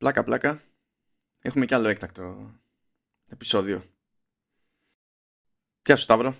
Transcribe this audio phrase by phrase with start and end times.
[0.00, 0.62] πλάκα πλάκα,
[1.42, 2.54] έχουμε κι άλλο έκτακτο
[3.30, 3.84] επεισόδιο.
[5.86, 6.34] Γεια σου Σταύρο.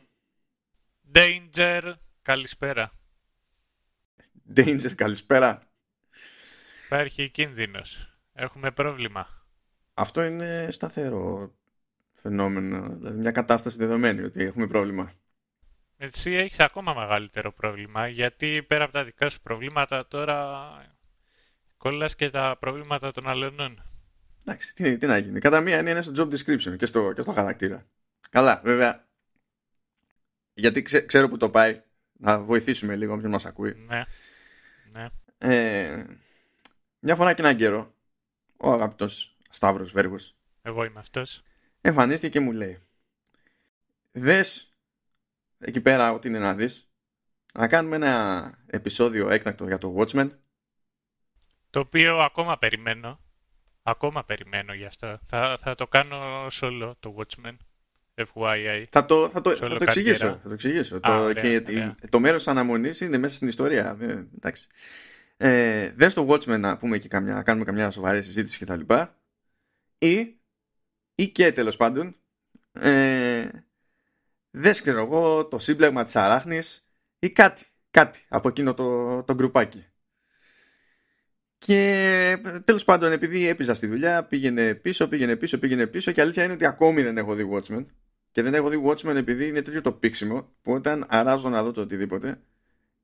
[1.14, 1.92] Danger,
[2.22, 2.92] καλησπέρα.
[4.56, 5.72] Danger, καλησπέρα.
[6.86, 8.18] Υπάρχει κίνδυνος.
[8.32, 9.26] Έχουμε πρόβλημα.
[9.94, 11.54] Αυτό είναι σταθερό
[12.12, 15.12] φαινόμενο, δηλαδή μια κατάσταση δεδομένη ότι έχουμε πρόβλημα.
[15.96, 20.68] Εσύ έχεις ακόμα μεγαλύτερο πρόβλημα, γιατί πέρα από τα δικά σου προβλήματα τώρα
[21.80, 23.82] κόλλας και τα προβλήματα των αλλωνών.
[24.44, 25.38] Εντάξει, τι, τι να γίνει.
[25.38, 27.86] Κατά μία είναι στο job description και στο, και στο χαρακτήρα.
[28.30, 29.08] Καλά, βέβαια.
[30.54, 31.82] Γιατί ξέρω που το πάει.
[32.12, 33.74] Να βοηθήσουμε λίγο όποιον μας ακούει.
[33.74, 34.02] Ναι.
[34.92, 35.08] ναι.
[35.38, 36.04] Ε,
[36.98, 37.94] μια φορά και έναν καιρό,
[38.56, 40.36] ο αγαπητός Σταύρος Βέργος.
[40.62, 41.42] Εγώ είμαι αυτός.
[41.80, 42.82] Εμφανίστηκε και μου λέει.
[44.12, 44.74] Δες
[45.58, 46.90] εκεί πέρα ό,τι είναι να δεις.
[47.54, 50.30] Να κάνουμε ένα επεισόδιο έκτακτο για το Watchmen.
[51.70, 53.20] Το οποίο ακόμα περιμένω.
[53.82, 55.18] Ακόμα περιμένω γι' αυτό.
[55.22, 57.56] Θα, θα το κάνω solo το Watchmen.
[58.14, 58.84] FYI.
[58.90, 60.26] Θα το, θα το, θα το εξηγήσω.
[60.26, 60.96] Θα το, εξηγήσω.
[60.96, 61.96] Α, το, ωραία, και ωραία.
[62.10, 63.96] το μέρος της αναμονής είναι μέσα στην ιστορία.
[64.00, 64.66] Ε, εντάξει.
[65.36, 68.80] Ε, δες το Watchmen να πούμε και καμιά, να κάνουμε καμιά σοβαρή συζήτηση κτλ.
[69.98, 70.40] Ή,
[71.14, 72.16] ή και τέλος πάντων
[72.72, 73.48] ε,
[74.50, 76.86] δες ξέρω εγώ το σύμπλεγμα της αράχνης
[77.18, 79.89] ή κάτι, κάτι από εκείνο το, το γκρουπάκι.
[81.64, 86.44] Και τέλος πάντων επειδή έπιζα στη δουλειά πήγαινε πίσω, πήγαινε πίσω, πήγαινε πίσω και αλήθεια
[86.44, 87.84] είναι ότι ακόμη δεν έχω δει Watchmen
[88.32, 91.70] και δεν έχω δει Watchmen επειδή είναι τέτοιο το πίξιμο που όταν αράζω να δω
[91.72, 92.40] το οτιδήποτε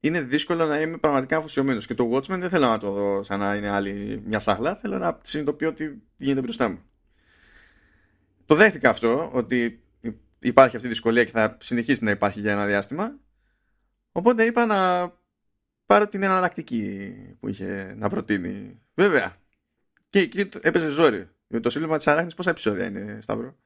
[0.00, 1.86] είναι δύσκολο να είμαι πραγματικά αφοσιωμένος.
[1.86, 4.76] Και το Watchmen δεν θέλω να το δω σαν να είναι άλλη μια σάχλα.
[4.76, 6.78] Θέλω να συνειδητοποιώ ότι γίνεται μπροστά μου.
[8.46, 9.80] Το δέχτηκα αυτό, ότι
[10.38, 13.18] υπάρχει αυτή η δυσκολία και θα συνεχίσει να υπάρχει για ένα διάστημα.
[14.12, 15.12] Οπότε είπα να
[15.86, 18.80] πάρω την εναλλακτική που είχε να προτείνει.
[18.94, 19.36] Βέβαια.
[20.10, 21.28] Και εκεί έπαιζε ζόρι.
[21.48, 23.56] Γιατί το σύλλογμα της Αράχνης πόσα επεισόδια είναι, Σταύρο;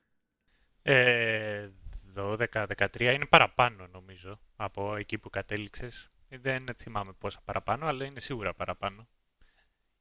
[0.83, 1.69] Ε,
[2.17, 6.11] 12-13 είναι παραπάνω νομίζω από εκεί που κατέληξες.
[6.29, 9.09] Δεν θυμάμαι πόσα παραπάνω, αλλά είναι σίγουρα παραπάνω.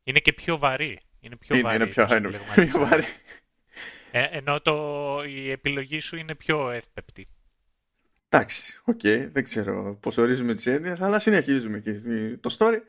[0.03, 0.99] Είναι και πιο βαρύ.
[1.19, 1.75] Είναι πιο είναι, βαρύ.
[1.75, 3.03] είναι πιο, το είναι σύμπλεγμα πιο της βαρύ.
[4.11, 7.27] Ε, ενώ το, η επιλογή σου είναι πιο εύπεπτη.
[8.29, 9.01] Εντάξει, οκ,
[9.31, 11.91] δεν ξέρω πώς ορίζουμε τις έννοιες, αλλά συνεχίζουμε και
[12.39, 12.79] το story.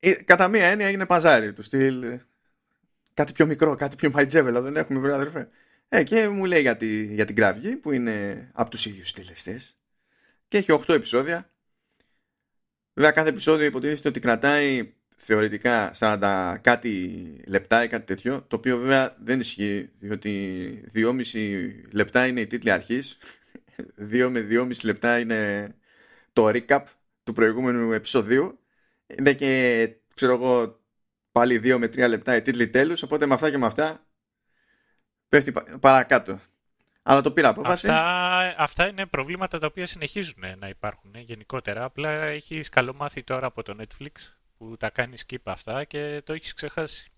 [0.00, 2.26] Ε, κατά μία έννοια είναι παζάρι του στυλ ε,
[3.14, 5.48] κάτι πιο μικρό, κάτι πιο manageable, δεν έχουμε βρει αδερφέ.
[5.88, 9.78] Ε, και μου λέει για, τη, για την κραυγή που είναι από τους ίδιους συντελεστές
[10.48, 11.50] και έχει 8 επεισόδια.
[12.94, 18.78] Βέβαια κάθε επεισόδιο υποτίθεται ότι κρατάει θεωρητικά 40 κάτι λεπτά ή κάτι τέτοιο, το οποίο
[18.78, 23.18] βέβαια δεν ισχύει, διότι 2,5 λεπτά είναι η τίτλη αρχής,
[23.98, 25.74] 2 με 2,5 λεπτά είναι
[26.32, 26.82] το recap
[27.22, 28.58] του προηγούμενου επεισοδίου,
[29.06, 30.80] είναι και, ξέρω εγώ,
[31.32, 34.06] πάλι 2 με 3 λεπτά η τίτλη τέλους, οπότε με αυτά και με αυτά
[35.28, 36.40] πέφτει παρακάτω.
[37.02, 37.88] Αλλά το πήρα απόφαση.
[37.88, 41.84] Αυτά, αυτά είναι προβλήματα τα οποία συνεχίζουν να υπάρχουν γενικότερα.
[41.84, 44.10] Απλά έχει καλομάθει τώρα από το Netflix
[44.58, 47.10] που τα κάνει skip αυτά και το έχεις ξεχάσει.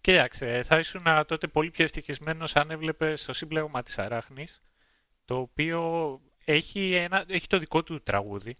[0.00, 4.62] Κοίταξε, θα ήσουν τότε πολύ πιο ευτυχισμένος αν έβλεπες το σύμπλεγμα της Αράχνης
[5.26, 8.56] το οποίο έχει, ένα, έχει το δικό του τραγούδι.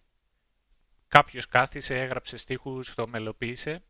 [1.09, 3.83] Κάποιος κάθισε, έγραψε στίχους, το μελοποίησε.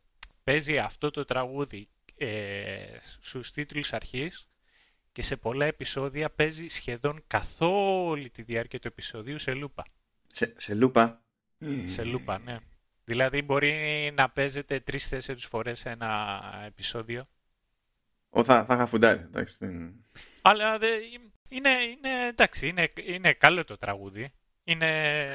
[0.43, 4.47] Παίζει αυτό το τραγούδι ε, στους τίτλους αρχής
[5.11, 9.85] και σε πολλά επεισόδια παίζει σχεδόν καθ' όλη τη διάρκεια του επεισοδίου σε λούπα.
[10.27, 11.21] Σε, σε λούπα.
[11.85, 12.57] Σε λούπα, ναι.
[13.03, 17.27] Δηλαδή μπορεί να παίζεται τρεις-τέσσερις φορές ένα επεισόδιο.
[18.29, 19.55] Ο, θα, θα είχα φουντάρει, εντάξει.
[19.59, 20.05] Δεν...
[20.41, 20.87] Αλλά δε,
[21.49, 24.33] είναι, είναι, εντάξει, είναι, είναι καλό το τραγούδι.
[24.63, 25.31] Είναι,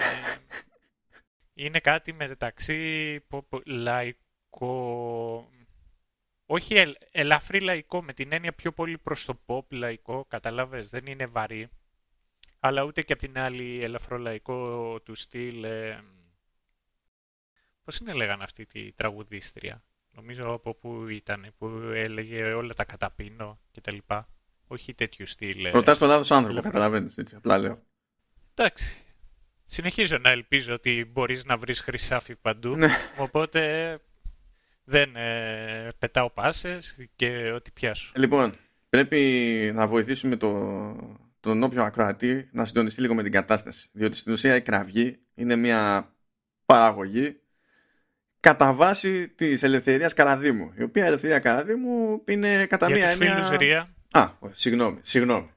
[1.55, 5.51] είναι κάτι μεταξύ πο, πο, λαϊκό,
[6.47, 11.07] όχι ελ, ελαφρύ λαϊκό, με την έννοια πιο πολύ προς το pop λαϊκό, καταλάβες, δεν
[11.07, 11.69] είναι βαρύ.
[12.61, 15.65] Αλλά ούτε και από την άλλη ελαφρολαϊκό του στυλ...
[15.65, 16.05] Ε,
[17.85, 19.85] πώς είναι λέγανε αυτή τη τραγουδίστρια.
[20.11, 24.27] Νομίζω από πού ήταν, που έλεγε όλα τα καταπίνω και τα λοιπά.
[24.73, 25.71] Όχι τέτοιου στυλ.
[25.71, 27.83] Ρωτάς τον λάθος άνθρωπο, καταλαβαίνεις, έτσι, απλά λέω.
[28.55, 28.97] Εντάξει.
[29.65, 32.77] Συνεχίζω να ελπίζω ότι μπορείς να βρεις χρυσάφι παντού.
[32.77, 32.89] Ναι.
[33.17, 33.99] Οπότε
[34.85, 38.13] δεν ε, πετάω πάσες και ό,τι πιάσω.
[38.17, 38.55] Λοιπόν,
[38.89, 40.51] πρέπει να βοηθήσουμε το,
[41.41, 43.89] τον όποιο ακροατή να συντονιστεί λίγο με την κατάσταση.
[43.93, 46.13] Διότι στην ουσία η κραυγή είναι μια
[46.67, 47.41] παραγωγή
[48.41, 50.73] κατά βάση της ελευθερίας Καραδίμου.
[50.79, 53.95] Η οποία ελευθερία Καραδίμου είναι κατά Για μία τους φίλους έννοια...
[54.15, 54.23] Ρία.
[54.23, 55.51] Α, συγγνώμη, συγγνώμη.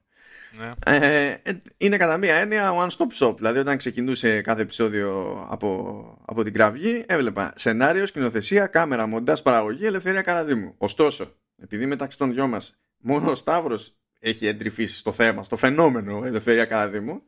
[0.57, 0.73] Ναι.
[0.85, 1.35] Ε,
[1.77, 3.35] είναι κατά μία έννοια one stop shop.
[3.37, 9.85] Δηλαδή, όταν ξεκινούσε κάθε επεισόδιο από, από την κραυγή, έβλεπα σενάριο, σκηνοθεσία, κάμερα, μοντάζ, παραγωγή,
[9.85, 10.73] ελευθερία καραδίμου.
[10.77, 16.25] Ωστόσο, επειδή μεταξύ των δυο μας μόνο ο Σταύρος έχει εντρυφήσει στο θέμα, στο φαινόμενο
[16.25, 17.21] ελευθερία καραδίμου,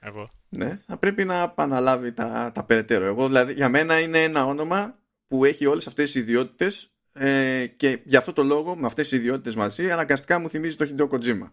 [0.00, 0.30] Εγώ.
[0.48, 3.04] ναι, θα πρέπει να επαναλάβει τα, τα περαιτέρω.
[3.04, 8.00] Εγώ, δηλαδή, για μένα είναι ένα όνομα που έχει όλες αυτές τι ιδιότητες ε, και
[8.04, 11.46] γι' αυτό το λόγο, με αυτές τις ιδιότητες μαζί, αναγκαστικά μου θυμίζει το Hideo Kojima.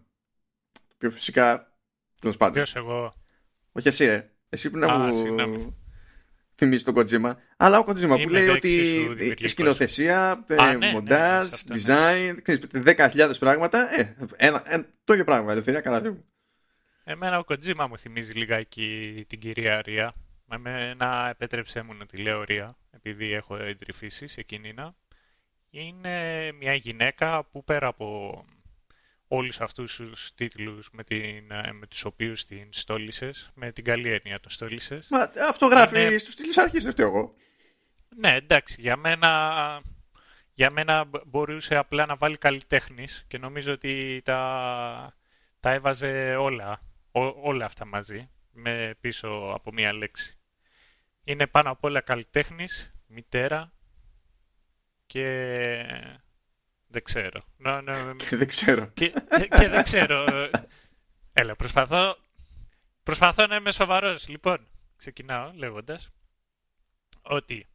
[0.72, 1.72] Το οποίο φυσικά.
[2.20, 2.54] Τέλος πάντων.
[2.54, 3.14] Ποιος εγώ;
[3.72, 4.28] Όχι εσύ, ε.
[4.48, 5.76] Εσύ που να Α, μου συγγνώμη.
[6.54, 7.32] θυμίζει τον Kojima.
[7.56, 9.50] Αλλά ο Kojima που Είμαι λέει ότι εξίσου η δημιουργικός.
[9.50, 11.80] σκηνοθεσία, ε, Α, ναι, ναι, μοντάζ, σε αυτό, ναι.
[12.32, 13.98] design, ξέρεις, 10.000 πράγματα.
[14.00, 15.52] Ε, ένα, ένα, το ίδιο πράγμα.
[15.52, 16.24] Ελευθερία καλά μου.
[17.04, 20.14] Εμένα ο Κοτζίμα μου θυμίζει λιγάκι την κυρία Ρία.
[20.50, 24.94] Εμένα επέτρεψέ μου να τη λέω Ρία, επειδή έχω εντρυφήσεις σε κίνηνα.
[25.76, 28.44] Είναι μια γυναίκα που πέρα από
[29.28, 34.10] όλους αυτούς τους τίτλους με, την, ε, με τους οποίους την στόλισες, με την καλή
[34.10, 35.08] έννοια το στόλισες.
[35.10, 37.34] Μα αυτό γράφει Είναι- στους στήλους αρχής, δεν φταίω εγώ.
[38.16, 39.80] Ναι, εντάξει, για μένα,
[40.52, 45.16] για μένα μπο- μπορούσε απλά να βάλει καλλιτέχνης και νομίζω ότι τα,
[45.60, 46.80] τα έβαζε όλα,
[47.10, 50.38] ό- όλα αυτά μαζί, με πίσω από μία λέξη.
[51.24, 53.72] Είναι πάνω απ' όλα καλλιτέχνης, μητέρα
[55.14, 55.86] και
[56.86, 57.44] δεν ξέρω.
[57.56, 58.86] Ναι, ναι, Και δεν ξέρω.
[58.86, 59.12] και,
[59.56, 60.24] και δεν ξέρω.
[61.32, 62.16] Έλα, προσπαθώ,
[63.02, 64.28] προσπαθώ να είμαι σοβαρός.
[64.28, 64.66] Λοιπόν,
[64.96, 66.10] ξεκινάω λέγοντας
[67.22, 67.66] ότι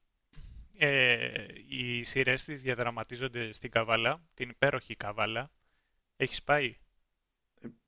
[0.78, 5.52] ε, οι σειρές της διαδραματίζονται στην Καβάλα, την υπέροχη Καβάλα.
[6.16, 6.78] Έχεις πάει;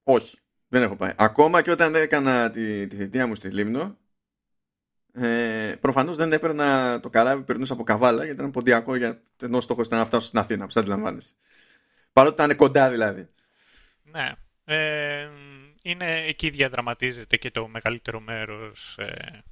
[0.03, 0.37] Όχι,
[0.67, 1.13] δεν έχω πάει.
[1.15, 3.97] Ακόμα και όταν έκανα τη, τη θητεία μου στη Λίμνο,
[5.13, 9.87] ε, προφανώς δεν έπαιρνα το καράβι, περνούσα από καβάλα, γιατί ήταν ποντιακό, για ενώ στόχος
[9.87, 11.33] ήταν να φτάσω στην Αθήνα, που αντιλαμβάνεσαι.
[12.13, 13.27] Παρότι ήταν κοντά δηλαδή.
[14.03, 14.31] Ναι.
[14.65, 15.29] Ε,
[15.81, 19.43] είναι, εκεί διαδραματίζεται και το μεγαλύτερο μέρος ε,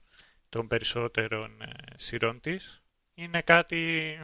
[0.49, 2.81] των περισσότερων ε, σειρών της.
[3.13, 4.19] Είναι κάτι...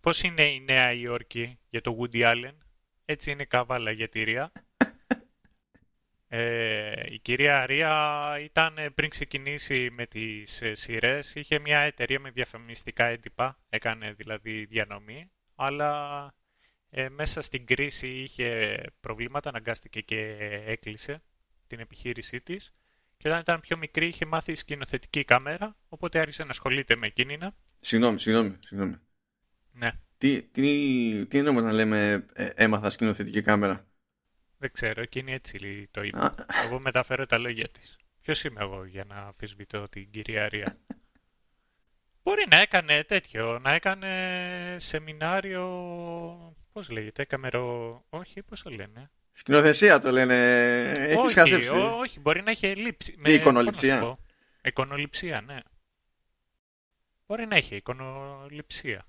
[0.00, 2.54] Πώς είναι η Νέα Υόρκη για το Woody Allen,
[3.04, 4.52] έτσι είναι η Καβάλα για τη Ρία.
[6.36, 12.20] Ε, η κυρία Ρία ήταν ε, πριν ξεκινήσει με τις ε, σειρές, είχε μια εταιρεία
[12.20, 16.34] με διαφημιστικά έντυπα, έκανε δηλαδή διανομή, αλλά
[16.90, 20.36] ε, μέσα στην κρίση είχε προβλήματα, αναγκάστηκε και
[20.66, 21.22] έκλεισε
[21.66, 22.74] την επιχείρησή της
[23.16, 27.38] και όταν ήταν πιο μικρή είχε μάθει σκηνοθετική κάμερα, οπότε άρχισε να ασχολείται με εκείνη.
[27.80, 28.96] Συγγνώμη, συγγνώμη, συγγνώμη.
[29.72, 33.86] Ναι, Τι, τι, τι εννοούμε να λέμε ε, έμαθα σκηνοθετική κάμερα;
[34.64, 36.18] Δεν ξέρω, εκείνη έτσι το είπε.
[36.18, 36.34] Α,
[36.64, 37.98] Εγώ μεταφέρω τα λόγια της.
[38.20, 40.78] Ποιος είμαι εγώ για να αμφισβητώ την κυρία Ρία.
[42.22, 45.66] Μπορεί να έκανε τέτοιο, να έκανε σεμινάριο,
[46.72, 48.04] πώς λέγεται, καμερο...
[48.08, 50.34] Όχι, πώς το λένε; σκηνοθεσία το λένε.
[50.90, 51.68] Έχεις όχι, χαζέψει.
[51.68, 53.12] ό- όχι, μπορεί να έχει λείψει.
[53.22, 54.24] Τι, εικονοληψία; πώς να σου πω.
[54.68, 55.58] Εικονοληψία, ναι.
[57.26, 59.06] Μπορεί να έχει εικονοληψία.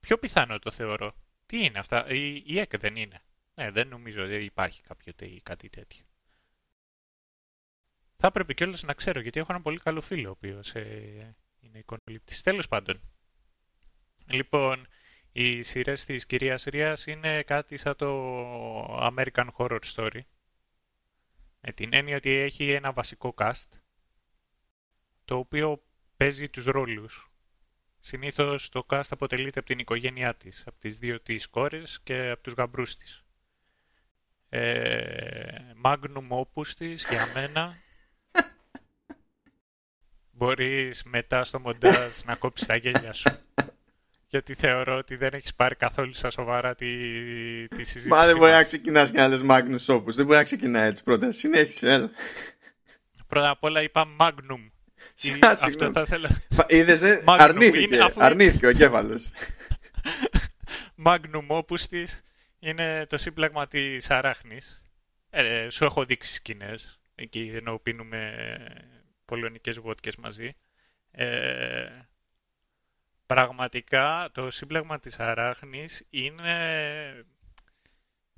[0.00, 1.14] Πιο πιθανό το θεωρώ.
[1.46, 3.20] Τι είναι αυτά, η, η ΕΚ δεν είναι.
[3.58, 6.04] Ναι, δεν νομίζω ότι υπάρχει κάποιο τε- κάτι τέτοιο.
[8.16, 11.78] Θα έπρεπε κιόλας να ξέρω, γιατί έχω ένα πολύ καλό φίλο ο οποίος ε, είναι
[11.78, 12.42] εικονοληπτής.
[12.42, 13.00] Τέλος πάντων.
[14.26, 14.86] Λοιπόν,
[15.32, 18.08] οι σειρές της κυρίας Ρίας είναι κάτι σαν το
[19.06, 20.20] American Horror Story.
[21.60, 23.68] Με την έννοια ότι έχει ένα βασικό cast,
[25.24, 25.84] το οποίο
[26.16, 27.30] παίζει τους ρόλους.
[28.00, 32.42] Συνήθως το cast αποτελείται από την οικογένειά της, από τις δύο της κόρες και από
[32.42, 33.25] τους γαμπρούς της.
[34.48, 35.44] Ε,
[35.84, 37.76] magnum opus της για μένα.
[40.30, 43.30] Μπορείς μετά στο μοντάζ να κόψεις τα γέλια σου.
[44.28, 46.86] Γιατί θεωρώ ότι δεν έχεις πάρει καθόλου στα σοβαρά τη,
[47.68, 48.08] τη συζήτηση.
[48.08, 48.60] Μα δεν μπορεί μας.
[48.60, 50.06] να ξεκινάς και να λες Magnus Opus.
[50.14, 51.30] Δεν μπορεί να ξεκινάει έτσι πρώτα.
[51.30, 51.90] Συνέχισε.
[51.92, 52.10] έλα.
[53.26, 54.70] Πρώτα απ' όλα είπα Magnum.
[55.22, 55.92] Ή- Σα, Αυτό συγγνώμη.
[55.92, 56.28] θα ήθελα.
[56.66, 57.24] Είδες, δεν.
[57.26, 57.36] Magnum.
[57.38, 57.78] Αρνήθηκε.
[57.94, 59.20] Είναι αφού- Αρνήθηκε ο εγκέφαλο.
[61.06, 62.22] Magnum opus της
[62.66, 64.82] είναι το σύμπλαγμα της αράχνης.
[65.30, 68.46] Ε, σου έχω δείξει σκηνές, εκεί ενώ πίνουμε
[69.24, 70.56] πολωνικές βότκες μαζί.
[71.10, 71.88] Ε,
[73.26, 77.26] πραγματικά το σύμπλαγμα της αράχνης είναι...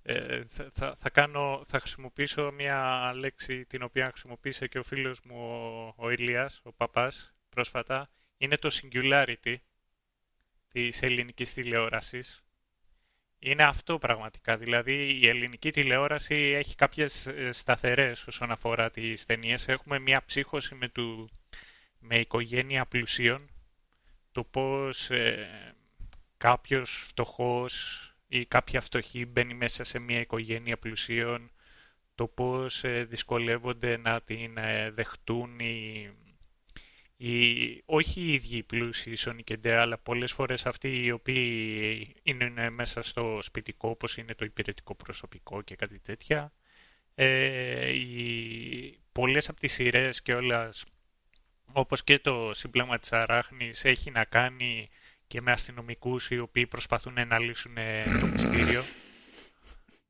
[0.02, 5.20] Ε, θα, θα, θα, κάνω, θα χρησιμοποιήσω μια λέξη την οποία χρησιμοποίησε και ο φίλος
[5.25, 8.11] μου ο, ο Ηλίας, ο παπάς, πρόσφατα.
[8.37, 9.56] Είναι το singularity
[10.68, 12.42] της ελληνικής τηλεόρασης.
[13.38, 14.57] Είναι αυτό πραγματικά.
[14.57, 19.68] Δηλαδή η ελληνική τηλεόραση έχει κάποιες ε, σταθερές όσον αφορά τις ταινίες.
[19.68, 21.30] Έχουμε μια ψύχωση με, του,
[21.99, 23.50] με οικογένεια πλουσίων.
[24.33, 25.75] Το πώς ε,
[26.37, 31.50] κάποιος φτωχός ή κάποια φτωχή μπαίνει μέσα σε μια οικογένεια πλουσίων.
[32.14, 36.11] το πώς ε, δυσκολεύονται να την ε, δεχτούν οι,
[37.20, 43.38] οι, όχι οι ίδιοι πλούσιοι Sonic αλλά πολλές φορές αυτοί οι οποίοι είναι μέσα στο
[43.42, 46.52] σπιτικό, όπως είναι το υπηρετικό προσωπικό και κάτι τέτοια.
[47.14, 50.84] Ε, οι, πολλές από τις σειρές και όλας,
[51.72, 54.88] όπως και το σύμπλαγμα της Αράχνης, έχει να κάνει
[55.26, 57.75] και με αστυνομικούς οι οποίοι προσπαθούν να λύσουν
[58.20, 58.82] το μυστήριο.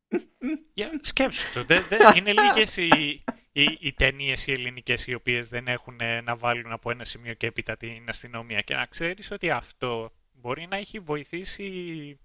[0.74, 1.74] Για σκέψου το.
[2.16, 3.24] είναι λίγες οι,
[3.62, 7.46] οι, οι ταινίες οι ελληνικές οι οποίες δεν έχουν να βάλουν από ένα σημείο και
[7.46, 8.60] έπειτα την αστυνομία.
[8.60, 12.18] Και να ξέρεις ότι αυτό μπορεί να έχει βοηθήσει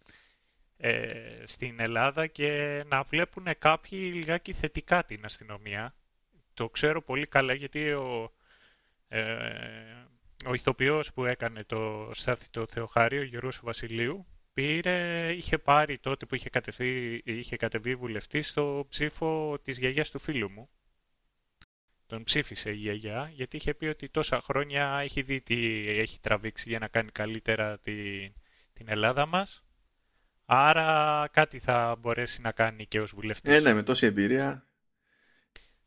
[0.77, 5.95] ε, στην Ελλάδα και να βλέπουν κάποιοι λιγάκι θετικά την αστυνομία.
[6.53, 8.31] Το ξέρω πολύ καλά γιατί ο,
[9.07, 9.21] ε,
[10.45, 16.25] ο ηθοποιός που έκανε το Στάθη το Θεοχάριο, ο Γιώργος Βασιλείου, πήρε, είχε πάρει τότε
[16.25, 20.69] που είχε κατεβεί, είχε κατεβεί βουλευτής στο ψήφο της γιαγιάς του φίλου μου.
[22.05, 26.69] Τον ψήφισε η γιαγιά γιατί είχε πει ότι τόσα χρόνια έχει δει τι έχει τραβήξει
[26.69, 28.33] για να κάνει καλύτερα την,
[28.74, 29.63] την Ελλάδα μας.
[30.45, 33.55] Άρα κάτι θα μπορέσει να κάνει και ως βουλευτής.
[33.55, 34.67] Ε, ναι, με τόση εμπειρία.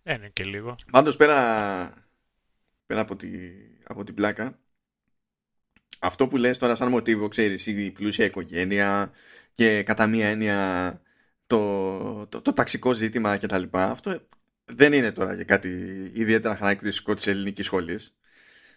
[0.02, 0.76] Ε, ναι, και λίγο.
[0.90, 2.08] Πάντως πέρα,
[2.86, 3.28] πέρα από, τη,
[3.84, 4.58] από την πλάκα,
[5.98, 9.12] αυτό που λες τώρα σαν μοτίβο, ξέρεις, η πλούσια οικογένεια
[9.54, 11.00] και κατά μία έννοια
[11.46, 13.62] το, το, το ταξικό ζήτημα κτλ.
[13.70, 14.26] Αυτό
[14.66, 15.68] δεν είναι τώρα και κάτι
[16.14, 18.14] ιδιαίτερα χαρακτηριστικό της ελληνικής σχολής.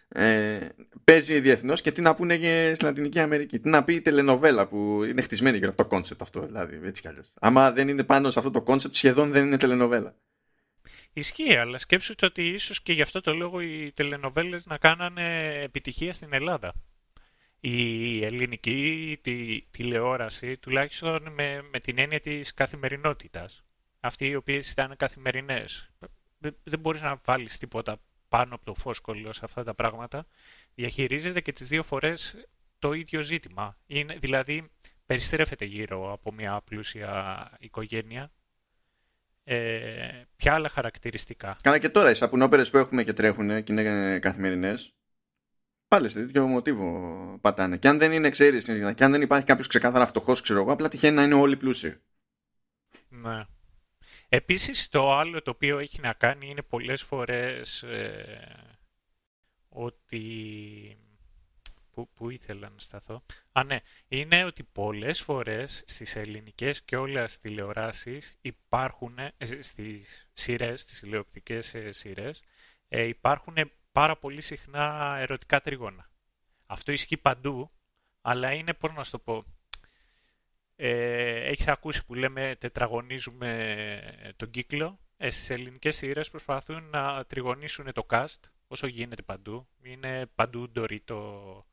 [0.08, 0.58] Ε,
[1.04, 3.58] παίζει διεθνώς και τι να πούνε και στη Λατινική Αμερική.
[3.58, 7.02] Τι να πει η τελενοβέλα που είναι χτισμένη γύρω από το concept αυτό, δηλαδή έτσι
[7.02, 7.32] κι αλλιώς.
[7.40, 10.14] Άμα δεν είναι πάνω σε αυτό το concept, σχεδόν δεν είναι τελενοβέλα.
[11.12, 16.12] Ισχύει, αλλά σκέψου ότι ίσως και γι' αυτό το λόγο οι τελενοβέλες να κάνανε επιτυχία
[16.12, 16.72] στην Ελλάδα
[17.60, 23.64] η ελληνική τη, τηλεόραση, τουλάχιστον με, με την έννοια της καθημερινότητας,
[24.00, 25.90] αυτοί οι οποίες ήταν καθημερινές,
[26.62, 27.96] δεν μπορείς να βάλεις τίποτα
[28.28, 30.26] πάνω από το φόσκολο σε αυτά τα πράγματα,
[30.74, 32.36] διαχειρίζεται και τις δύο φορές
[32.78, 33.76] το ίδιο ζήτημα.
[33.86, 34.70] Είναι, δηλαδή,
[35.06, 38.32] περιστρέφεται γύρω από μια πλούσια οικογένεια.
[39.44, 44.18] Ε, ποια άλλα χαρακτηριστικά; Καλά και τώρα οι σαπουνόπερες που έχουμε και τρέχουν και είναι
[44.18, 44.94] καθημερινές,
[45.90, 47.76] Πάλι σε τέτοιο μοτίβο πατάνε.
[47.76, 48.64] Και αν δεν είναι, ξέρεις,
[48.94, 52.00] και αν δεν υπάρχει κάποιος ξεκάθαρα φτωχός, ξέρω εγώ, απλά τυχαίνει να είναι όλοι πλούσιοι.
[53.08, 53.44] Ναι.
[54.32, 58.74] Επίσης το άλλο το οποίο έχει να κάνει είναι πολλές φορές ε,
[59.68, 60.98] ότι...
[61.90, 63.22] Πού, πού ήθελα να σταθώ.
[63.52, 63.80] Α, ναι.
[64.08, 71.74] Είναι ότι πολλές φορές στις ελληνικές και όλες τηλεοράσεις υπάρχουν, ε, στις σειρές, στις τηλεοπτικές
[71.74, 72.42] ε, σειρές,
[72.88, 73.54] ε, υπάρχουν
[73.92, 76.10] πάρα πολύ συχνά ερωτικά τρίγωνα.
[76.66, 77.70] Αυτό ισχύει παντού,
[78.20, 79.44] αλλά είναι, πώς να σου το πω,
[80.82, 85.00] ε, έχεις ακούσει που λέμε τετραγωνίζουμε τον κύκλο.
[85.16, 89.68] Ε, στις ελληνικές σειρές προσπαθούν να τριγωνίσουν το cast όσο γίνεται παντού.
[89.82, 91.66] Είναι παντού ντορίτο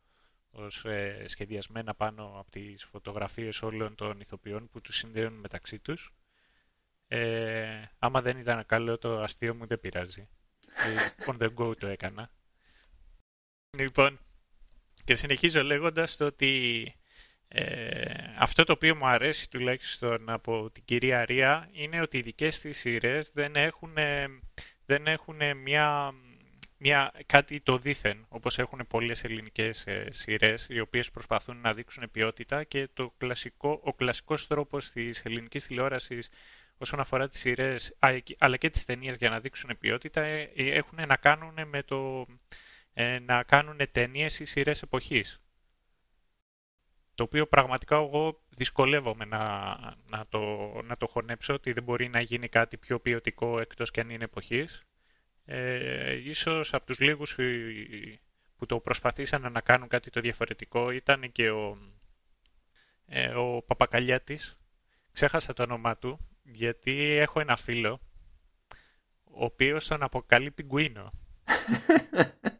[0.51, 6.13] ως ε, σχεδιασμένα πάνω από τις φωτογραφίες όλων των ηθοποιών που τους συνδέουν μεταξύ τους.
[7.07, 10.27] Ε, άμα δεν ήταν καλό το αστείο μου δεν πειράζει.
[11.25, 12.31] On the go το έκανα.
[13.77, 14.19] Λοιπόν,
[15.03, 16.93] και συνεχίζω λέγοντας το ότι
[17.47, 18.06] ε,
[18.39, 22.77] αυτό το οποίο μου αρέσει τουλάχιστον από την κυρία Ρία είναι ότι οι δικές της
[22.77, 23.93] σειρές δεν έχουν,
[24.85, 26.13] δεν έχουν μια,
[26.77, 32.11] μια, κάτι το δίθεν, όπως έχουν πολλές ελληνικές ε, σειρές, οι οποίες προσπαθούν να δείξουν
[32.11, 36.29] ποιότητα και το κλασικό, ο κλασικός τρόπος της ελληνικής τηλεόρασης
[36.77, 37.95] όσον αφορά τις σειρές
[38.37, 42.25] αλλά και τις ταινίες για να δείξουν ποιότητα ε, ε, έχουν να κάνουν με το
[42.93, 45.41] ε, να κάνουν ταινίες ή σειρές εποχής.
[47.17, 49.39] Το οποίο πραγματικά εγώ δυσκολεύομαι να,
[50.07, 50.39] να, το,
[50.83, 54.23] να το χωνέψω ότι δεν μπορεί να γίνει κάτι πιο ποιοτικό εκτός και αν είναι
[54.23, 54.83] εποχής.
[55.45, 57.35] Ε, ίσως από τους λίγους
[58.57, 61.77] που το προσπαθήσαν να κάνουν κάτι το διαφορετικό ήταν και ο,
[63.05, 64.57] ε, ο Παπακαλιάτης.
[65.11, 67.99] Ξέχασα το όνομά του, γιατί έχω ένα φίλο
[69.23, 71.09] ο οποίος τον αποκαλεί πιγκουίνο.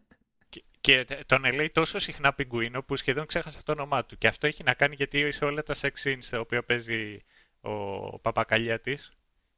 [0.87, 4.17] και, τον λέει τόσο συχνά πιγκουίνο που σχεδόν ξέχασα το όνομά του.
[4.17, 7.23] Και αυτό έχει να κάνει γιατί σε όλα τα sex scenes τα οποία παίζει
[7.61, 8.93] ο παπακαλιά τη,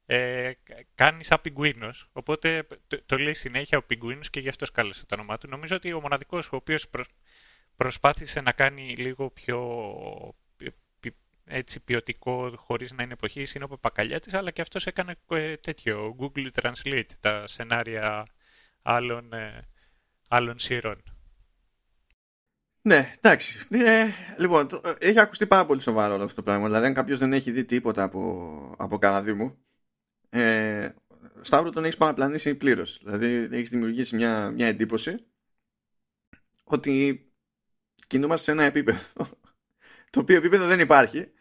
[0.05, 0.51] ε,
[0.95, 2.09] κάνει σαν πιγκουίνος.
[2.11, 5.47] Οπότε το, το, λέει συνέχεια ο πιγκουίνος και γι' αυτό σκάλεσε το όνομά του.
[5.47, 6.85] Νομίζω ότι ο μοναδικός ο οποίος
[7.75, 9.59] προσπάθησε να κάνει λίγο πιο
[11.45, 16.15] έτσι ποιοτικό χωρίς να είναι εποχής είναι ο Παπακαλιάτης αλλά και αυτός έκανε ε, τέτοιο
[16.19, 18.27] Google Translate τα σενάρια
[18.81, 19.67] άλλων, ε,
[20.27, 21.18] άλλων σειρών.
[22.89, 23.59] Ναι, εντάξει.
[23.69, 26.65] Ε, λοιπόν, το, ε, έχει ακουστεί πάρα πολύ σοβαρό όλο αυτό το πράγμα.
[26.65, 28.99] Δηλαδή, αν κάποιος δεν έχει δει τίποτα από, από
[29.35, 29.57] μου,
[30.29, 30.89] ε,
[31.41, 32.99] Σταύρο τον έχεις παραπλανήσει πλήρως.
[33.03, 35.25] Δηλαδή έχεις δημιουργήσει μια, μια εντύπωση
[36.63, 37.23] ότι
[38.07, 38.99] κινούμαστε σε ένα επίπεδο
[40.11, 41.31] το οποίο επίπεδο δεν υπάρχει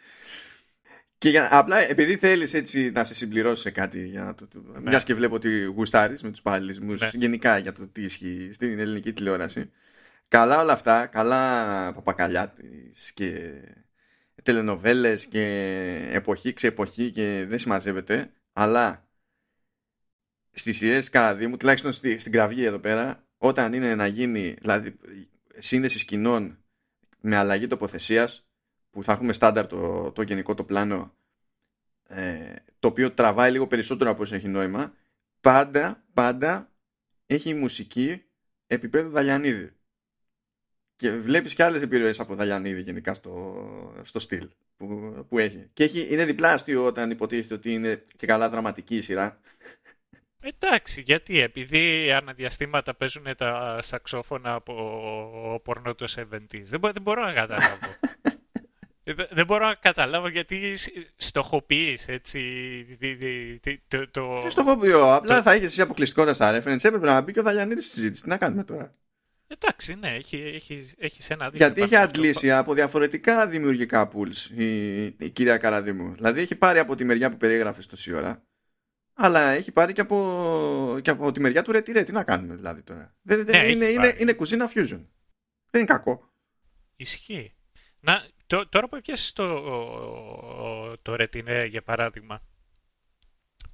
[1.19, 4.81] και για, απλά επειδή θέλεις έτσι να σε συμπληρώσεις σε κάτι για να το, ναι.
[4.81, 7.11] μιας και βλέπω ότι γουστάρεις με τους παραλληλισμούς ναι.
[7.13, 9.71] γενικά για το τι ισχύει στην ελληνική τηλεόραση
[10.29, 13.61] καλά όλα αυτά, καλά παπακαλιάτης και
[14.43, 15.45] τελενοβέλες και
[16.13, 19.09] εποχή ξεποχή και δεν συμμαζεύεται αλλά
[20.51, 24.97] στις σειρές Καραδίμου τουλάχιστον στη, στην κραυγή εδώ πέρα όταν είναι να γίνει δηλαδή,
[25.55, 26.59] σύνδεση σκηνών
[27.21, 28.49] με αλλαγή τοποθεσίας
[28.91, 31.15] που θα έχουμε στάνταρ το, το γενικό το πλάνο
[32.09, 34.95] ε, το οποίο τραβάει λίγο περισσότερο από όσο έχει νόημα
[35.41, 36.73] πάντα, πάντα
[37.27, 38.23] έχει μουσική
[38.67, 39.78] επίπεδο Δαλιανίδη
[40.99, 43.57] και βλέπεις και άλλες επιρροές από Δαλιανίδη γενικά στο,
[44.03, 48.27] στο στυλ που, που έχει και έχει, είναι διπλά αστείο όταν υποτίθεται ότι είναι και
[48.27, 49.41] καλά δραματική η σειρά
[50.41, 56.63] Εντάξει, γιατί επειδή αναδιαστήματα παίζουν τα σαξόφωνα από πορνό το 70's.
[56.73, 57.79] Δεν, δεν μπορώ να καταλάβω.
[59.31, 60.77] Δεν μπορώ να καταλάβω γιατί
[61.17, 62.41] στοχοποιείς έτσι
[63.89, 64.09] το...
[64.11, 64.41] το...
[64.45, 67.85] Τι στοχοποιώ, απλά θα είχες εσύ αποκλειστικότητα στα reference, έπρεπε να μπει και ο Δαλιανίδης
[67.85, 68.23] στη συζήτηση.
[68.23, 68.95] Τι να κάνουμε τώρα;
[69.51, 71.67] Εντάξει, ναι, έχει, έχει, έχει ένα δίκιο.
[71.67, 76.15] Γιατί έχει αντλήσει από διαφορετικά δημιουργικά pools η, η κυρία Καραδίμου.
[76.15, 78.43] Δηλαδή έχει πάρει από τη μεριά που περιέγραφες τόση ώρα,
[79.15, 82.03] αλλά έχει πάρει και από, και από τη μεριά του ρετυρέ.
[82.03, 83.17] Τι να κάνουμε δηλαδή τώρα.
[83.23, 85.05] Δεν, ναι, είναι, είναι, είναι κουζίνα fusion.
[85.71, 86.33] Δεν είναι κακό.
[86.97, 87.55] Ισχύει.
[88.01, 88.27] Να,
[88.69, 92.43] τώρα που έπιασες το, το ρετινέ για παράδειγμα,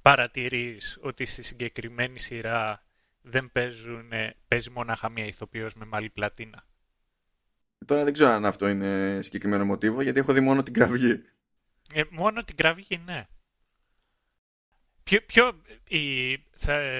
[0.01, 2.84] παρατηρείς ότι στη συγκεκριμένη σειρά
[3.25, 4.11] δεν παίζουν,
[4.47, 6.65] παίζει μόνο μία ηθοποιός με μαλλί πλατίνα.
[7.85, 11.21] Τώρα δεν ξέρω αν αυτό είναι συγκεκριμένο μοτίβο, γιατί έχω δει μόνο την κραυγή.
[11.93, 13.27] Ε, μόνο την κραυγή, ναι.
[15.03, 16.37] Ποιο, ποιο η,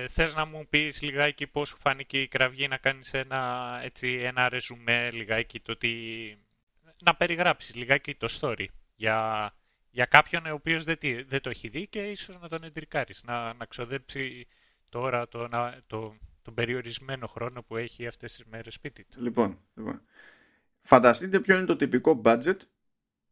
[0.08, 4.50] θες να μου πεις λιγάκι πώς σου φάνηκε η κραυγή να κάνεις ένα, έτσι, ένα
[4.50, 5.94] ρεζουμέ λιγάκι το τι,
[7.04, 8.66] να περιγράψεις λιγάκι το story
[8.96, 9.52] για,
[9.90, 13.54] για κάποιον ο οποίος δεν, δεν το έχει δει και ίσως να τον εντρικάρεις, να,
[13.54, 14.48] να ξοδέψει
[14.90, 19.22] τώρα το, να, το, τον περιορισμένο χρόνο που έχει αυτές τις μέρες σπίτι του.
[19.22, 20.02] Λοιπόν, λοιπόν,
[20.82, 22.58] φανταστείτε ποιο είναι το τυπικό budget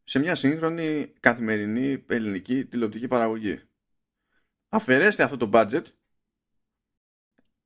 [0.04, 3.62] σε μια σύγχρονη καθημερινή ελληνική τηλεοπτική παραγωγή.
[4.70, 5.84] Αφαιρέστε αυτό το budget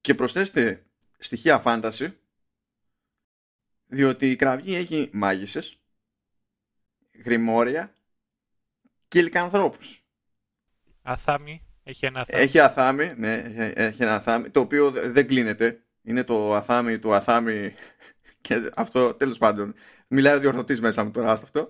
[0.02, 0.86] και προσθέστε
[1.18, 2.12] στοιχεία fantasy
[3.88, 5.80] διότι η κραυγή έχει μάγισσες
[7.24, 7.94] γρημόρια
[9.08, 10.06] και λικανθρώπους.
[11.02, 11.67] Αθάμι.
[11.88, 12.44] Έχει ένα αθάμι.
[12.44, 13.44] Έχει αθάμι, ναι,
[13.76, 15.82] έχει ένα αθάμι, το οποίο δεν κλείνεται.
[16.02, 17.74] Είναι το αθάμι του αθάμι
[18.42, 19.74] και αυτό τέλος πάντων.
[20.08, 21.68] Μιλάει ο διορθωτής μέσα μου τώρα αυτό.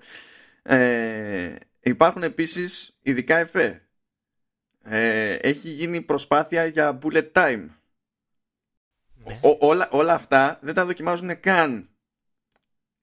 [0.64, 3.88] Ε, υπάρχουν επίσης ειδικά εφέ.
[4.84, 7.68] Ε, έχει γίνει προσπάθεια για bullet time.
[9.14, 9.40] Ναι.
[9.60, 11.90] όλα, όλα αυτά δεν τα δοκιμάζουν καν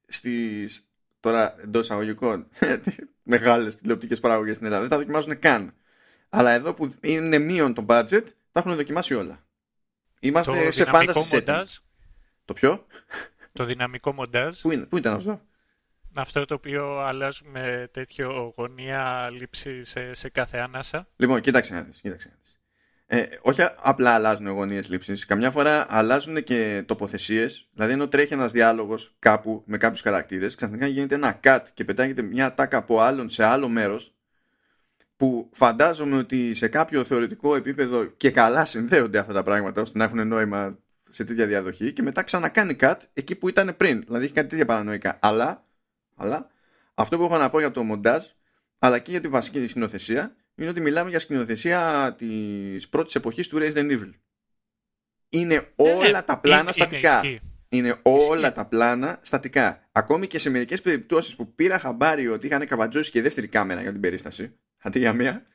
[0.04, 0.88] στις
[1.20, 2.48] τώρα εντός εισαγωγικών
[3.22, 4.82] μεγάλες τηλεοπτικές παραγωγές στην Ελλάδα.
[4.82, 5.74] Δεν τα δοκιμάζουν καν.
[6.36, 9.44] Αλλά εδώ που είναι μείον το budget, τα έχουν δοκιμάσει όλα.
[10.20, 11.42] Είμαστε το σε φάνταση
[12.44, 12.86] Το ποιο;
[13.52, 14.60] Το δυναμικό μοντάζ.
[14.60, 15.40] Πού, είναι, πού ήταν αυτό;
[16.16, 21.08] Αυτό το οποίο αλλάζουμε τέτοιο γωνία λήψη σε, σε κάθε άνασα.
[21.16, 22.38] Λοιπόν, κοίταξε να δεις, κοίταξε
[23.06, 25.24] ε, όχι απλά αλλάζουν γωνίες λήψης.
[25.24, 27.68] Καμιά φορά αλλάζουν και τοποθεσίες.
[27.72, 32.22] Δηλαδή, ενώ τρέχει ένας διάλογος κάπου με κάποιους χαρακτήρες, ξαφνικά γίνεται ένα cut και πετάγεται
[32.22, 34.13] μια τάκα από άλλον σε άλλο μέρος.
[35.16, 40.04] Που φαντάζομαι ότι σε κάποιο θεωρητικό επίπεδο και καλά συνδέονται αυτά τα πράγματα ώστε να
[40.04, 40.78] έχουν νόημα
[41.10, 44.02] σε τέτοια διαδοχή και μετά ξανακάνει cut εκεί που ήταν πριν.
[44.06, 45.18] Δηλαδή, έχει κάτι τέτοια παρανοϊκά.
[45.22, 45.62] Αλλά,
[46.16, 46.50] αλλά
[46.94, 48.24] αυτό που έχω να πω για το μοντάζ,
[48.78, 53.58] αλλά και για τη βασική συνοθεσία, είναι ότι μιλάμε για σκηνοθεσία της πρώτης εποχής του
[53.60, 54.10] Resident Evil.
[55.28, 57.22] Είναι ναι, όλα ναι, τα πλάνα στατικά.
[57.68, 59.88] Είναι, όλα τα πλάνα στατικά.
[59.92, 63.92] Ακόμη και σε μερικές περιπτώσεις που πήρα χαμπάρι ότι είχαν καβατζώσεις και δεύτερη κάμερα για
[63.92, 65.46] την περίσταση, αντί για μία,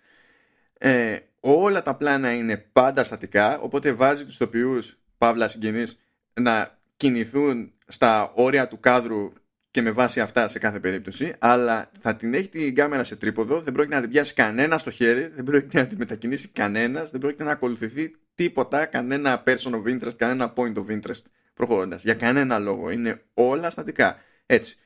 [0.78, 6.00] ε, όλα τα πλάνα είναι πάντα στατικά, οπότε βάζει τους τοπιούς, παύλα συγγενείς,
[6.34, 9.34] να κινηθούν στα όρια του κάδρου
[9.72, 13.62] και με βάση αυτά σε κάθε περίπτωση, αλλά θα την έχει την κάμερα σε τρίποδο,
[13.62, 17.20] δεν πρόκειται να την πιάσει κανένα στο χέρι, δεν πρόκειται να την μετακινήσει κανένας, δεν
[17.20, 22.04] πρόκειται να ακολουθηθεί τίποτα, κανένα person of interest, κανένα point of interest προχωρώντας.
[22.04, 22.90] Για κανένα λόγο.
[22.90, 24.18] Είναι όλα στατικά.
[24.46, 24.78] Έτσι.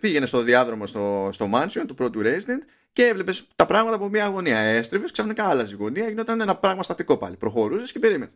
[0.00, 2.62] Πήγαινε στο διάδρομο στο, στο mansion του πρώτου Resident
[2.98, 4.58] και έβλεπες τα πράγματα από μια γωνία.
[4.58, 7.36] Έστριβε, ξαφνικά άλλαζε γωνία, γινόταν ένα πράγμα στατικό πάλι.
[7.36, 8.34] Προχωρούσες και περίμενες.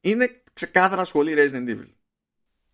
[0.00, 1.88] Είναι ξεκάθαρα σχολή Resident Evil.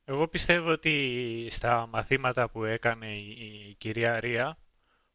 [0.05, 4.59] Εγώ πιστεύω ότι στα μαθήματα που έκανε η, κυρία Ρία,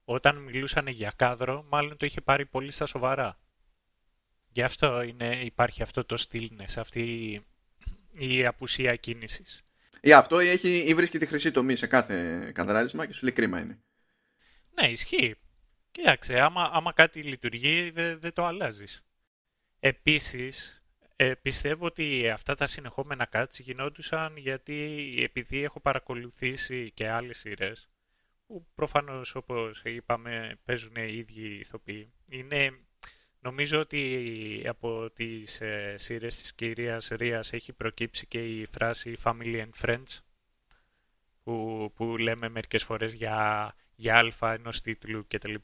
[0.03, 3.39] όταν μιλούσαν για κάδρο, μάλλον το είχε πάρει πολύ στα σοβαρά.
[4.51, 7.41] Γι' αυτό είναι, υπάρχει αυτό το stillness, αυτή
[8.11, 9.61] η απουσία κίνησης.
[10.01, 13.33] Ή αυτό ή, έχει, ή βρίσκει τη χρυσή τομή σε κάθε καθαράρισμα και σου λέει
[13.33, 13.79] κρίμα είναι.
[14.81, 15.35] Ναι, ισχύει.
[15.91, 19.03] Κοίταξε, άμα, άμα κάτι λειτουργεί δεν δε το αλλάζεις.
[19.79, 20.83] Επίσης,
[21.15, 27.89] ε, πιστεύω ότι αυτά τα συνεχόμενα cuts γινόντουσαν γιατί επειδή έχω παρακολουθήσει και άλλες σειρές
[28.47, 32.13] που προφανώς όπως είπαμε παίζουν οι ίδιοι ηθοποιοί.
[32.31, 32.79] Είναι,
[33.39, 39.65] νομίζω ότι από τις ε, σειρές της κυρίας Ρίας έχει προκύψει και η φράση family
[39.65, 40.19] and friends
[41.43, 45.55] που, που λέμε μερικές φορές για, για αλφα ενός τίτλου κτλ.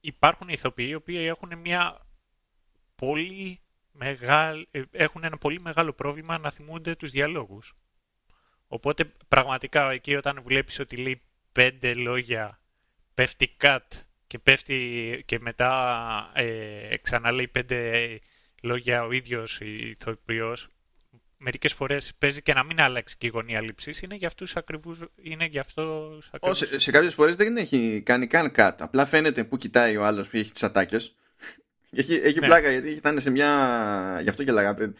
[0.00, 2.06] Υπάρχουν ηθοποιοί οι οποίοι έχουν μια
[2.94, 3.60] πολύ
[3.92, 7.74] μεγάλη, ε, έχουν ένα πολύ μεγάλο πρόβλημα να θυμούνται τους διαλόγους.
[8.66, 11.20] Οπότε πραγματικά εκεί όταν βλέπεις ότι λέει
[11.52, 12.60] πέντε λόγια,
[13.14, 13.86] πέφτει cut
[14.26, 18.20] και πέφτει και μετά ε, ξαναλέει πέντε
[18.62, 20.68] λόγια ο ίδιος ηθοποιός,
[21.44, 24.98] μερικές φορές παίζει και να μην αλλάξει και η γωνία λήψης, είναι για αυτούς ακριβούς,
[25.22, 26.58] είναι για αυτούς ακριβούς.
[26.58, 30.28] σε, σε κάποιες φορές δεν έχει κάνει καν cut, απλά φαίνεται που κοιτάει ο άλλος
[30.28, 31.14] που έχει τις ατάκες
[32.00, 32.46] έχει, έχει ναι.
[32.46, 34.18] πλάκα γιατί ήταν σε μια.
[34.22, 34.94] Γι' αυτό και λέγα πριν.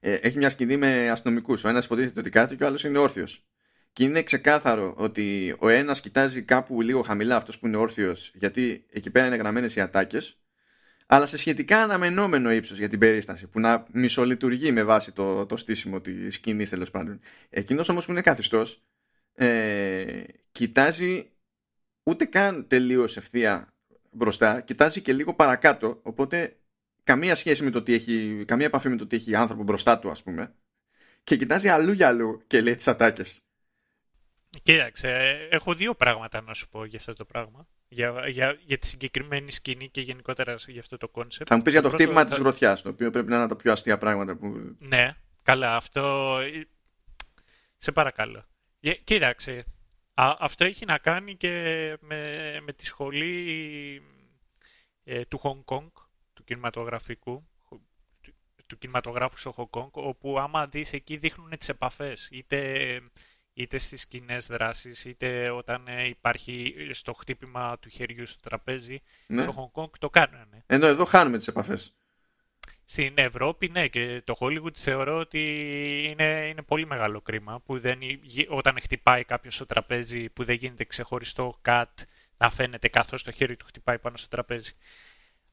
[0.00, 1.64] Ε, έχει μια σκηνή με αστυνομικούς.
[1.64, 3.44] Ο ένας υποτίθεται ότι κάτι και ο άλλος είναι όρθιος.
[3.92, 8.86] Και είναι ξεκάθαρο ότι ο ένας κοιτάζει κάπου λίγο χαμηλά αυτός που είναι όρθιος, γιατί
[8.90, 10.38] εκεί πέρα είναι γραμμένες οι ατάκες,
[11.12, 15.56] αλλά σε σχετικά αναμενόμενο ύψος για την περίσταση, που να μισολειτουργεί με βάση το, το
[15.56, 17.20] στήσιμο της σκηνής τέλος πάντων.
[17.48, 18.82] Εκείνος όμως που είναι καθιστός,
[19.34, 21.30] ε, κοιτάζει
[22.02, 23.74] ούτε καν τελείως ευθεία
[24.12, 26.56] μπροστά, κοιτάζει και λίγο παρακάτω, οπότε
[27.04, 30.10] καμία σχέση με το τι έχει, καμία επαφή με το τι έχει άνθρωπο μπροστά του,
[30.10, 30.54] ας πούμε.
[31.24, 33.40] Και κοιτάζει αλλού για αλλού και λέει τις ατάκες.
[34.62, 35.08] Κοίταξε,
[35.50, 37.68] έχω δύο πράγματα να σου πω για αυτό το πράγμα.
[37.92, 41.48] Για, για, για τη συγκεκριμένη σκηνή και γενικότερα για αυτό το concept.
[41.50, 42.28] Θα μου πεις για το πρώτο, χτύπημα θα...
[42.28, 44.76] της γροθιάς, το οποίο πρέπει να είναι τα πιο αστεία πράγματα που.
[44.78, 46.38] Ναι, καλά, αυτό.
[47.78, 48.44] Σε παρακαλώ.
[49.04, 49.64] Κοίταξε,
[50.14, 51.50] αυτό έχει να κάνει και
[52.00, 54.02] με, με τη σχολή
[55.04, 55.88] ε, του Hong Kong,
[56.32, 58.34] του κινηματογραφικού, του,
[58.66, 63.00] του κινηματογράφου στο Hong Kong, όπου άμα δεις εκεί δείχνουν τις επαφές, είτε,
[63.54, 69.42] είτε στις κοινές δράσεις, είτε όταν ε, υπάρχει στο χτύπημα του χεριού στο τραπέζι, ναι.
[69.42, 70.62] στο Hong Kong το κάνουν.
[70.66, 71.94] Ενώ εδώ χάνουμε τις επαφές.
[72.84, 75.40] Στην Ευρώπη, ναι, και το Hollywood θεωρώ ότι
[76.10, 77.98] είναι, είναι πολύ μεγάλο κρίμα που δεν,
[78.48, 81.84] όταν χτυπάει κάποιος στο τραπέζι που δεν γίνεται ξεχωριστό cut
[82.36, 84.72] να φαίνεται καθώς το χέρι του χτυπάει πάνω στο τραπέζι.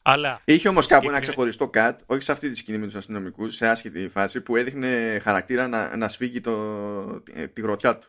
[0.09, 3.55] Αλλά Είχε όμως κάπου ένα ξεχωριστό cut, όχι σε αυτή τη σκηνή με τους αστυνομικούς,
[3.55, 7.21] σε άσχετη φάση που έδειχνε χαρακτήρα να, να σφίγγει το,
[7.53, 8.07] τη γροθιά του.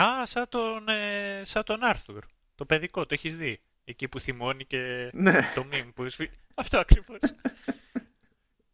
[0.00, 2.24] Α, σαν τον, ε, σαν τον Άρθουρ.
[2.54, 3.60] Το παιδικό, το έχεις δει.
[3.84, 5.40] Εκεί που θυμώνει και ναι.
[5.54, 6.38] το μήνυμα που σφίγγει.
[6.54, 7.20] Αυτό ακριβώς.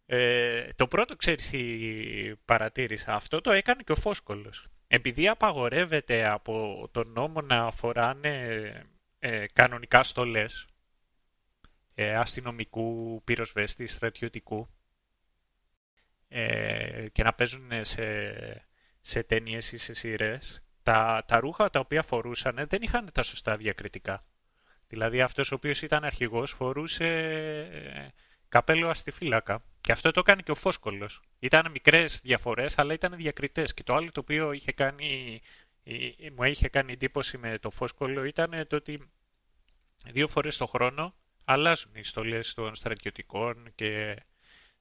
[0.06, 1.62] ε, το πρώτο, ξέρεις τι
[2.44, 3.14] παρατήρησα.
[3.14, 4.66] Αυτό το έκανε και ο Φόσκολος.
[4.86, 8.36] Επειδή απαγορεύεται από τον νόμο να φοράνε
[9.18, 10.73] ε, κανονικά στολές ε,
[11.94, 14.68] αστυνομικού, πυροσβέστη, στρατιωτικού
[16.28, 18.66] ε, και να παίζουν σε,
[19.00, 23.57] σε ταινίες ή σε σειρές, τα, τα ρούχα τα οποία φορούσαν δεν είχαν τα σωστά
[23.57, 24.24] διακριτικά.
[24.87, 27.07] Δηλαδή αυτός ο οποίος ήταν αρχηγός φορούσε
[27.72, 28.09] ε,
[28.48, 29.64] καπέλο αστιφύλακα.
[29.80, 31.20] Και αυτό το έκανε και ο Φόσκολος.
[31.38, 33.74] Ήταν μικρές διαφορές, αλλά ήταν διακριτές.
[33.74, 35.40] Και το άλλο το οποίο είχε κάνει,
[36.37, 39.11] μου είχε κάνει εντύπωση με το Φόσκολο ήταν το ότι
[40.07, 44.16] δύο φορές το χρόνο αλλάζουν οι στολές των στρατιωτικών και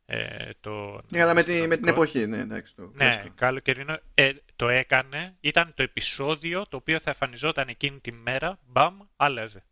[0.06, 2.76] ε, το, ναι, με, τη, με την εποχή, ναι, εντάξει.
[2.76, 4.00] Το ναι, καλοκαιρινό.
[4.14, 9.64] Ε, το έκανε, ήταν το επεισόδιο το οποίο θα εμφανιζόταν εκείνη τη μέρα, μπαμ, άλλαζε.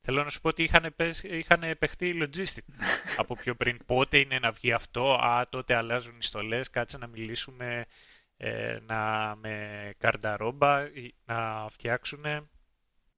[0.00, 2.74] Θέλω να σου πω ότι είχαν, είχαν παιχτεί logistic
[3.20, 3.78] από πιο πριν.
[3.86, 7.86] Πότε είναι να βγει αυτό, α, τότε αλλάζουν οι στολές, κάτσε να μιλήσουμε
[8.36, 10.82] ε, να, με καρνταρόμπα,
[11.24, 12.50] να φτιάξουν.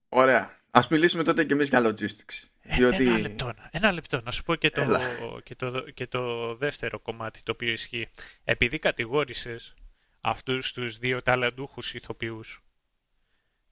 [0.09, 0.61] Ωραία.
[0.71, 2.52] Ας μιλήσουμε τότε και εμείς για logistics.
[2.63, 3.07] Ε, διότι...
[3.07, 5.01] ένα, λεπτό, ένα λεπτό, να σου πω και το,
[5.43, 8.09] και, το, και το δεύτερο κομμάτι το οποίο ισχύει.
[8.45, 9.75] Επειδή κατηγόρησες
[10.21, 12.63] αυτούς τους δύο ταλαντούχους ηθοποιούς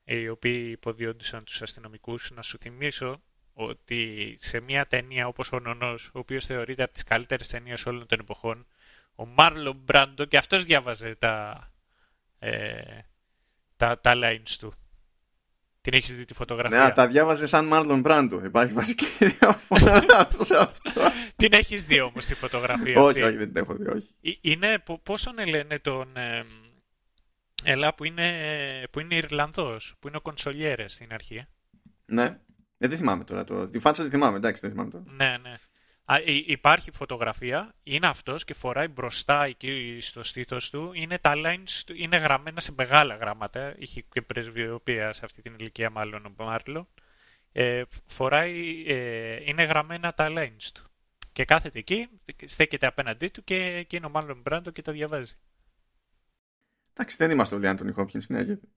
[0.05, 2.31] οι οποίοι υποδιόντουσαν τους αστυνομικούς.
[2.31, 3.23] Να σου θυμίσω
[3.53, 8.07] ότι σε μια ταινία όπως ο Νονός, ο οποίος θεωρείται από τις καλύτερες ταινίες όλων
[8.07, 8.67] των εποχών,
[9.15, 11.65] ο Μάρλο Μπράντο και αυτός διάβαζε τα,
[12.39, 12.99] ε,
[13.77, 14.75] τα, τα lines του.
[15.81, 18.45] Την έχεις δει τη φωτογραφία; Ναι, τα διάβαζε σαν Μάρλον Μπράντο.
[18.45, 20.03] Υπάρχει βασική διαφορά
[20.41, 20.91] σε αυτό.
[21.37, 24.09] Την έχεις δει όμως τη φωτογραφία όχι, όχι, δεν την έχω δει, όχι.
[24.23, 26.09] Ε, είναι, πώς τον λένε τον...
[27.65, 28.33] Ελά που είναι,
[28.91, 31.47] που είναι Ιρλανδός, που είναι ο Κονσολιέρε στην αρχή;
[32.05, 32.39] Ναι.
[32.79, 33.45] Ε, δεν θυμάμαι τώρα.
[33.45, 33.69] Το...
[33.69, 35.05] Τη φάτσα δεν θυμάμαι, εντάξει, δεν θυμάμαι τώρα.
[35.07, 35.55] Ναι, ναι.
[36.47, 42.17] Υπάρχει φωτογραφία, είναι αυτός και φοράει μπροστά εκεί στο στήθος του, είναι τα lines, είναι
[42.17, 46.89] γραμμένα σε μεγάλα γράμματα, είχε και πρεσβειοποία σε αυτή την ηλικία μάλλον ο Μάρλο,
[47.53, 50.85] ε, φοράει, ε, είναι γραμμένα τα lines του.
[51.33, 52.09] Και κάθεται εκεί,
[52.45, 55.35] στέκεται απέναντί του και εκείνο ο Μάλλον Μπράντο και τα διαβάζει.
[56.93, 58.69] Εντάξει, δεν είμαστε όλοι Άντωνι Χόπκινς, ναι, γιατί.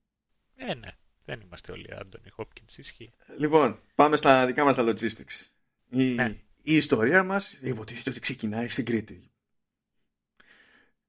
[0.56, 0.88] Ε, ναι,
[1.24, 3.12] δεν είμαστε όλοι Άντωνι Χόπκινς, ισχύει.
[3.38, 5.48] Λοιπόν, πάμε στα δικά μας τα logistics.
[5.90, 6.36] Η, ναι.
[6.66, 9.30] Η ιστορία μας υποτίθεται ότι ξεκινάει στην Κρήτη.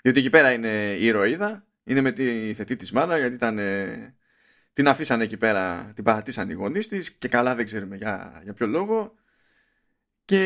[0.02, 4.16] Διότι εκεί πέρα είναι η ηρωίδα, είναι με τη θετή της μάνα, γιατί ήταν, ε,
[4.74, 8.54] την αφήσανε εκεί πέρα, την παρατήσαν οι γονείς της και καλά δεν ξέρουμε για, για
[8.54, 9.16] ποιο λόγο.
[10.26, 10.44] Και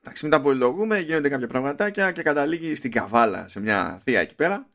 [0.00, 4.68] εντάξει, τα πολυλογούμε, γίνονται κάποια πραγματάκια και καταλήγει στην καβάλα σε μια θεία εκεί πέρα.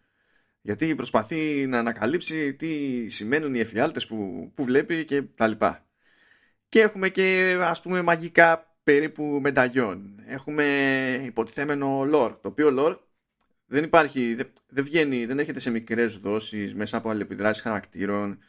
[0.62, 5.89] Γιατί προσπαθεί να ανακαλύψει τι σημαίνουν οι εφιάλτες που, που βλέπει και τα λοιπά.
[6.70, 10.20] Και έχουμε και ας πούμε μαγικά περίπου μεταγιών.
[10.28, 10.64] Έχουμε
[11.26, 12.98] υποτιθέμενο lore, το οποίο lore
[13.66, 14.36] δεν υπάρχει,
[14.70, 18.40] δεν, βγαίνει, δεν έρχεται σε μικρές δόσεις μέσα από αλληλεπιδράσεις χαρακτήρων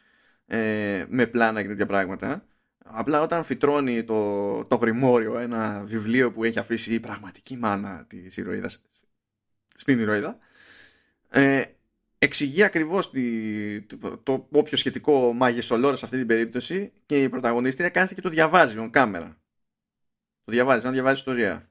[0.45, 2.45] ε, με πλάνα και τέτοια πράγματα.
[2.85, 8.37] Απλά όταν φυτρώνει το, το γρημόριο ένα βιβλίο που έχει αφήσει η πραγματική μάνα της
[8.37, 8.81] ηρωίδας
[9.75, 10.37] στην ηρωίδα
[11.29, 11.63] ε,
[12.23, 13.11] εξηγεί ακριβώς
[13.87, 18.29] το, το, όποιο σχετικό μάγισσολόρα σε αυτή την περίπτωση και η πρωταγωνίστρια κάθεται και το
[18.29, 19.37] διαβάζει on κάμερα.
[20.43, 21.69] Το διαβάζει, να διαβάζει ιστορία.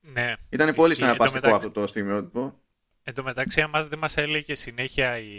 [0.00, 0.32] Ναι.
[0.48, 2.60] Ήταν πολύ συναρπαστικό αυτό το στιγμιότυπο.
[3.02, 5.34] Εν τω μεταξύ, εμάς δεν μας έλεγε συνέχεια η,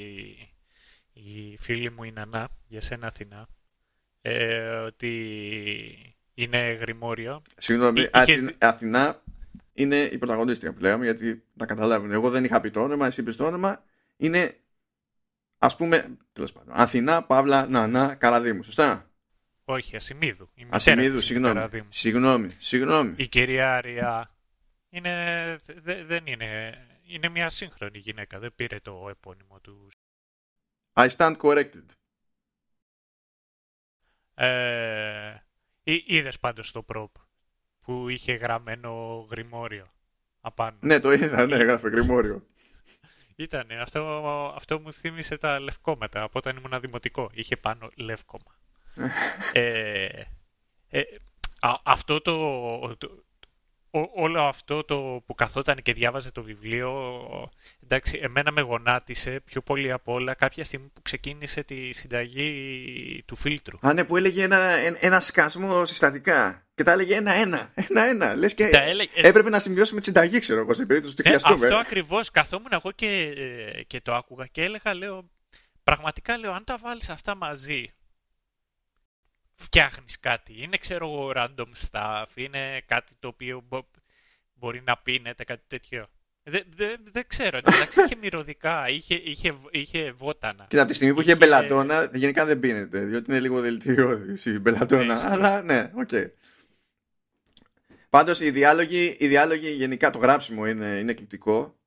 [1.13, 3.47] η φίλη μου η Νανά, για σένα Αθηνά,
[4.21, 7.41] ε, ότι είναι γρημόριο.
[7.57, 9.23] Συγγνώμη, Αθηνά, Αθηνά
[9.73, 12.11] είναι η πρωταγωνίστρια που λέγαμε, γιατί να καταλάβουν.
[12.11, 13.83] Εγώ δεν είχα πει το όνομα, εσύ είπες το όνομα.
[14.23, 14.59] Είναι,
[15.57, 19.11] ας πούμε, τέλος πάντων, Αθηνά, Παύλα, Νανά, Καραδίμου, σωστά;
[19.65, 20.49] Όχι, Ασημίδου.
[20.69, 21.85] Ασημίδου, συγγνώμη.
[21.89, 23.13] Συγγνώμη, συγγνώμη.
[23.17, 24.35] Η κυρία Άρια
[24.89, 25.57] είναι,
[26.05, 29.89] δεν είναι, είναι μια σύγχρονη γυναίκα, δεν πήρε το επώνυμο του.
[30.93, 31.85] I stand corrected.
[34.35, 35.35] Ε,
[35.83, 37.15] είδες πάντως το προπ
[37.81, 39.93] που είχε γραμμένο γρημόριο
[40.41, 42.45] απάνω; Ναι, το είδα, ναι, έγραφε γρημόριο.
[43.35, 47.29] Ήτανε, αυτό, αυτό μου θύμισε τα λευκόματα από όταν ήμουν δημοτικό.
[47.33, 48.57] Είχε πάνω λευκόμα.
[49.53, 50.07] ε,
[50.89, 51.01] ε,
[51.83, 52.95] αυτό το,
[54.15, 57.19] όλο αυτό το που καθόταν και διάβαζε το βιβλίο,
[57.83, 63.35] εντάξει, εμένα με γονάτισε πιο πολύ από όλα κάποια στιγμή που ξεκίνησε τη συνταγή του
[63.35, 63.77] φίλτρου.
[63.81, 64.57] Α, ναι, που έλεγε ένα,
[64.99, 66.67] ένα σκασμό συστατικά.
[66.75, 67.73] Και τα έλεγε ένα-ένα.
[67.89, 68.35] Ένα-ένα.
[68.35, 69.09] Λες και έλεγε...
[69.13, 71.65] έπρεπε να σημειώσουμε τη συνταγή, ξέρω εγώ, σε περίπτωση ότι ναι, χρειαστούμε.
[71.65, 72.31] Αυτό ακριβώς.
[72.31, 73.33] Καθόμουν εγώ και,
[73.87, 75.29] και το άκουγα και έλεγα, λέω,
[75.83, 77.93] πραγματικά λέω, αν τα βάλεις αυτά μαζί,
[79.63, 80.53] φτιάχνεις κάτι.
[80.61, 83.67] Είναι, ξέρω εγώ, random stuff, είναι κάτι το οποίο
[84.53, 86.07] μπορεί να πίνεται, κάτι τέτοιο.
[86.43, 90.65] Δεν δε, δε ξέρω, εντάξει είχε μυρωδικά, είχε, είχε, είχε βότανα.
[90.69, 94.59] Και από τη στιγμή που είχε, μπελαντόνα, γενικά δεν πίνεται, διότι είναι λίγο δηλητηριώδης η
[94.59, 96.09] μπελαντόνα, ναι, αλλά ναι, OK.
[96.11, 96.25] Okay.
[98.09, 101.77] Πάντως οι διάλογοι, οι διάλογοι γενικά το γράψιμο είναι, είναι εκλειπτικό.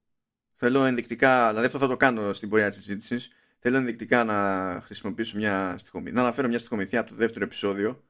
[0.56, 3.30] Θέλω ενδεικτικά, δηλαδή αυτό θα το κάνω στην πορεία της συζήτησης.
[3.66, 8.04] Θέλω ενδεικτικά να χρησιμοποιήσω μια στοιχομηθεία, να αναφέρω μια στοιχομηθεία από το δεύτερο επεισόδιο,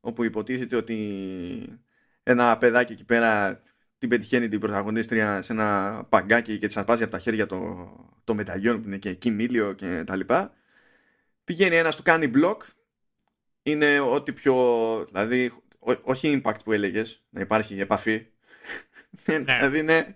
[0.00, 1.80] όπου υποτίθεται ότι
[2.22, 3.62] ένα παιδάκι εκεί πέρα
[3.98, 7.90] την πετυχαίνει την πρωταγωνίστρια σε ένα παγκάκι και τη αρπάζει από τα χέρια το,
[8.24, 10.52] το μεταγιόν που είναι και εκεί μίλιο και τα λοιπά.
[11.44, 12.56] Πηγαίνει ένας του κάνει block,
[13.62, 14.54] είναι ό,τι πιο,
[15.10, 15.52] δηλαδή
[16.02, 18.26] όχι impact που έλεγες, να υπάρχει επαφή.
[19.24, 19.38] Ναι.
[19.58, 20.14] δηλαδή είναι,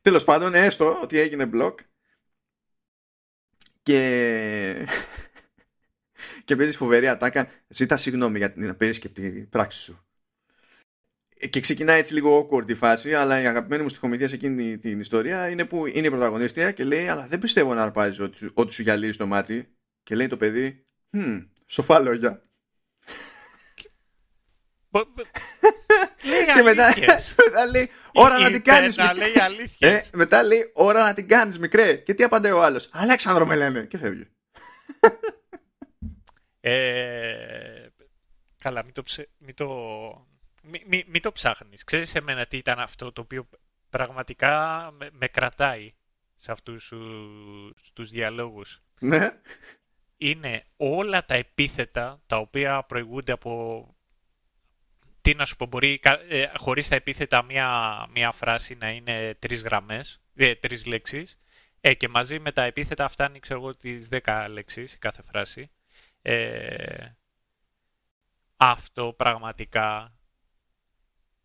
[0.00, 1.74] τέλος πάντων έστω ότι έγινε block
[3.86, 4.86] και
[6.44, 7.48] και παίζεις φοβερή ατάκα.
[7.68, 10.06] Ζήτα συγγνώμη για την απερίσκεπτη πράξη σου.
[11.50, 15.00] Και ξεκινάει έτσι λίγο awkward η φάση αλλά η αγαπημένη μου στοιχομηθεία σε εκείνη την
[15.00, 18.72] ιστορία είναι που είναι η πρωταγωνίστρια και λέει αλλά δεν πιστεύω να αρπάζει ότι, ότι
[18.72, 22.42] σου γυαλίζει το μάτι και λέει το παιδί hm, σοφά λόγια
[26.54, 26.94] και μετά,
[27.44, 28.98] μετά λέει ώρα να την κάνεις
[29.78, 31.94] ε, μετά λέει ώρα να την κάνεις μικρέ.
[31.94, 32.88] Και τι απαντάει ο άλλος.
[32.92, 33.84] Αλέξανδρο με λένε.
[33.84, 34.26] Και φεύγει.
[36.60, 37.86] Ε,
[38.58, 39.02] καλά μην το,
[39.38, 39.66] μην το,
[40.62, 41.84] μην, μην, το ψάχνεις.
[41.84, 43.48] Ξέρεις εμένα τι ήταν αυτό το οποίο
[43.90, 45.94] πραγματικά με, με κρατάει
[46.36, 46.92] σε αυτούς
[47.92, 49.40] τους διαλόγους; Ναι.
[50.16, 53.95] Είναι όλα τα επίθετα τα οποία προηγούνται από
[55.26, 59.62] τι να σου πω, μπορεί ε, χωρίς τα επίθετα μία, μία φράση να είναι τρεις
[59.62, 61.38] γραμμές, ε, τρεις λέξεις
[61.80, 65.70] ε, και μαζί με τα επίθετα φτάνει ξέρω εγώ τις δέκα λέξεις κάθε φράση.
[66.22, 67.08] Ε,
[68.56, 70.14] αυτό πραγματικά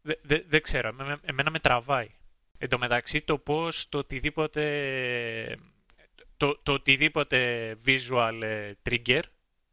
[0.01, 2.09] Δεν δε, ξέρω, εμένα με τραβάει.
[2.57, 5.57] Εν τω μεταξύ το πώς το οτιδήποτε,
[6.37, 9.21] το, το οτιδήποτε visual ε, trigger,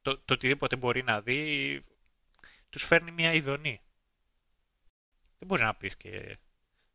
[0.02, 1.84] το, το οτιδήποτε μπορεί να δει,
[2.70, 3.80] τους φέρνει μια ειδονή.
[5.38, 6.38] Δεν μπορεί να πεις και...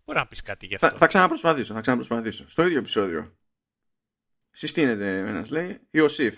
[0.05, 0.89] Μπορεί να πεις κάτι γι' αυτό.
[0.89, 2.49] Θα, θα ξαναπροσπαθήσω, θα ξαναπροσπαθήσω.
[2.49, 3.37] Στο ίδιο επεισόδιο.
[4.51, 6.35] Συστήνεται ένας λέει, Ιωσήφ.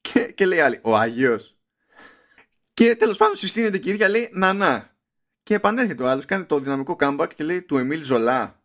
[0.00, 1.56] Και, και λέει άλλη, ο Άγιος.
[2.74, 4.96] Και τέλος πάντων συστήνεται και η ίδια λέει, Νανά.
[5.42, 8.62] Και επανέρχεται ο άλλος, κάνει το δυναμικό comeback και λέει του Εμίλ Ζολά.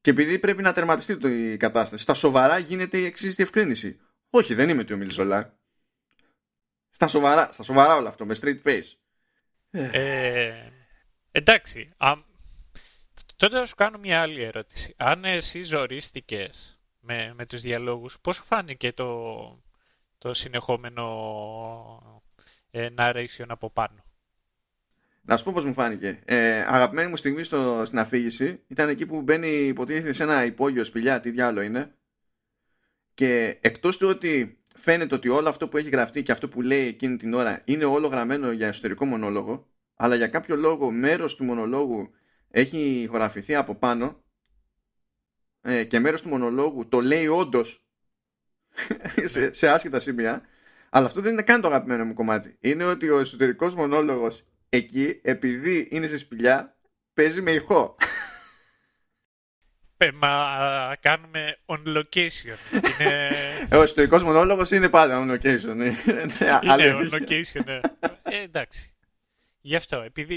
[0.00, 1.18] Και επειδή πρέπει να τερματιστεί
[1.52, 4.00] η κατάσταση, στα σοβαρά γίνεται η εξής διευκρίνηση.
[4.30, 5.58] Όχι, δεν είμαι του Εμίλ Ζολά.
[6.90, 8.92] Στα σοβαρά, στα σοβαρά όλο αυτό, με straight face.
[9.70, 10.70] Ε,
[11.30, 11.92] εντάξει.
[11.96, 12.14] Α,
[13.36, 14.94] τότε θα σου κάνω μια άλλη ερώτηση.
[14.96, 19.62] Αν εσύ ζορίστηκες με, με τους διαλόγους, πώς φάνηκε το,
[20.18, 21.04] το συνεχόμενο
[22.70, 24.04] ε, narration από πάνω;
[25.22, 26.20] Να σου πω πώς μου φάνηκε.
[26.24, 30.84] Ε, αγαπημένη μου στιγμή στο, στην αφήγηση ήταν εκεί που μπαίνει υποτίθεται σε ένα υπόγειο
[30.84, 31.92] σπηλιά, τι διάλογο είναι.
[33.14, 36.86] Και εκτός του ότι φαίνεται ότι όλο αυτό που έχει γραφτεί και αυτό που λέει
[36.86, 39.66] εκείνη την ώρα είναι όλο γραμμένο για εσωτερικό μονόλογο,
[40.00, 42.10] αλλά για κάποιο λόγο μέρος του μονολόγου
[42.50, 44.24] έχει χωραφηθεί από πάνω
[45.62, 47.86] ε, και μέρος του μονολόγου το λέει όντως
[49.24, 50.42] σε, σε άσχετα σημεία.
[50.90, 52.56] Αλλά αυτό δεν είναι καν το αγαπημένο μου κομμάτι.
[52.60, 56.76] Είναι ότι ο εσωτερικός μονόλογος εκεί επειδή είναι σε σπηλιά
[57.14, 57.96] παίζει με ηχό.
[60.14, 62.76] Μα κάνουμε on location.
[63.00, 63.30] Είναι...
[63.78, 65.74] Ο ιστορικός μονόλογος είναι πάντα on location.
[65.74, 65.96] Είναι
[66.70, 67.80] on location, ναι.
[68.22, 68.92] ε, εντάξει.
[69.60, 70.36] Γι' αυτό, επειδή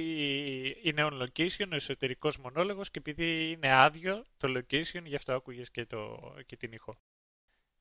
[0.83, 5.71] είναι on location ο εσωτερικός μονόλογος και επειδή είναι άδειο το location, γι' αυτό άκουγες
[5.71, 6.97] και, το, και την ηχό.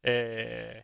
[0.00, 0.80] Ε,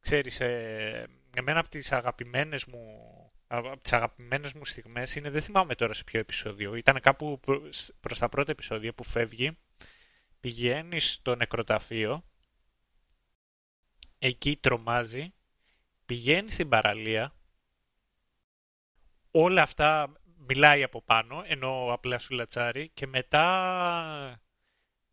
[0.00, 3.10] ξέρεις, ε, εμένα από τις αγαπημένες μου
[3.52, 6.74] από τις αγαπημένες μου στιγμές είναι, δεν θυμάμαι τώρα σε ποιο επεισόδιο.
[6.74, 7.40] Ήταν κάπου
[8.00, 9.58] προς τα πρώτα επεισόδια που φεύγει,
[10.40, 12.24] πηγαίνει στο νεκροταφείο,
[14.18, 15.34] εκεί τρομάζει,
[16.06, 17.34] πηγαίνει στην παραλία,
[19.30, 20.12] όλα αυτά
[20.46, 24.42] μιλάει από πάνω, ενώ απλάς σου λατσάρει και μετά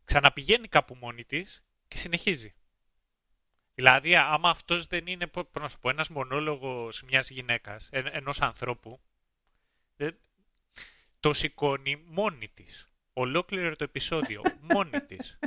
[0.04, 2.56] ξαναπηγαίνει κάπου μόνη της και συνεχίζει.
[3.74, 5.30] Δηλαδή, άμα αυτός δεν είναι
[5.82, 9.02] ένας μονόλογος μιας γυναίκας, ενός ανθρώπου,
[11.20, 12.88] το σηκώνει μόνη της.
[13.14, 14.42] Ολόκληρο το επεισόδιο.
[14.74, 15.40] μόνη της.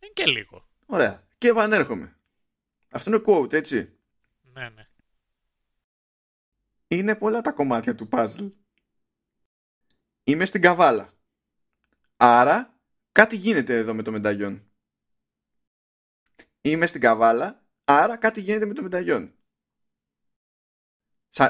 [0.00, 0.68] Είναι και λίγο.
[0.86, 1.26] Ωραία.
[1.38, 2.16] Και επανέρχομαι.
[2.90, 3.98] Αυτό είναι quote, έτσι.
[4.42, 4.89] Ναι, ναι.
[6.90, 8.52] Είναι πολλά τα κομμάτια του puzzle.
[10.24, 11.12] Είμαι στην καβάλα.
[12.16, 12.80] Άρα,
[13.12, 14.70] κάτι γίνεται εδώ με το μενταγιόν
[16.60, 19.34] είμαι στην καβάλα, άρα κάτι γίνεται με το μεταγιόν.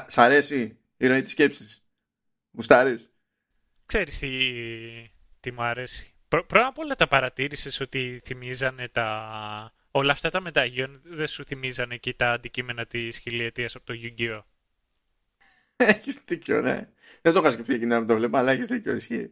[0.07, 1.87] Σ' αρέσει η ροή της σκέψης;
[2.51, 3.13] Γουστάρεις;
[3.85, 6.13] Ξέρεις τι, τι μου αρέσει.
[6.27, 9.73] πρώτα απ' όλα τα παρατήρησες ότι θυμίζανε τα...
[9.93, 14.43] Όλα αυτά τα μεταγιόν δεν σου θυμίζανε εκεί τα αντικείμενα της χιλιετίας από το Yu-Gi-Oh!
[15.95, 16.87] Έχεις δίκιο, ναι.
[17.21, 19.31] Δεν το είχα σκεφτεί εκείνη να το βλέπω, αλλά έχεις δίκιο, ισχύει.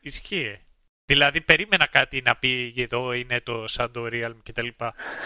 [0.00, 0.58] Ισχύει.
[1.04, 4.66] Δηλαδή περίμενα κάτι να πει εδώ είναι το Shadow Realm κτλ.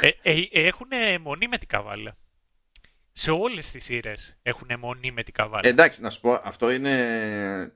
[0.00, 0.88] Ε, ε, έχουν
[1.20, 2.16] μονή με την καβάλα.
[3.12, 5.68] Σε όλες τις σειρές έχουν μονή με την καβάλα.
[5.68, 7.74] εντάξει, να σου πω, αυτό είναι,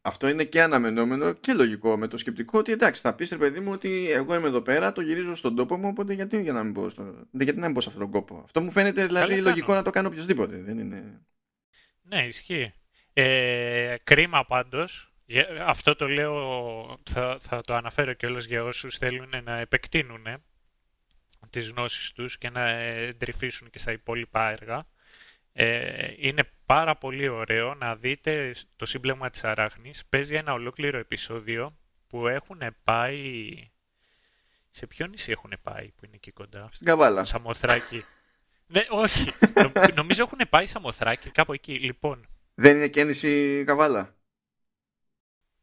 [0.00, 3.60] αυτό είναι και αναμενόμενο και λογικό με το σκεπτικό ότι εντάξει, θα πεις ρε παιδί
[3.60, 6.62] μου ότι εγώ είμαι εδώ πέρα, το γυρίζω στον τόπο μου, οπότε γιατί, για να
[6.62, 8.40] μην μπω στο, γιατί να μην μπω σε αυτόν τον κόπο.
[8.44, 10.56] Αυτό μου φαίνεται δηλαδή λογικό να το κάνω οποιοδήποτε.
[10.56, 11.20] Δεν είναι...
[12.10, 12.72] Ναι, ισχύει.
[13.12, 15.10] Ε, κρίμα πάντως
[15.66, 20.26] αυτό το λέω, θα, θα το αναφέρω και όλες για όσους θέλουν να επεκτείνουν
[21.50, 24.86] τις γνώσεις τους και να εντρυφήσουν και στα υπόλοιπα έργα.
[25.52, 30.04] Ε, είναι πάρα πολύ ωραίο να δείτε το σύμπλεγμα της Αράχνης.
[30.08, 33.52] Παίζει ένα ολόκληρο επεισόδιο που έχουν πάει...
[34.72, 37.24] Σε ποιο νησί έχουν πάει που είναι εκεί κοντά; Στην Καβάλα.
[37.24, 38.04] Σαμοθράκη.
[38.72, 39.32] Ναι, όχι.
[39.94, 41.78] νομίζω έχουν πάει Σαμοθράκη κάπου εκεί.
[41.78, 42.26] Λοιπόν.
[42.54, 44.14] Δεν είναι και νησί Καβάλα;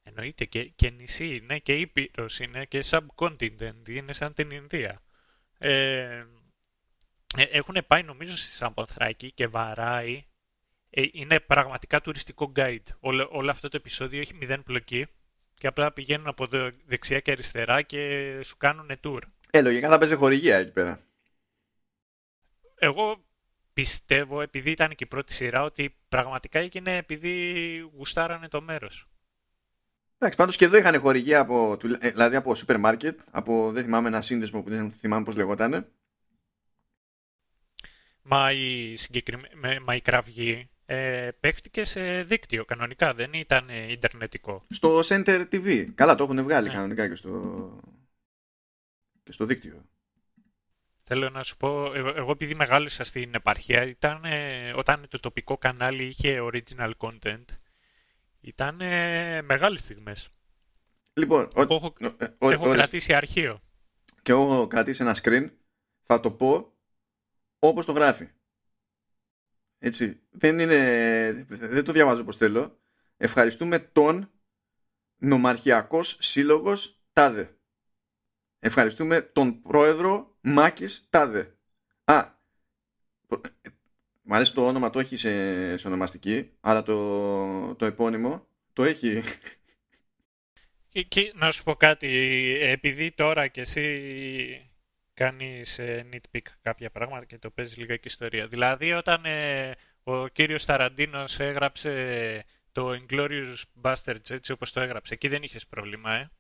[0.04, 5.02] Εννοείται και, και νησί είναι και ήπειρος είναι και subcontinent, είναι σαν την Ινδία.
[5.58, 6.24] Ε,
[7.38, 10.26] ε έχουν πάει νομίζω στη Σαμπονθράκη και βαράει.
[10.90, 12.88] Ε, είναι πραγματικά τουριστικό guide.
[13.00, 15.08] Όλο, όλο αυτό το επεισόδιο έχει μηδέν πλοκή
[15.54, 16.48] και απλά πηγαίνουν από
[16.86, 19.20] δεξιά και αριστερά και σου κάνουν tour.
[19.52, 21.07] Ε, λογικά θα παίζει χορηγία εκεί πέρα.
[22.80, 23.26] Εγώ
[23.74, 29.08] πιστεύω, επειδή ήταν και η πρώτη σειρά, ότι πραγματικά έγινε επειδή γουστάρανε το μέρος.
[30.18, 34.08] Εντάξει, πάντως και εδώ είχαν χορηγία από, ε, δηλαδή από σούπερ μάρκετ, από δεν θυμάμαι
[34.08, 35.88] ένα σύνδεσμο που δεν θυμάμαι πώς λεγόταν.
[38.22, 39.50] Μα η, συγκεκριμέ...
[39.86, 44.66] μα η κραυγή ε, παίχτηκε σε δίκτυο κανονικά, δεν ήταν ε, ιντερνετικό.
[44.70, 45.86] Στο Center TV.
[45.96, 46.74] Καλά, το έχουν βγάλει ναι.
[46.74, 47.80] κανονικά και στο,
[49.24, 49.86] και στο δίκτυο.
[51.10, 54.24] Θέλω να σου πω, εγώ επειδή μεγάλωσα στην επαρχία, ήταν,
[54.76, 57.46] όταν το τοπικό κανάλι είχε original content,
[58.42, 58.76] ήταν
[59.46, 60.30] μεγάλες στιγμές.
[61.14, 61.94] Λοιπόν, ο, έχω,
[62.38, 63.62] ο, έχω κρατήσει αρχείο.
[64.22, 65.50] Και εγώ έχω κρατήσει ένα screen,
[66.04, 66.74] θα το πω
[67.60, 68.28] όπως το γράφει.
[69.80, 72.80] Έτσι, δεν, είναι, δεν το διαβάζω όπως θέλω.
[73.18, 74.32] Ευχαριστούμε τον
[75.18, 77.58] νομαρχιακός σύλλογος Τάδε.
[78.60, 81.58] Ευχαριστούμε τον πρόεδρο Μάκης Τάδε.
[82.04, 82.36] Α,
[84.22, 89.22] Μ' αρέσει το όνομα, το έχει σε, σε ονομαστική, αλλά το, το επώνυμο το έχει.
[90.90, 92.08] Και, και, να σου πω κάτι,
[92.62, 94.72] επειδή τώρα κι εσύ
[95.14, 98.48] κάνεις ε, nitpick κάποια πράγματα και το παίζεις λίγα και ιστορία.
[98.48, 99.72] Δηλαδή όταν ε,
[100.04, 106.14] ο κύριος Ταραντίνος έγραψε το Inglourious Basterds έτσι όπως το έγραψε, εκεί δεν είχες πρόβλημα,
[106.14, 106.32] ε.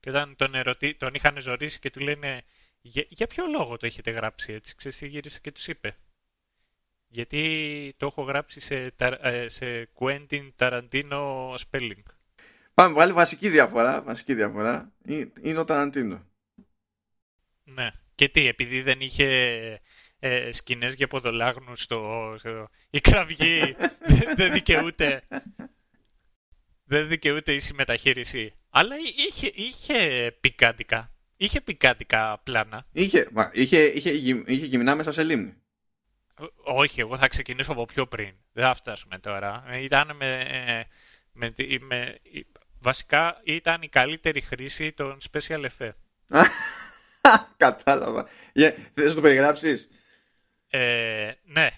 [0.00, 2.42] Και όταν τον, ερωτή, τον είχαν ζωρίσει και του λένε
[2.82, 5.96] για, για ποιο λόγο το έχετε γράψει έτσι, ξέρεις τι γύρισε και τους είπε;
[7.08, 12.02] Γιατί το έχω γράψει σε, ε, σε Quentin Tarantino spelling.
[12.74, 14.92] Πάμε πάλι βασική διαφορά, βασική διαφορά
[15.42, 16.26] είναι ο Ταραντίνο.
[17.64, 17.90] Ναι.
[18.14, 19.80] Και τι, επειδή δεν είχε
[20.18, 22.68] ε, σκηνές για ποδολάγνους στο, στο...
[22.90, 23.76] η κραυγή
[24.36, 25.22] δεν δικαιούται
[26.84, 28.54] δεν δικαιούται ίση μεταχείριση.
[28.70, 28.94] Αλλά
[29.28, 31.11] είχε, είχε πικάντικα.
[31.42, 32.86] Είχε πικάντικα πλάνα.
[32.92, 35.54] Είχε, μα, είχε, είχε, είχε γυμνά μέσα σε λίμνη.
[36.64, 38.34] Όχι, εγώ θα ξεκινήσω από πιο πριν.
[38.52, 39.64] Δεν θα φτάσουμε τώρα.
[39.80, 40.44] Ήταν με,
[41.32, 42.18] με, με,
[42.78, 45.92] βασικά ήταν η καλύτερη χρήση των special effects.
[47.56, 48.26] Κατάλαβα.
[48.54, 49.88] Yeah, θες να το περιγράψεις;
[50.68, 51.68] Ε, ναι.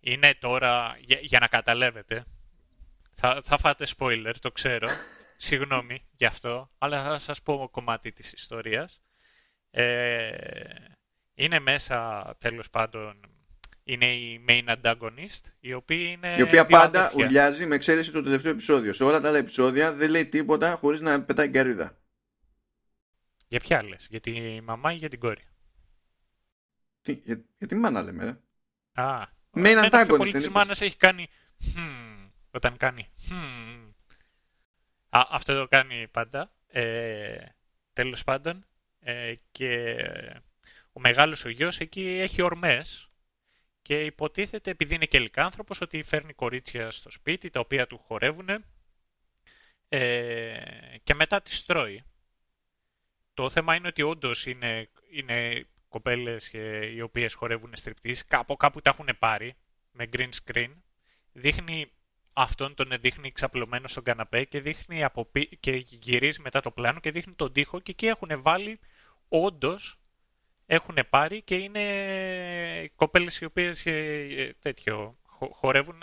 [0.00, 2.24] Είναι τώρα, για, να καταλάβετε,
[3.14, 4.88] θα, θα φάτε spoiler, το ξέρω.
[5.40, 9.02] Συγγνώμη γι' αυτό, αλλά θα σας πω κομμάτι της ιστορίας.
[9.70, 10.30] Ε,
[11.34, 13.20] είναι μέσα, τέλος πάντων,
[13.82, 16.34] είναι η main antagonist, η οποία είναι.
[16.38, 17.24] Η οποία πάντα αδέρφια.
[17.24, 18.92] ουρλιάζει με εξαίρεση το τελευταίο επεισόδιο.
[18.92, 21.98] Σε όλα τα άλλα επεισόδια δεν λέει τίποτα χωρίς να πετάει καρύδα.
[23.48, 25.44] Για ποια λες, για τη μαμά ή για την κόρη;
[27.02, 28.24] Τι, για, για τη μάνα λέμε.
[28.24, 28.38] Ρε.
[29.02, 29.26] Α,
[29.56, 30.16] main antagonist.
[30.16, 31.28] Πολύ της μάνας έχει κάνει.
[31.76, 33.08] Hmm, όταν κάνει.
[33.30, 33.87] Hmm.
[35.08, 36.52] Α, αυτό το κάνει πάντα.
[36.66, 37.38] Ε,
[37.92, 38.66] τέλος πάντων.
[39.00, 39.96] Ε, και
[40.92, 43.08] ο μεγάλος ο γιος εκεί έχει ορμές
[43.82, 48.48] και υποτίθεται, επειδή είναι και λικάνθρωπος, ότι φέρνει κορίτσια στο σπίτι, τα οποία του χορεύουν
[49.88, 50.60] ε,
[51.02, 52.02] και μετά τις τρώει.
[53.34, 56.52] Το θέμα είναι ότι όντως είναι, είναι κοπέλες
[56.94, 59.56] οι οποίες χορεύουν στριπτής, κάπου κάπου τα έχουν πάρει
[59.90, 60.72] με green screen.
[61.32, 61.92] Δείχνει
[62.32, 65.28] αυτόν τον δείχνει ξαπλωμένος στον καναπέ και, δείχνει από
[65.60, 68.78] και γυρίζει μετά το πλάνο και δείχνει τον τοίχο και εκεί έχουν βάλει
[69.28, 69.98] όντως
[70.66, 71.80] έχουν πάρει και είναι
[72.96, 75.18] κοπέλες οι οποίες ε, ε, τέτοιο,
[75.52, 75.98] χορεύουν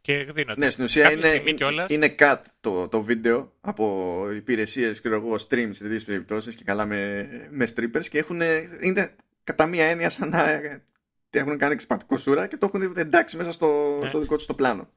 [0.00, 0.64] και εκδίνονται.
[0.64, 1.42] Ναι, στην ουσία είναι,
[1.88, 6.86] είναι cut το, το βίντεο από υπηρεσίες και εγώ stream σε τέτοιες περιπτώσεις και καλά
[6.86, 8.40] με, με strippers και έχουν,
[8.80, 10.60] είναι κατά μία έννοια σαν να
[11.30, 14.08] έχουν κάνει εξυπατικό σούρα και το έχουν εντάξει μέσα στο, ναι.
[14.08, 14.88] στο δικό τους το πλάνο.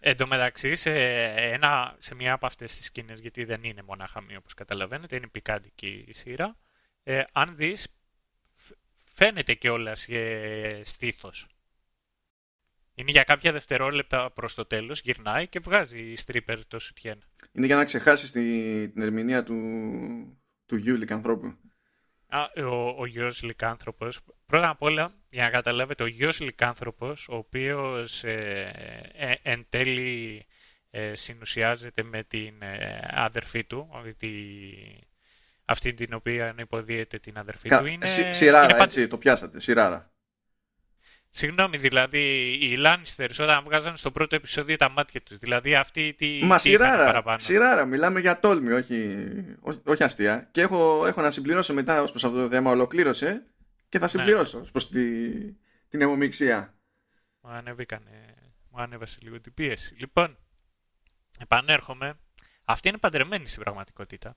[0.00, 0.90] Εν τω μεταξύ, σε,
[1.34, 5.28] ένα, σε μία από αυτές τις σκηνές, γιατί δεν είναι μονάχα μία όπως καταλαβαίνετε, είναι
[5.28, 6.56] πικάντικη η σειρά,
[7.02, 7.88] ε, αν δεις
[8.94, 11.46] φαίνεται κιόλας ε, στήθος.
[12.94, 17.24] Είναι για κάποια δευτερόλεπτα προς το τέλος, γυρνάει και βγάζει η stripper το σουτιέν.
[17.52, 19.56] Είναι για να ξεχάσεις την ερμηνεία του,
[20.66, 21.56] του γιου λικανθρώπου.
[22.28, 24.20] Α, ο, ο γιος λικάνθρωπος.
[24.46, 30.46] Πρώτα απ' όλα, για να καταλάβετε, ο γιος λικάνθρωπος, ο οποίος ε, ε, εν τέλει
[30.90, 34.28] ε, συνουσιάζεται με την ε, αδερφή του, τη,
[35.64, 38.06] αυτή την οποία υποδίεται την αδερφή του είναι...
[38.06, 40.12] σειράρα, είναι έτσι, το πιάσατε, σειράρα.
[41.30, 46.40] Συγγνώμη, δηλαδή οι Λάνιστερ όταν βγάζαν στο πρώτο επεισόδιο τα μάτια τους, δηλαδή αυτή τι.
[46.44, 49.16] Μα τι σειράρα, σειράρα, μιλάμε για τόλμη, όχι,
[49.84, 50.48] όχι αστεία.
[50.50, 53.46] Και έχω, έχω να συμπληρώσω μετά ως προς αυτό το θέμα, ολοκλήρωσε
[53.88, 54.10] και θα ναι.
[54.10, 54.66] συμπληρώσω ναι.
[54.72, 55.30] προς τη,
[55.88, 56.74] την αιμομηξία.
[57.40, 58.34] Μου ανέβηκανε,
[58.70, 59.94] μου ανέβασε λίγο την πίεση.
[59.98, 60.38] Λοιπόν,
[61.38, 62.18] επανέρχομαι.
[62.64, 64.36] Αυτή είναι παντρεμένη στην πραγματικότητα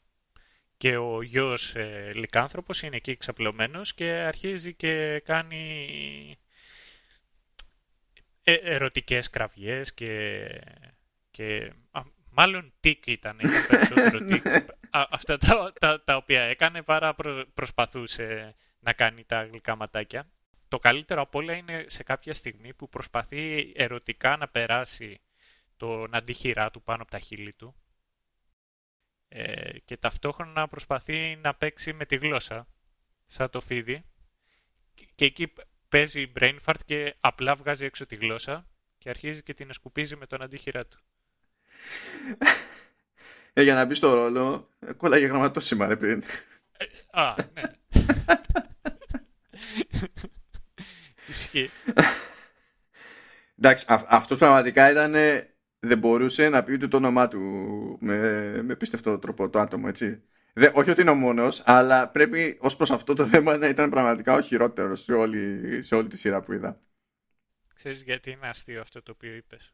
[0.78, 6.40] και ο γιος ε, λικάνθρωπος είναι εκεί ξαπλωμένος και αρχίζει και κάνει
[8.44, 10.48] ε, ερωτικές κραυγές και,
[11.32, 11.74] και
[12.30, 14.46] μάλλον τίκ ήταν, ήταν περισσότερο τίκ.
[14.90, 17.16] αυτά τα, τα, τα, οποία έκανε παρά
[17.54, 20.32] προσπαθούσε να κάνει τα γλυκά ματάκια.
[20.68, 25.22] το καλύτερο από όλα είναι σε κάποια στιγμή που προσπαθεί ερωτικά να περάσει
[25.78, 27.76] τον αντίχειρά του πάνω από τα χείλη του
[29.28, 32.68] ε, και ταυτόχρονα προσπαθεί να παίξει με τη γλώσσα
[33.26, 34.04] σαν το φίδι
[35.16, 35.54] και εκεί
[35.92, 38.68] παίζει brain fart και απλά βγάζει έξω τη γλώσσα
[38.98, 41.00] και αρχίζει και την σκουπίζει με τον αντίχειρά του.
[43.54, 46.24] Ε, για να μπει στο ρόλο, κόλλαγε γραμματόσημα ρε πριν.
[46.78, 47.62] Ε, α, ναι.
[51.28, 51.70] Ισχύει.
[53.58, 55.12] Εντάξει, αυτός πραγματικά ήταν
[55.80, 57.42] δεν μπορούσε να πει ούτε το όνομά του
[58.02, 58.18] με,
[58.64, 60.24] με πίστευτο τρόπο το άτομο, έτσι.
[60.54, 63.90] Δε, όχι ότι είναι ο μόνος, αλλά πρέπει ως προς αυτό το θέμα να ήταν
[63.90, 66.82] πραγματικά ο χειρότερος σε όλη, σε όλη τη σειρά που είδα.
[67.74, 69.74] Ξέρεις γιατί είναι αστείο αυτό το οποίο είπες;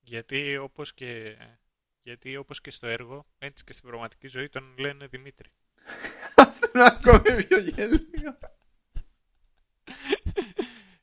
[0.00, 1.36] Γιατί όπως και,
[2.02, 5.48] γιατί όπως και στο έργο, έτσι και στην πραγματική ζωή τον λένε Δημήτρη.
[6.36, 8.38] αυτό είναι ακόμη πιο γελίο.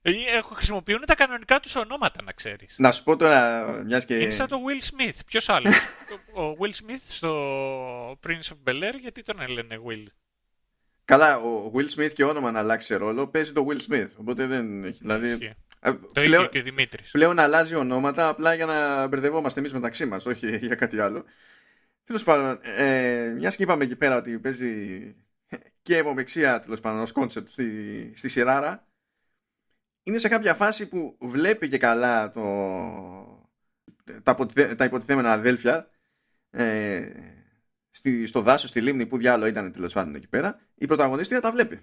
[0.10, 2.76] Ε, χρησιμοποιούν τα κανονικά τους ονόματα, να ξέρεις.
[2.78, 4.16] Να σου πω τώρα, μιας και.
[4.16, 5.20] Είναι σαν το Will Smith.
[5.26, 5.76] Ποιος άλλος;
[6.42, 7.32] ο Will Smith στο
[8.12, 10.06] Prince of Bel Air, γιατί τον λένε Will;
[11.06, 14.10] Καλά, ο Will Smith και όνομα να αλλάξει ρόλο παίζει το Will Smith.
[14.18, 14.98] Οπότε δεν έχει.
[15.02, 17.12] Δηλαδή, ε, το πλέον, είχε και ο Δημήτρης.
[17.12, 21.24] Πλέον αλλάζει ονόματα απλά για να μπερδευόμαστε εμείς μεταξύ μας, όχι για κάτι άλλο.
[22.04, 25.00] Τέλος πάντων, ε, μιας και είπαμε εκεί πέρα ότι παίζει
[25.82, 28.89] και αιμομεξία τέλος πάντων ως concept στη, στη σειρά
[30.10, 32.44] είναι σε κάποια φάση που βλέπει και καλά το,
[34.24, 34.36] τα,
[34.76, 35.90] τα υποτιθέμενα αδέλφια
[36.50, 37.12] ε,
[37.90, 41.52] στη, στο δάσος, στη λίμνη που διάλογο ήταν τέλος πάντων εκεί πέρα, η πρωταγωνίστρια τα
[41.52, 41.80] βλέπει.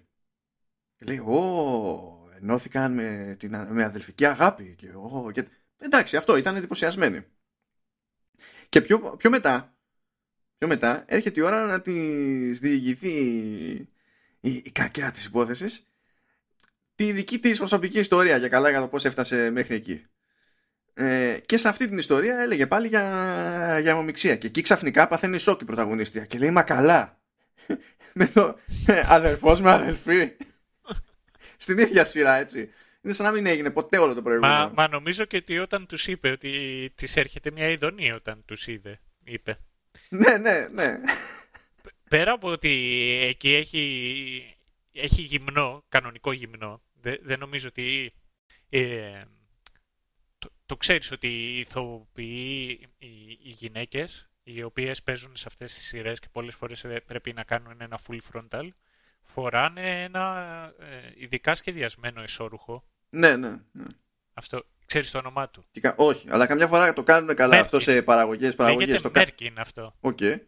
[0.96, 4.74] Και λέει, Ω, ενώθηκαν με, την, με αδελφική αγάπη.
[4.78, 5.46] Και, ο, και...
[5.78, 7.24] Εντάξει, αυτό ήταν εντυπωσιασμένη.
[8.68, 9.76] Και πιο, πιο μετά,
[10.58, 13.14] πιο μετά έρχεται η ώρα να της διηγηθεί
[14.40, 15.85] η, η κακιά της υπόθεσης
[16.96, 20.06] τη δική της προσωπική ιστορία για καλά για το πώς έφτασε μέχρι εκεί.
[20.94, 23.02] Ε, και σε αυτή την ιστορία έλεγε πάλι για,
[23.82, 24.36] για αιμομηξία.
[24.36, 27.18] Και εκεί ξαφνικά παθαίνει σοκ η πρωταγωνίστρια και λέει Μα καλά.
[28.18, 30.30] με το ε, αδερφός με αδελφή.
[31.56, 32.70] Στην ίδια σειρά, έτσι.
[33.02, 34.54] Είναι σαν να μην έγινε ποτέ όλο το προηγούμενο.
[34.54, 38.66] Μα, μα νομίζω και ότι όταν τους είπε ότι της έρχεται μια ειδονή όταν τους
[38.66, 39.58] είδε, είπε.
[40.08, 41.00] ναι, ναι, ναι.
[42.08, 42.70] Πέρα από ότι
[43.22, 44.56] εκεί έχει,
[44.92, 46.82] έχει γυμνό, κανονικό γυμνό,
[47.22, 48.12] δεν νομίζω ότι...
[48.68, 49.22] Ε,
[50.38, 55.86] το, το ξέρεις ότι οι ηθοποιοί, οι, οι γυναίκες, οι οποίες παίζουν σε αυτές τις
[55.86, 58.68] σειρές και πολλές φορές ε, πρέπει να κάνουν ένα full frontal,
[59.22, 62.84] φοράνε ένα ε, ειδικά σχεδιασμένο ισόρουχο.
[63.08, 63.84] Ναι, ναι, ναι.
[64.34, 65.64] Αυτό, ξέρεις το όνομά του;
[65.96, 68.54] όχι, αλλά καμιά φορά το κάνουν καλά αυτό σε παραγωγές.
[68.54, 69.96] παραγωγές Λέγεται το Μέρκιν αυτό.
[70.00, 70.40] Okay.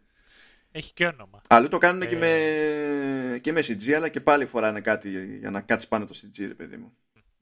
[0.71, 1.41] Έχει και όνομα.
[1.49, 2.19] Αλλού το κάνουν και, ε.
[2.19, 6.45] με, και με CG, αλλά και πάλι φοράνε κάτι για να κάτσεις πάνω το CG,
[6.47, 6.97] ρε παιδί μου.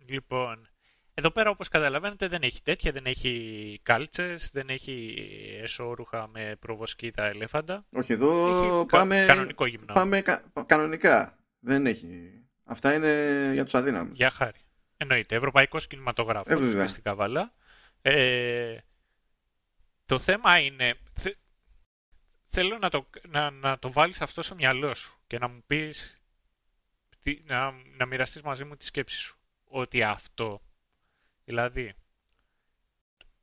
[0.07, 0.69] Λοιπόν,
[1.15, 5.15] εδώ πέρα όπως καταλαβαίνετε δεν έχει τέτοια, δεν έχει κάλτσες, δεν έχει
[5.63, 7.85] εσώρουχα με προβοσκήτα ελέφαντα.
[7.93, 9.93] Όχι, εδώ πάμε, κανονικό γυμνό.
[9.93, 10.23] πάμε
[10.67, 11.39] κανονικά.
[11.61, 12.31] Δεν έχει.
[12.65, 14.17] Αυτά είναι για τους αδύναμους.
[14.17, 14.61] Για χάρη.
[14.97, 15.37] Εννοείται.
[15.37, 17.53] Ευρωπαϊκός κινηματογράφος ε, στην Καβάλα.
[18.03, 18.77] Ε,
[20.07, 20.95] το θέμα είναι,
[22.59, 26.21] θέλω να το, να, να το βάλεις αυτό στο μυαλό σου και να μου πεις,
[27.45, 29.39] να, να μοιραστείς μαζί μου τη σκέψη σου.
[29.65, 30.63] Ότι αυτό,
[31.45, 31.95] δηλαδή,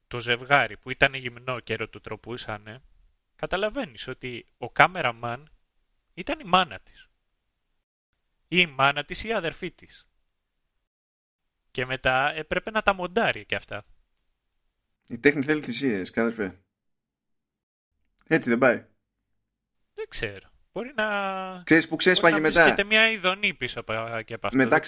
[0.08, 2.82] το ζευγάρι που ήταν γυμνό και ερωτοτροπούσανε,
[3.36, 5.52] καταλαβαίνεις ότι ο κάμεραμαν
[6.14, 7.10] ήταν η μάνα της.
[8.48, 10.08] Ή η μάνα της ή η αδερφή της.
[11.72, 13.86] Και μετά έπρεπε να τα μοντάρει και αυτά.
[15.08, 16.64] Η τέχνη θέλει θυσίες, κάδερφε.
[18.28, 18.92] Έτσι δεν πάει.
[19.94, 20.52] Δεν ξέρω.
[20.74, 21.06] Μπορεί να.
[21.64, 23.84] Ξέρεις που ξέσπαγε μετά; Έχετε μια ειδονή πίσω
[24.26, 24.58] και από αυτό.
[24.58, 24.80] Μετά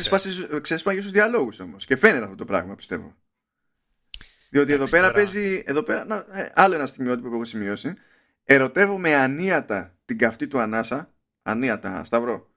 [0.61, 1.85] ξέσπαγε στους διαλόγους όμως.
[1.85, 3.15] Και φαίνεται αυτό το πράγμα, πιστεύω.
[4.49, 5.63] Διότι εδώ πέρα παίζει.
[5.65, 7.93] Εδώ πέρα, να, ε, άλλο ένα στιγμιότυπο που έχω σημειώσει.
[8.43, 11.13] Ερωτεύομαι ανίατα την καυτή του ανάσα.
[11.41, 12.49] Ανίατα, Σταυρό.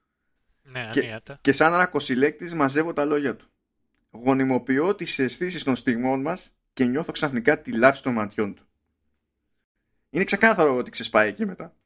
[0.62, 1.32] Ναι, ανίατα.
[1.32, 3.46] Και, και σαν ένα κοσιλέκτη μαζεύω τα λόγια του.
[4.11, 8.62] Γονιμοποιώ τις αισθήσεις των στιγμών μας και νιώθω ξαφνικά τη λάψη των ματιών του.
[10.11, 11.76] Είναι ξεκάθαρο ότι ξεσπάει εκεί μετά.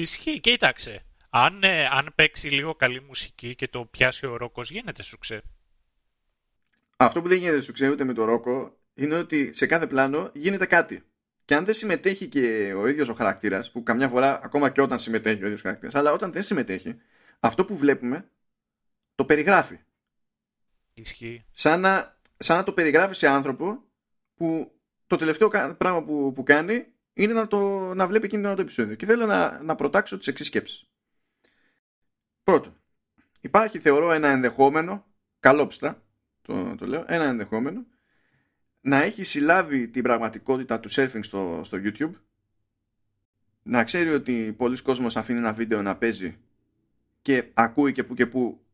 [0.00, 0.40] Ισχύει.
[0.40, 1.02] Κοίταξε.
[1.30, 5.42] Αν, ε, αν παίξει λίγο καλή μουσική και το πιάσει ο Ρόκος, γίνεται σουξέ.
[6.96, 10.66] Αυτό που δεν γίνεται σουξέ ούτε με το Ρόκο είναι ότι σε κάθε πλάνο γίνεται
[10.66, 11.02] κάτι.
[11.44, 14.98] Και αν δεν συμμετέχει και ο ίδιος ο χαρακτήρας, που καμιά φορά ακόμα και όταν
[14.98, 16.96] συμμετέχει ο ίδιος χαρακτήρας, αλλά όταν δεν συμμετέχει,
[17.40, 18.30] αυτό που βλέπουμε
[19.14, 19.78] το περιγράφει.
[20.94, 21.44] Ισχύει.
[21.50, 23.84] Σαν να, σαν να το περιγράφει σε άνθρωπο
[24.34, 24.72] που
[25.06, 26.86] το τελευταίο πράγμα που, που κάνει
[27.18, 28.94] είναι να, το, να βλέπει εκείνο το επεισόδιο.
[28.94, 30.90] Και θέλω να, να προτάξω τις εξής σκέψεις.
[32.42, 32.80] Πρώτον,
[33.40, 35.06] υπάρχει θεωρώ ένα ενδεχόμενο
[35.40, 36.02] καλόψτα,
[36.42, 37.86] το, το λέω, ένα ενδεχόμενο,
[38.80, 42.12] να έχει συλλάβει την πραγματικότητα του surfing στο, στο YouTube,
[43.62, 46.38] να ξέρει ότι πολλοί κόσμος αφήνει ένα βίντεο να παίζει
[47.22, 48.64] και ακούει και που και που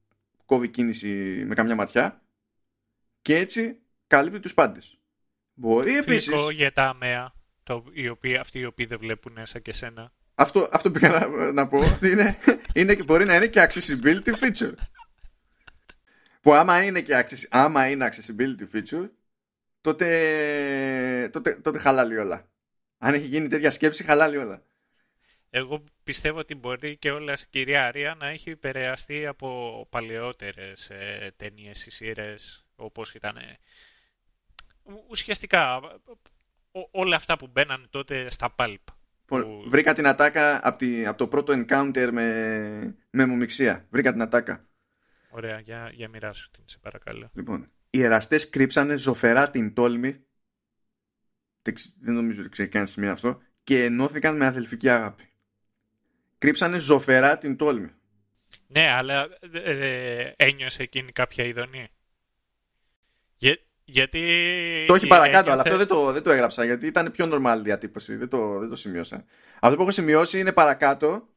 [0.45, 2.23] κόβει κίνηση με καμιά ματιά
[3.23, 4.99] και έτσι καλύπτει τους πάντες.
[5.55, 6.25] Μπορεί επίσης...
[6.25, 7.33] Φιλικό για τα αμαία,
[7.65, 10.13] το, οι οποίοι, αυτοί οι οποίοι δεν βλέπουν σαν και σένα.
[10.35, 12.39] Αυτό, αυτό πήγα να, να πω ότι είναι,
[12.75, 14.75] είναι, μπορεί να είναι και accessibility feature.
[16.41, 19.09] Που άμα είναι και access, άμα είναι accessibility feature,
[19.81, 22.49] τότε, τότε, τότε χαλάει όλα.
[22.99, 24.63] Αν έχει γίνει τέτοια σκέψη, χαλάει όλα.
[25.51, 31.33] Εγώ πιστεύω ότι μπορεί και όλα η κυρία Αρία να έχει επηρεαστεί από παλαιότερες ε,
[31.37, 33.37] ταινίες ή σειρές όπως ήταν
[35.09, 35.81] ουσιαστικά
[36.91, 38.77] όλα αυτά που μπαίναν τότε στα pulp.
[39.25, 39.65] Που...
[39.67, 43.87] Βρήκα την ατάκα από, από το πρώτο encounter με, με μομιξία.
[43.91, 44.67] Βρήκα την ατάκα.
[45.31, 47.31] Ωραία, για, για μοιράσου την, σε παρακαλώ.
[47.35, 50.25] Λοιπόν, οι εραστές κρύψανε ζωφερά την τόλμη
[52.01, 55.29] δεν νομίζω ότι ξέρει κανένα σημείο αυτό και ενώθηκαν με αδελφική αγάπη.
[56.39, 57.89] Κρύψανε ζωφερά την τόλμη.
[58.67, 61.89] Ναι, αλλά ε, ένιωσε εκείνη κάποια ειδονή.
[63.85, 64.85] Για, γιατί...
[64.87, 68.17] Το έχει παρακάτω, αλλά αυτό δεν το, δεν το έγραψα γιατί ήταν πιο normal διατύπωση.
[68.17, 69.25] Δεν το, δεν το σημείωσα.
[69.61, 71.29] Αυτό που έχω σημειώσει είναι παρακάτω.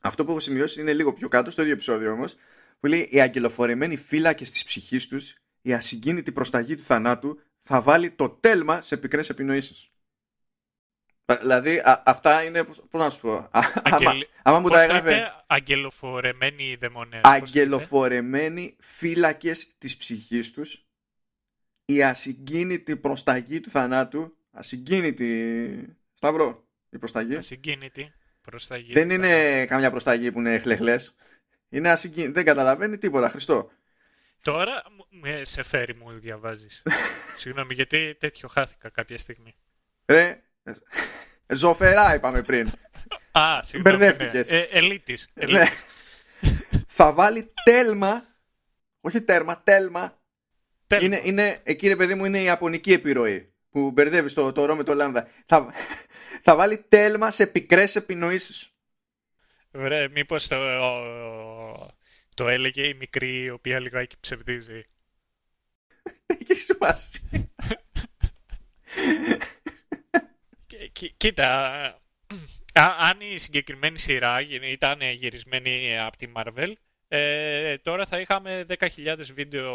[0.00, 2.36] Αυτό που έχω σημειώσει είναι λίγο πιο κάτω, στο ίδιο επεισόδιο όμως.
[2.80, 8.10] Που λέει Οι αγγελοφορεμένοι φύλακε της ψυχής τους, η ασυγκίνητη προσταγή του θανάτου, θα βάλει
[8.10, 9.90] το τέλμα σε πικρές επινοήσεις.
[11.40, 13.50] Δηλαδή αυτά είναι, πώς να σου πω,
[13.92, 14.26] Αγγελ...
[14.42, 15.44] άμα, μου τα έγραφε...
[15.46, 17.20] Αγγελοφορεμένοι δαιμονές.
[17.22, 20.85] Αγγελοφορεμένοι φύλακες της ψυχής τους
[21.86, 27.36] η ασυγκίνητη προσταγή του θανάτου, ασυγκίνητη, Σταυρό, η προσταγή.
[27.36, 28.92] Ασυγκίνητη προσταγή.
[28.92, 31.14] Δεν είναι καμιά προσταγή που είναι χλεχλές.
[31.68, 33.70] Είναι ασυγκίνητη, δεν καταλαβαίνει τίποτα, Χριστό.
[34.42, 34.82] Τώρα
[35.42, 36.82] σε φέρει μου διαβάζεις.
[37.40, 39.54] Συγγνώμη, γιατί τέτοιο χάθηκα κάποια στιγμή.
[40.06, 40.42] Ρε,
[41.46, 42.70] ζωφερά είπαμε πριν.
[43.32, 43.96] Α, συγγνώμη.
[43.96, 44.50] Μπερδεύτηκες.
[44.50, 44.56] Ναι.
[44.56, 45.28] Ε, ελίτης.
[45.34, 45.64] Ναι.
[46.86, 48.24] Θα βάλει τέλμα,
[49.00, 50.18] όχι τέρμα, τέλμα
[51.00, 54.76] είναι, είναι, εκεί ρε παιδί μου είναι η ιαπωνική επιρροή που μπερδεύεις το, το ρο
[54.76, 55.28] με το λάμδα.
[55.46, 55.72] Θα,
[56.42, 58.70] θα βάλει τέλμα σε πικρές επινοήσεις.
[59.70, 60.56] Βρε, μήπως το,
[62.34, 64.82] το έλεγε η μικρή η οποία λιγάκι ψευδίζει.
[66.38, 67.20] Έχει σημασία.
[71.16, 71.80] Κοίτα,
[72.74, 76.72] αν η συγκεκριμένη σειρά ήταν γυρισμένη από τη Marvel,
[77.08, 79.74] ε, τώρα θα είχαμε 10.000 βίντεο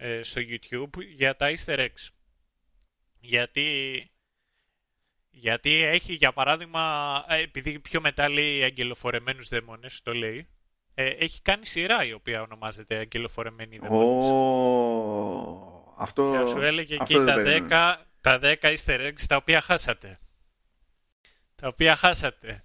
[0.00, 2.08] ε, στο YouTube για τα easter eggs.
[3.20, 4.10] Γιατί,
[5.30, 10.48] γιατί έχει για παράδειγμα, ε, επειδή πιο μετά λέει αγγελοφορεμένους δαίμονες, το λέει,
[10.94, 14.30] ε, έχει κάνει σειρά η οποία ονομάζεται αγγελοφορεμένοι δαίμονες.
[14.32, 20.18] Oh, αυτό, και σου έλεγε εκεί τα 10, τα 10 easter eggs τα οποία χάσατε.
[21.54, 22.64] Τα οποία χάσατε.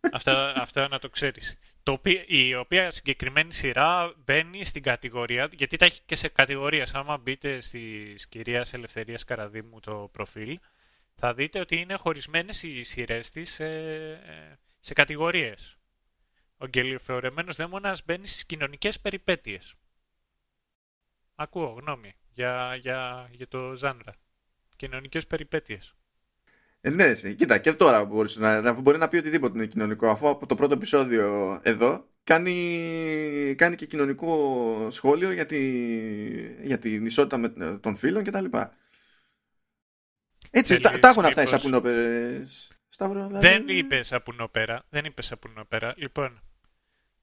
[0.12, 1.58] αυτό, αυτό να το ξέρεις
[1.88, 6.94] το η οποία συγκεκριμένη σειρά μπαίνει στην κατηγορία, γιατί τα έχει και σε κατηγορίες.
[6.94, 10.58] Άμα μπείτε στη κυρίας Ελευθερίας Καραδίμου το προφίλ,
[11.14, 13.68] θα δείτε ότι είναι χωρισμένες οι σειρές της σε,
[14.80, 15.76] σε κατηγορίες.
[16.56, 19.74] Ο γκελιοφορεμένο δαίμονας μπαίνει στις κοινωνικές περιπέτειες.
[21.34, 24.14] Ακούω γνώμη για, για, για το ζάνρα.
[24.76, 25.94] Κοινωνικές περιπέτειες.
[26.80, 30.46] Ε, ναι, κοίτα, και τώρα μπορείς να, μπορεί να πει οτιδήποτε είναι κοινωνικό, αφού από
[30.46, 35.60] το πρώτο επεισόδιο εδώ κάνει, κάνει και κοινωνικό σχόλιο για, τη,
[36.66, 38.44] για την ισότητα με, των φίλων κτλ.
[40.50, 42.70] Έτσι, τα, τα έχουν αυτά οι σαπουνόπερες.
[42.88, 43.48] Σταύρο, δηλαδή.
[43.48, 44.84] Δεν είπες σαπουνόπερα.
[44.88, 45.94] Δεν είπες σαπουνόπερα.
[45.96, 46.42] Λοιπόν,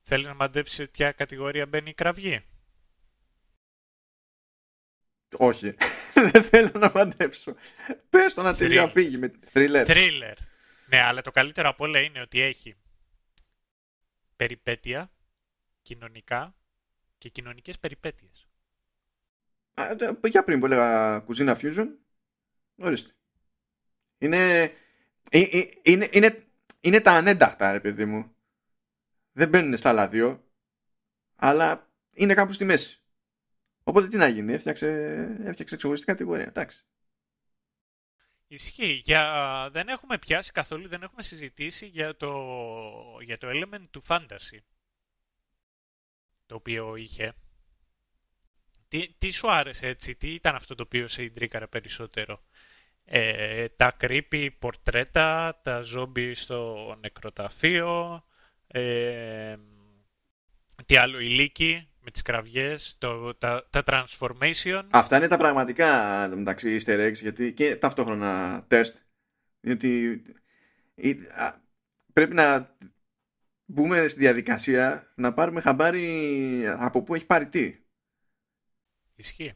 [0.01, 2.45] θέλεις να μαντέψεις ποια κατηγορία μπαίνει η κραυγή;
[5.38, 5.76] Όχι.
[6.32, 7.55] Δεν θέλω να μαντέψω.
[8.09, 9.86] Πες το να τελειώ φύγει με thriller.
[9.86, 10.34] Thriller.
[10.89, 12.76] Ναι, αλλά το καλύτερο από όλα είναι ότι έχει
[14.36, 15.11] περιπέτεια,
[15.82, 16.55] κοινωνικά
[17.18, 18.47] και κοινωνικές περιπέτειες.
[20.28, 21.88] για πριν που έλεγα κουζίνα fusion,
[22.76, 23.13] ορίστε.
[24.18, 24.61] Είναι,
[25.30, 26.43] ε, ε, είναι, είναι,
[26.80, 28.36] είναι τα ανένταχτα, ρε παιδί μου.
[29.32, 30.51] Δεν μπαίνουν στα άλλα δύο,
[31.36, 32.99] αλλά είναι κάπου στη μέση.
[33.88, 34.88] Οπότε τι να γίνει, έφτιαξε,
[35.43, 36.45] έφτιαξε ξεχωριστή κατηγορία.
[36.45, 36.83] Εντάξει.
[38.47, 39.01] Ισχύει.
[39.03, 42.31] Για, δεν έχουμε πιάσει καθόλου, δεν έχουμε συζητήσει για το,
[43.21, 44.59] για το element του fantasy.
[46.45, 47.33] Το οποίο είχε.
[48.88, 52.43] Τι, τι σου άρεσε έτσι, τι ήταν αυτό το οποίο σε ιντρίκαρε περισσότερο;
[53.05, 58.25] Ε, τα creepy πορτρέτα, τα ζόμπι στο νεκροταφείο,
[58.67, 59.55] ε,
[60.86, 64.84] τι άλλο, η λύκη; Με τις κραυγές, το, τα, τα transformation.
[64.89, 68.97] Αυτά είναι τα πραγματικά μεταξύ easter eggs γιατί και ταυτόχρονα τεστ.
[69.62, 70.22] Γιατί
[72.14, 72.76] πρέπει να
[73.66, 77.76] μπούμε στη διαδικασία να πάρουμε χαμπάρι από πού έχει πάρει τι.
[79.16, 79.53] Ισχύει.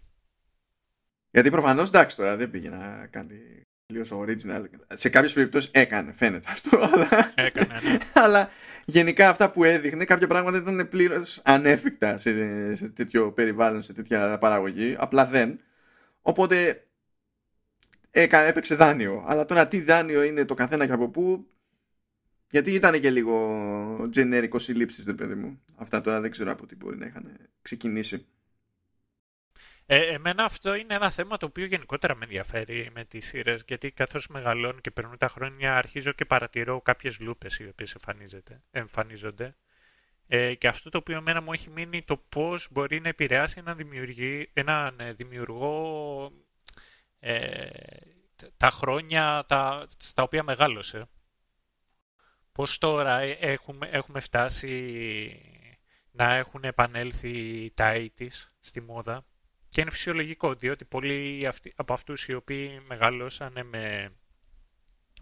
[1.32, 4.66] Γιατί προφανώς εντάξει τώρα δεν πήγε να κάνει τελείως original.
[4.88, 6.90] Σε κάποιες περιπτώσεις έκανε, φαίνεται αυτό.
[6.94, 7.98] Αλλά, έκανε, ναι.
[8.24, 8.50] αλλά
[8.86, 14.38] γενικά αυτά που έδειχνε, κάποια πράγματα ήταν πλήρως ανέφικτα σε, σε τέτοιο περιβάλλον, σε τέτοια
[14.38, 14.96] παραγωγή.
[15.00, 15.60] Απλά δεν.
[16.22, 16.84] Οπότε
[18.12, 19.24] έκανε, έπαιξε δάνειο.
[19.28, 21.48] Αλλά τώρα τι δάνειο είναι το καθένα και από πού.
[22.52, 25.62] Γιατί ήταν και λίγο generic συλλήψεις, δεν παιδί μου.
[25.76, 28.26] Αυτά τώρα δεν ξέρω από τι μπορεί να είχαν ξεκινήσει.
[29.92, 33.92] Ε, εμένα αυτό είναι ένα θέμα το οποίο γενικότερα με ενδιαφέρει με τις σειρές, γιατί
[33.92, 37.96] καθώς μεγαλώνω και περνούν τα χρόνια αρχίζω και παρατηρώ κάποιες λούπες οι οποίες
[38.72, 39.56] εμφανίζονται
[40.28, 43.78] ε, και αυτό το οποίο εμένα μου έχει μείνει το πώς μπορεί να επηρεάσει έναν,
[44.54, 46.32] έναν ε, δημιουργό
[47.20, 47.70] ε,
[48.58, 51.10] τα χρόνια τα, στα οποία μεγάλωσε.
[52.52, 54.72] Πώς τώρα ε, έχουμε, έχουμε φτάσει
[56.12, 59.29] να έχουν επανέλθει τα 80's στη μόδα
[59.80, 64.12] και είναι φυσιολογικό, διότι πολλοί από αυτούς οι οποίοι μεγαλώσανε με,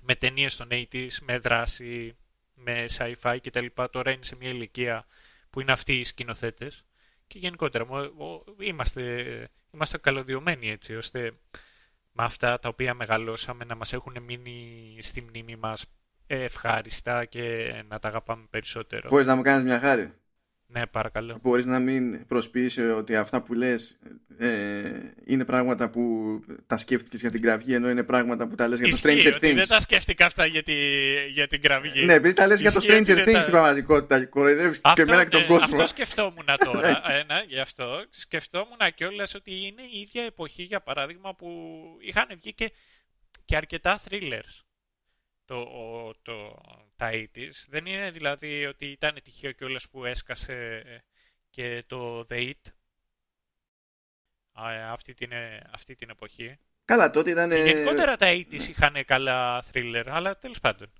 [0.01, 2.17] με ταινίες των 80's, με δράση,
[2.53, 3.65] με sci-fi κτλ.
[3.91, 5.05] Τώρα είναι σε μια ηλικία
[5.49, 6.85] που είναι αυτοί οι σκηνοθέτες.
[7.27, 7.85] Και γενικότερα
[8.59, 9.23] είμαστε,
[9.71, 11.31] είμαστε καλωδιωμένοι έτσι, ώστε
[12.11, 15.85] με αυτά τα οποία μεγαλώσαμε να μας έχουν μείνει στη μνήμη μας
[16.27, 19.09] ευχάριστα και να τα αγαπάμε περισσότερο.
[19.09, 20.13] Μπορείς να μου κάνεις μια χάρη;
[20.69, 21.39] Ναι, παρακαλώ.
[21.41, 23.97] Μπορείς να μην προσποιήσει ότι αυτά που λες
[24.37, 24.91] ε,
[25.25, 26.01] είναι πράγματα που
[26.67, 29.55] τα σκέφτηκες για την κραυγή ενώ είναι πράγματα που τα λες για το Stranger Things.
[29.55, 30.75] δεν τα σκέφτηκα αυτά για, τη,
[31.29, 32.05] για την κραυγή.
[32.05, 34.25] Ναι, επειδή τα λες για το Stranger Things στην πραγματικότητα.
[34.25, 35.75] Κοροϊδεύεις και εμένα και τον ναι, κόσμο.
[35.75, 37.01] Αυτό σκεφτόμουν τώρα.
[37.19, 41.49] ένα, γι' αυτό σκεφτόμουν κιόλα ότι είναι η ίδια εποχή για παράδειγμα που
[41.99, 42.71] είχαν βγει και,
[43.45, 44.65] και αρκετά thrillers
[45.47, 45.65] το,
[46.21, 46.33] το,
[46.97, 47.65] τα 80's.
[47.67, 50.83] Δεν είναι δηλαδή ότι ήταν τυχαίο κιόλας που έσκασε
[51.49, 52.71] και το The It
[54.89, 55.31] αυτή την,
[55.71, 56.57] αυτή την εποχή.
[56.85, 57.51] Καλά, τότε ήταν...
[57.51, 60.91] γενικότερα τα 80's είχαν καλά thriller, αλλά τέλος πάντων.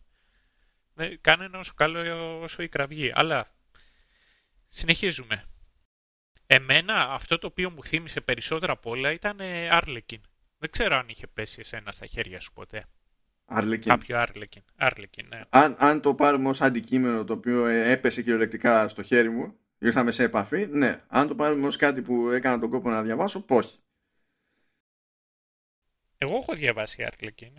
[1.22, 3.12] Κάνε όσο καλό όσο η κραυγή.
[3.14, 3.52] Αλλά
[4.68, 5.46] συνεχίζουμε.
[6.46, 9.40] Εμένα αυτό το οποίο μου θύμισε περισσότερα απ' όλα ήταν
[9.72, 10.22] Arlequin.
[10.58, 12.86] Δεν ξέρω αν είχε πέσει εσένα στα χέρια σου ποτέ.
[13.50, 13.92] Άρλεκιν.
[13.92, 14.62] Κάποιο Άρλεκιν.
[14.76, 15.42] Άρλεκιν ναι.
[15.50, 20.12] αν, αν το πάρουμε ως αντικείμενο το οποίο ε, έπεσε κυριολεκτικά στο χέρι μου, ήρθαμε
[20.12, 21.00] σε επαφή, ναι.
[21.08, 23.78] Αν το πάρουμε ως κάτι που έκανα τον κόπο να διαβάσω, όχι.
[26.18, 27.54] Εγώ έχω διαβάσει Άρλεκιν.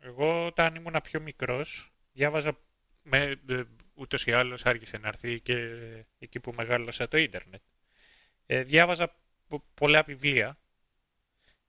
[0.00, 2.58] Εγώ όταν ήμουν πιο μικρός, διάβαζα
[3.02, 3.62] με, ε,
[3.94, 5.54] ούτως ή άλλως άρχισε να έρθει και
[6.18, 7.62] εκεί που μεγάλωσα το ίντερνετ.
[8.46, 9.16] Ε, διάβαζα
[9.74, 10.58] πολλά βιβλία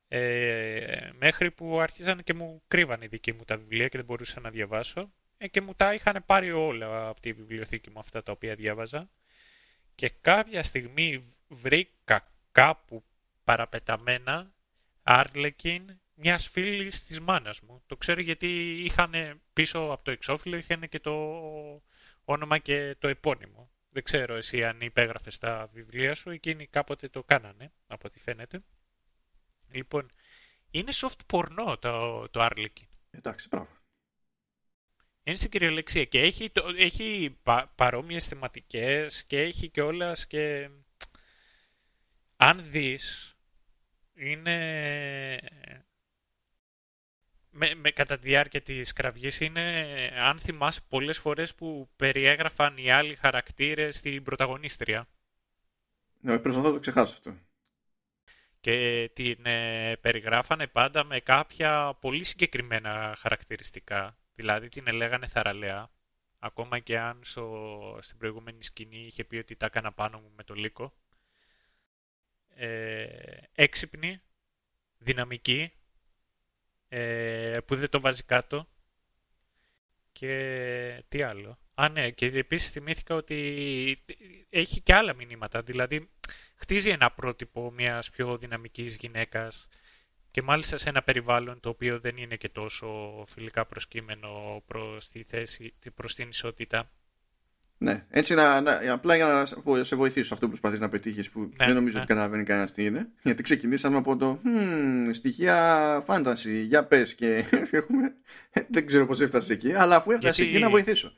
[0.07, 4.39] ε, μέχρι που άρχισαν και μου κρύβαν οι δικοί μου τα βιβλία και δεν μπορούσα
[4.39, 8.31] να διαβάσω ε, και μου τα είχαν πάρει όλα από τη βιβλιοθήκη μου αυτά τα
[8.31, 9.09] οποία διάβαζα
[9.95, 13.03] και κάποια στιγμή βρήκα κάπου
[13.43, 14.51] παραπεταμένα
[15.03, 17.83] Άρλεκιν μιας φίλης της μάνας μου.
[17.85, 18.47] Το ξέρω γιατί
[18.83, 21.13] είχαν πίσω από το εξώφυλλο είχαν και το
[22.23, 23.71] όνομα και το επώνυμο.
[23.89, 28.61] Δεν ξέρω εσύ αν υπέγραφες τα βιβλία σου, εκείνοι κάποτε το κάνανε, από ό,τι φαίνεται.
[29.71, 30.09] Λοιπόν,
[30.71, 32.87] είναι soft πορνό το, το Arlequin.
[33.09, 33.67] Εντάξει, μπράβο.
[35.23, 40.69] Είναι στην κυριολεξία και έχει, το, έχει πα, παρόμοιες θεματικές και έχει κιόλας και
[42.35, 43.35] αν δεις
[44.13, 44.57] είναι
[47.49, 49.61] με, με, κατά τη διάρκεια της κραυγής είναι
[50.17, 55.07] αν θυμάσαι πολλές φορές που περιέγραφαν οι άλλοι χαρακτήρες στην πρωταγωνίστρια.
[56.19, 57.46] Ναι, προσπαθώ να το ξεχάσω αυτό
[58.67, 64.17] και την ε, περιγράφανε πάντα με κάποια πολύ συγκεκριμένα χαρακτηριστικά.
[64.35, 65.89] Δηλαδή την έλεγανε θαραλέα,
[66.39, 70.43] ακόμα και αν στο, στην προηγούμενη σκηνή είχε πει ότι τα έκανα πάνω μου με
[70.43, 70.93] το λύκο.
[72.55, 73.07] Ε,
[73.53, 74.21] έξυπνη,
[74.97, 75.71] δυναμική,
[76.87, 78.67] ε, που δεν το βάζει κάτω
[80.11, 81.57] και τι άλλο.
[81.73, 83.97] Α, ναι, και επίσης θυμήθηκα ότι
[84.49, 85.61] έχει και άλλα μηνύματα.
[85.61, 86.09] Δηλαδή,
[86.57, 89.67] χτίζει ένα πρότυπο μιας πιο δυναμικής γυναίκας
[90.31, 92.87] και μάλιστα σε ένα περιβάλλον το οποίο δεν είναι και τόσο
[93.27, 96.91] φιλικά προσκύμενο προς, τη θέση, προς την ισότητα.
[97.79, 99.45] Ναι, έτσι να, να, απλά για να
[99.83, 101.99] σε βοηθήσω αυτό που προσπαθείς να πετύχεις που ναι, δεν νομίζω ναι.
[101.99, 107.45] ότι καταλαβαίνει κανένας τι είναι γιατί ξεκινήσαμε από το hm, στοιχεία φάνταση, για πες και
[107.71, 108.15] έχουμε,
[108.69, 111.11] δεν ξέρω πώς έφτασε εκεί αλλά αφού έφτασε εκεί να βοηθήσω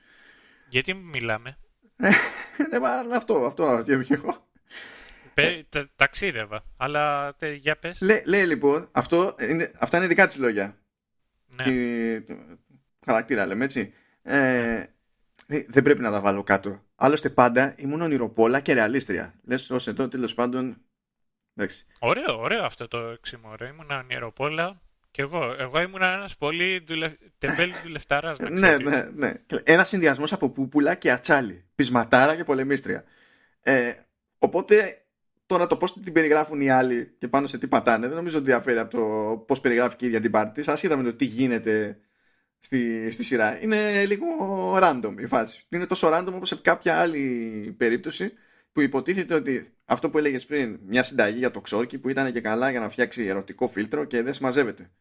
[0.69, 1.57] γιατί μιλάμε;
[3.15, 4.47] Αυτό, αυτό αναρωτιέμαι και εγώ.
[5.95, 8.01] Ταξίδευα, αλλά για πες.
[8.25, 10.77] Λέει λοιπόν, αυτό είναι, αυτά είναι δικά της λόγια.
[11.45, 11.63] Ναι.
[11.63, 12.21] Και,
[13.05, 13.93] χαρακτήρα λέμε έτσι.
[14.21, 14.83] Ε,
[15.45, 16.83] δεν πρέπει να τα βάλω κάτω.
[16.95, 19.33] Άλλωστε πάντα ήμουν ονειροπόλα και ρεαλίστρια.
[19.43, 20.81] Λες ως εδώ τέλος πάντων.
[21.55, 21.85] Εντάξει.
[21.99, 23.65] Ωραίο, ωραίο αυτό το εξημόρο.
[23.65, 24.81] Ήμουν ονειροπόλα
[25.11, 25.55] και εγώ.
[25.57, 27.15] Εγώ ήμουν ένας πολύ δουλε...
[27.37, 28.39] τεμπέλης δουλευτάρας.
[28.39, 29.33] ναι, ναι, ναι.
[29.63, 31.65] Ένας συνδυασμός από πούπουλα και ατσάλι.
[31.75, 33.03] Πισματάρα και πολεμίστρια.
[33.61, 33.93] Ε,
[34.37, 35.05] οπότε
[35.49, 38.45] τώρα το πώς την περιγράφουν οι άλλοι και πάνω σε τι πατάνε δεν νομίζω ότι
[38.45, 40.69] διαφέρει από το πώς περιγράφει και η ίδια την πάρτη.
[40.69, 41.99] Α είδαμε το τι γίνεται
[42.59, 43.61] στη, στη σειρά.
[43.61, 44.25] Είναι λίγο
[44.77, 45.65] random η φάση.
[45.69, 48.33] Είναι τόσο random όπως σε κάποια άλλη περίπτωση
[48.71, 52.41] που υποτίθεται ότι αυτό που έλεγες πριν, μια συνταγή για το ξόρκι που ήταν και
[52.41, 54.91] καλά για να φτιάξει ερωτικό φίλτρο και δεν συμμαζεύεται.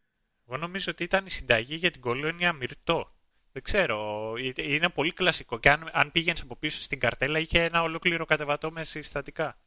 [0.48, 3.14] Εγώ νομίζω ότι ήταν η συνταγή για την κολόνια Μυρτό.
[3.52, 4.32] Δεν ξέρω.
[4.56, 5.58] Είναι πολύ κλασικό.
[5.58, 9.58] Και αν, αν πήγαινες από πίσω στην καρτέλα, είχε ένα ολόκληρο κατεβατό μες συστατικά.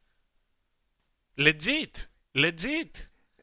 [1.37, 1.91] Legit.
[2.35, 2.91] Legit.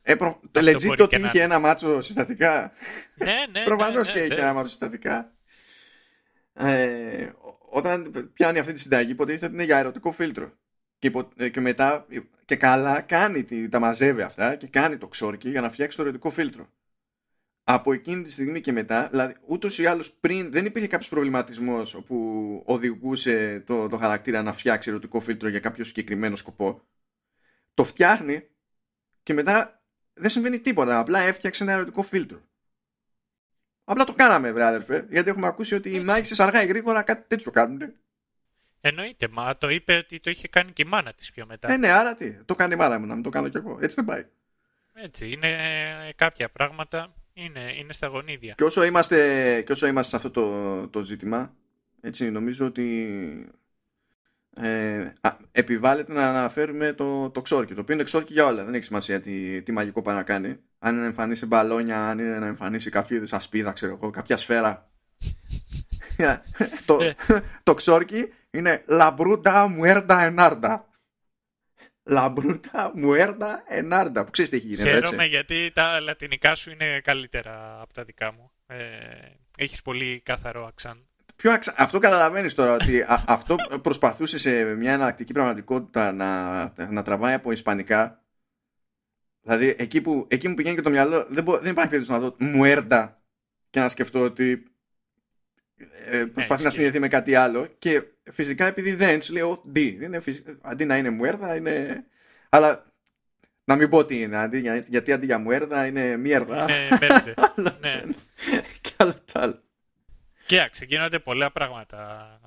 [0.02, 0.40] Ε, προ...
[0.50, 2.72] Το legit το ότι είχε ένα μάτσο συστατικά.
[3.14, 3.64] Ναι, ναι.
[3.64, 4.40] Προφανώς ναι, και είχε ναι.
[4.40, 5.32] ένα μάτσο συστατικά.
[6.52, 7.28] Ε,
[7.70, 10.52] όταν πιάνει αυτή τη συνταγή, υποτίθεται ότι είναι για ερωτικό φίλτρο.
[10.98, 12.06] Και, ε, και μετά
[12.44, 16.30] και καλά κάνει, τα μαζεύει αυτά και κάνει το ξόρκι για να φτιάξει το ερωτικό
[16.30, 16.68] φίλτρο.
[17.64, 21.94] Από εκείνη τη στιγμή και μετά, δηλαδή ούτως ή άλλως πριν δεν υπήρχε κάποιος προβληματισμός
[21.94, 26.82] όπου οδηγούσε το, το χαρακτήρα να φτιάξει ερωτικό φίλτρο για κάποιο συγκεκριμένο σκοπό.
[27.78, 28.42] Το φτιάχνει
[29.22, 29.82] και μετά
[30.14, 30.98] δεν συμβαίνει τίποτα.
[30.98, 32.40] Απλά έφτιαξε ένα ερωτικό φίλτρο.
[33.84, 37.24] Απλά το κάναμε, βρε αδερφέ, γιατί έχουμε ακούσει ότι οι μάγισσε αργά ή γρήγορα κάτι
[37.28, 37.92] τέτοιο κάνουν.
[38.80, 41.72] Εννοείται, μα το είπε ότι το είχε κάνει και η μάνα της πιο μετά.
[41.72, 42.44] Ε, ναι, άρα τι.
[42.44, 43.78] Το κάνει η μάνα μου, να μην το κάνω κι εγώ.
[43.80, 44.26] Έτσι δεν πάει.
[44.92, 45.56] Έτσι, είναι
[46.16, 48.54] κάποια πράγματα είναι, είναι στα γονίδια.
[48.56, 51.54] Και όσο είμαστε, και όσο είμαστε σε αυτό το, το ζήτημα,
[52.00, 53.52] έτσι, νομίζω ότι
[54.56, 58.64] ε, α, επιβάλλεται να αναφέρουμε το, το ξόρκι, το οποίο είναι ξόρκι για όλα.
[58.64, 60.58] Δεν έχει σημασία τι, τι μαγικό πάει να κάνει.
[60.78, 64.36] Αν είναι να εμφανίσει μπαλόνια, αν είναι να εμφανίσει κάποιο είδους ασπίδα, ξέρω εγώ, κάποια
[64.36, 64.90] σφαίρα.
[66.84, 67.14] το, ε.
[67.62, 70.88] το ξόρκι είναι λαμπρούτα μουέρντα ενάρντα.
[72.02, 74.24] Λαμπρούτα μουέρντα ενάρντα.
[74.24, 74.88] Που ξέρεις τι έχει γίνει.
[74.88, 78.50] Χαίρομαι γιατί τα λατινικά σου είναι καλύτερα από τα δικά μου.
[78.66, 78.76] Ε,
[79.56, 81.07] έχεις πολύ καθαρό αξάν.
[81.42, 86.60] Πιο Αυτό καταλαβαίνεις τώρα ότι αυτό προσπαθούσε σε μια εναλλακτική πραγματικότητα να,
[86.90, 88.22] να τραβάει από Ισπανικά.
[89.42, 92.26] Δηλαδή εκεί που, εκεί που πηγαίνει και το μυαλό δεν, μπο, δεν υπάρχει περίπτωση να
[92.26, 93.22] δω μουέρντα
[93.70, 94.62] και να σκεφτώ ότι
[96.10, 97.66] ε, προσπαθεί να συνδεθεί με κάτι άλλο.
[97.78, 99.78] Και φυσικά επειδή δεν σου λέω D.
[99.78, 100.22] Είναι
[100.60, 102.04] αντί να είναι μουέρδα είναι.
[102.48, 102.92] Αλλά
[103.64, 104.36] να μην πω τι είναι.
[104.36, 106.66] Αντί, γιατί αντί για μουέρδα είναι μιέρδα.
[106.70, 107.34] Είναι
[107.80, 108.02] ναι.
[108.80, 109.62] Και άλλο το άλλο.
[110.48, 112.40] Κοίταξε, γίνονται πολλά πράγματα.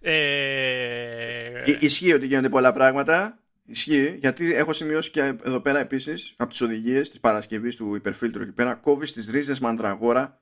[0.00, 1.76] Ε...
[1.80, 3.42] Ισχύει ότι γίνονται πολλά πράγματα.
[3.64, 8.42] Ισχύει, γιατί έχω σημειώσει και εδώ πέρα επίσης από τις οδηγίες της Παρασκευής του υπερφίλτρου
[8.42, 10.40] εκεί πέρα κόβεις τις ρίζες μαντραγόρα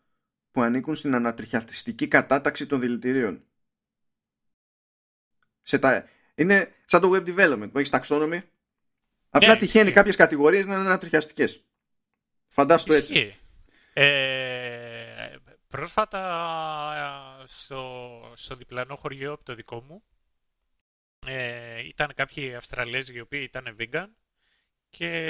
[0.50, 3.44] που ανήκουν στην ανατριχιαστική κατάταξη των δηλητηρίων.
[5.62, 6.08] Σε τα...
[6.34, 8.42] Είναι σαν το web development που έχεις ταξόνομη.
[9.30, 11.64] Απλά ναι, τυχαίνει κάποιες κατηγορίες να είναι ανατριχιαστικές.
[12.48, 13.36] Φαντάσου έτσι.
[13.92, 14.81] Ε,
[15.72, 16.22] Πρόσφατα
[17.46, 17.84] στο,
[18.34, 20.02] στο διπλανό χωριό από το δικό μου
[21.26, 24.06] ε, ήταν κάποιοι Αυστραλέζοι οι οποίοι ήταν vegan
[24.90, 25.28] και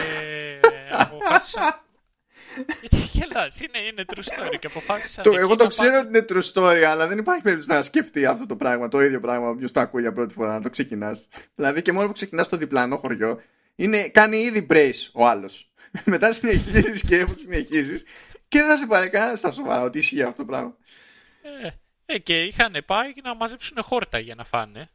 [1.04, 1.80] αποφάσισαν
[2.80, 5.24] γιατί γελάς, είναι, είναι true story και αποφάσισαν...
[5.24, 8.46] Το, εγώ το ξέρω ότι είναι true story, αλλά δεν υπάρχει περίπτωση να σκεφτεί αυτό
[8.46, 11.28] το πράγμα, το ίδιο πράγμα, ποιο το ακούει για πρώτη φορά, να το ξεκινάς.
[11.54, 13.40] δηλαδή και μόνο που ξεκινάς στο διπλανό χωριό,
[13.74, 15.72] είναι, κάνει ήδη brace ο άλλος.
[16.04, 18.04] Μετά συνεχίζεις και συνεχίζεις
[18.52, 20.76] και δεν θα σε πάρει κανένα στα σοβαρά ότι ισχύει αυτό το πράγμα.
[21.62, 21.70] Ε,
[22.06, 24.90] ε, και είχαν πάει να μαζέψουν χόρτα για να φάνε.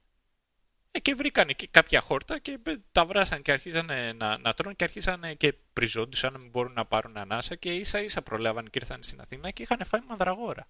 [0.91, 2.59] Ε, και βρήκαν και κάποια χόρτα και
[2.91, 6.85] τα βράσαν και αρχίζανε να, να τρώνε και αρχίσαν και πριζόντουσαν να μην μπορούν να
[6.85, 10.67] πάρουν ανάσα και ίσα ίσα προλάβαν και ήρθαν στην Αθήνα και είχαν φάει μανδραγόρα.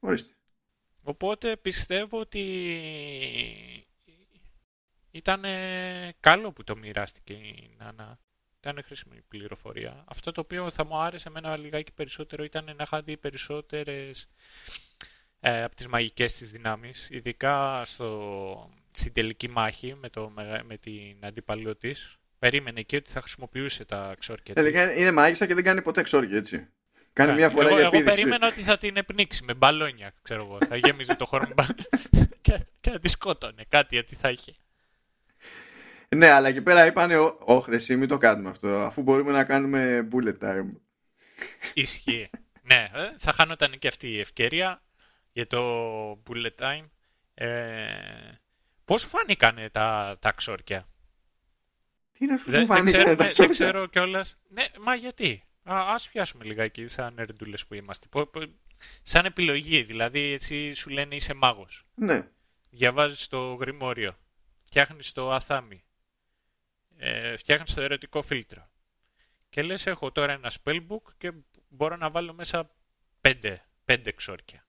[0.00, 0.34] Ορίστε.
[1.02, 2.44] Οπότε πιστεύω ότι
[5.10, 5.44] ήταν
[6.20, 8.18] καλό που το μοιράστηκε η Νάνα
[8.60, 10.04] ήταν χρήσιμη πληροφορία.
[10.08, 14.28] Αυτό το οποίο θα μου άρεσε εμένα λιγάκι περισσότερο ήταν να είχα δει περισσότερες
[15.40, 20.32] ε, από τις μαγικές της δυνάμεις, ειδικά στο, στην τελική μάχη με, το,
[20.64, 22.16] με, την αντίπαλό της.
[22.38, 26.36] Περίμενε και ότι θα χρησιμοποιούσε τα ξόρκια Τελικά είναι μάγισσα και δεν κάνει ποτέ ξόρκια,
[26.36, 26.68] έτσι.
[27.12, 28.10] Κάνει μια φορά εγώ, για επίδειξη.
[28.10, 30.58] Εγώ περίμενα ότι θα την επνίξει με μπαλόνια, ξέρω εγώ.
[30.68, 31.66] θα γέμιζε το χώρο με
[32.40, 34.54] και, και θα τη σκότωνε κάτι, γιατί θα είχε.
[36.16, 40.38] Ναι, αλλά εκεί πέρα είπανε, όχι, μην το κάνουμε αυτό, αφού μπορούμε να κάνουμε bullet
[40.42, 40.66] time.
[41.74, 42.28] Ισχύει.
[42.62, 44.82] ναι, ε, θα χάνονταν και αυτή η ευκαιρία
[45.32, 45.62] για το
[46.12, 46.84] bullet time.
[47.34, 47.86] Ε,
[48.84, 50.88] πώς σου φανήκανε τα, τα ξόρκια;
[52.12, 54.36] Τι είναι αυτό Δεν, που δεν, φάνηκε ξέρουμε, τα δεν ξόρκια; ξέρω κιόλας.
[54.48, 58.06] Ναι, μα γιατί; Α ας πιάσουμε λιγάκι σαν νερντούλες που είμαστε.
[58.10, 58.52] Πο- πο-
[59.02, 61.86] σαν επιλογή, δηλαδή έτσι σου λένε είσαι μάγος.
[61.94, 62.28] Ναι.
[62.70, 64.16] Διαβάζεις το γρημόριο.
[64.64, 65.82] Φτιάχνεις το αθάμι.
[67.00, 68.68] Ε, φτιάχνεις το ερωτικό φίλτρο.
[69.48, 71.32] Και λες έχω τώρα ένα spellbook και
[71.68, 72.70] μπορώ να βάλω μέσα
[73.20, 74.66] πέντε, πέντε ξόρκια.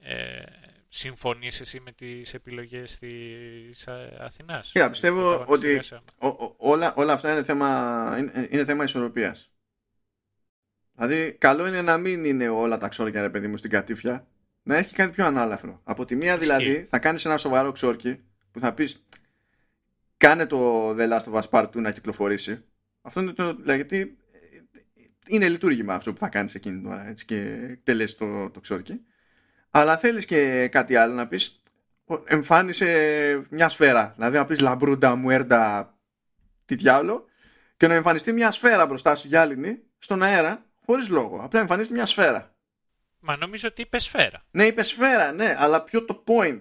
[0.00, 0.42] Ε,
[0.88, 6.04] συμφωνείς εσύ με τις επιλογές της Α- Αθηνάς; Κοίτα, πιστεύω Το ότι Πανεπιστήμιο.
[6.18, 9.50] ο- ο- όλα, όλα αυτά είναι θέμα, είναι, είναι θέμα ισορροπίας.
[10.94, 14.26] Δηλαδή, καλό είναι να μην είναι όλα τα ξόρκια, ρε παιδί μου, στην κατήφια.
[14.62, 15.80] Να έχει κάτι πιο ανάλαφρο.
[15.84, 16.40] Από τη μία, Ισχύει.
[16.40, 18.20] δηλαδή, θα κάνεις ένα σοβαρό ξόρκι
[18.50, 19.04] που θα πεις
[20.24, 22.64] κάνε το The Last of Us Part 2 να κυκλοφορήσει.
[23.02, 23.54] Αυτό είναι το.
[23.54, 24.16] δηλαδή, γιατί
[25.26, 29.00] είναι λειτουργήμα αυτό που θα κάνεις εκείνη την ώρα έτσι, και τελέσει το, το ξόρκι.
[29.70, 31.60] Αλλά θέλεις και κάτι άλλο να πεις
[32.24, 34.12] εμφάνισε μια σφαίρα.
[34.16, 35.94] Δηλαδή να πεις λαμπρούντα, μουέρντα,
[36.64, 37.24] τι διάολο
[37.76, 41.40] και να εμφανιστεί μια σφαίρα μπροστά σου γυάλινη στον αέρα χωρίς λόγο.
[41.42, 42.54] Απλά εμφανίζεται μια σφαίρα.
[43.18, 44.42] Μα νομίζω ότι είπε σφαίρα.
[44.50, 46.60] Ναι, είπε σφαίρα, ναι, αλλά ποιο το point;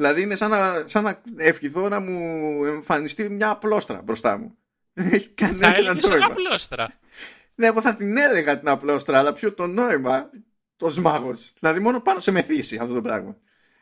[0.00, 4.56] Δηλαδή είναι σαν να, σαν να ευχηθώ να μου εμφανιστεί μια απλόστρα μπροστά μου.
[4.92, 6.26] Δεν έχει Θα κανένα έλεγες νόημα.
[6.26, 6.92] απλόστρα.
[7.54, 10.30] Ναι, εγώ θα την έλεγα την απλόστρα, αλλά ποιο το νόημα.
[10.76, 11.30] Το μάγο.
[11.58, 13.36] Δηλαδή μόνο πάνω σε μεθύσει αυτό το πράγμα.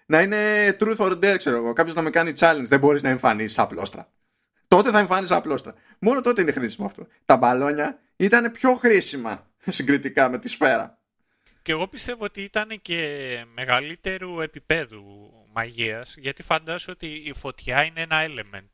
[0.06, 1.72] Να είναι truth or dare, ξέρω εγώ.
[1.72, 2.64] Κάποιος να με κάνει challenge.
[2.64, 4.10] Δεν μπορείς να εμφανίσεις απλόστρα.
[4.68, 5.74] Τότε θα εμφανίσεις απλόστρα.
[5.98, 7.06] Μόνο τότε είναι χρήσιμο αυτό.
[7.24, 9.46] Τα μπαλόνια ήταν πιο χρήσιμα
[9.76, 10.98] συγκριτικά με τη σφαίρα.
[11.62, 13.18] Και εγώ πιστεύω ότι ήταν και
[13.54, 18.70] μεγαλύτερου επίπεδου μαγείας, γιατί φαντάζομαι ότι η φωτιά είναι ένα element.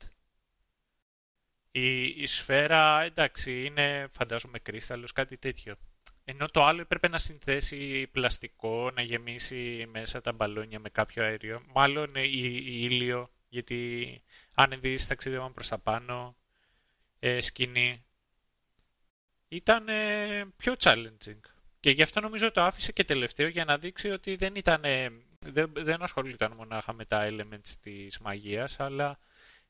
[1.71, 5.75] Η, η σφαίρα, εντάξει, είναι φαντάζομαι κρίσταλος, κάτι τέτοιο.
[6.23, 11.63] Ενώ το άλλο έπρεπε να συνθέσει πλαστικό, να γεμίσει μέσα τα μπαλόνια με κάποιο αέριο.
[11.73, 12.21] Μάλλον η,
[12.65, 14.21] η ήλιο, γιατί
[14.53, 16.35] αν δεις ταξίδευαν προς τα πάνω,
[17.19, 18.05] ε, σκηνή.
[19.47, 21.39] Ήταν ε, πιο challenging.
[21.79, 24.83] Και γι' αυτό νομίζω το άφησε και τελευταίο για να δείξει ότι δεν ήταν.
[25.51, 29.19] Δεν, δεν ασχολούνταν μονάχα με τα elements της μαγείας, αλλά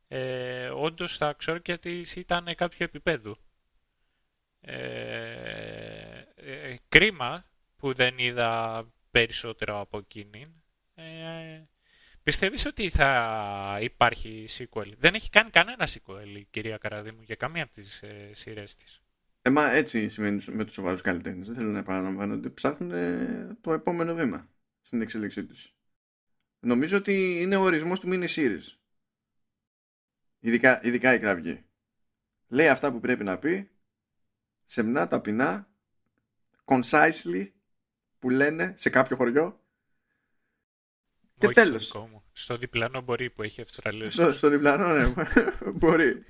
[0.08, 3.38] ε, όντως τα ξόρκια της ήταν κάποιο επίπεδο.
[4.62, 7.46] Ε, ε, κρίμα
[7.78, 10.64] που δεν είδα περισσότερο από εκείνη.
[10.96, 11.04] Ε,
[12.24, 17.64] πιστεύεις ότι θα υπάρχει sequel; Δεν έχει κάνει κανένα sequel η κυρία Καραδίμου για καμία
[17.64, 19.02] από τις ε, σειρές της.
[19.42, 21.48] Ε, μα έτσι σημαίνει με τους σοβαρούς καλλιτέχνες.
[21.48, 24.50] Δεν θέλω να επαναλαμβάνω ότι ψάχνουν ε, το επόμενο βήμα
[24.86, 25.76] στην εξέλιξή τους.
[26.60, 28.78] Νομίζω ότι είναι ο ορισμός του mini series.
[30.40, 31.66] Ειδικά, ειδικά η κραυγή.
[32.48, 33.70] Λέει αυτά που πρέπει να πει,
[34.66, 35.70] σεμνά, ταπεινά,
[36.66, 37.52] concisely,
[38.20, 39.60] που λένε σε κάποιο χωριό.
[41.38, 41.86] Και Όχι στο τέλος.
[41.86, 42.24] δικό μου.
[42.32, 44.10] Στο διπλανό μπορεί που έχει Αυστραλία.
[44.10, 45.14] Στο, στο διπλανό, ναι,
[45.80, 46.26] μπορεί.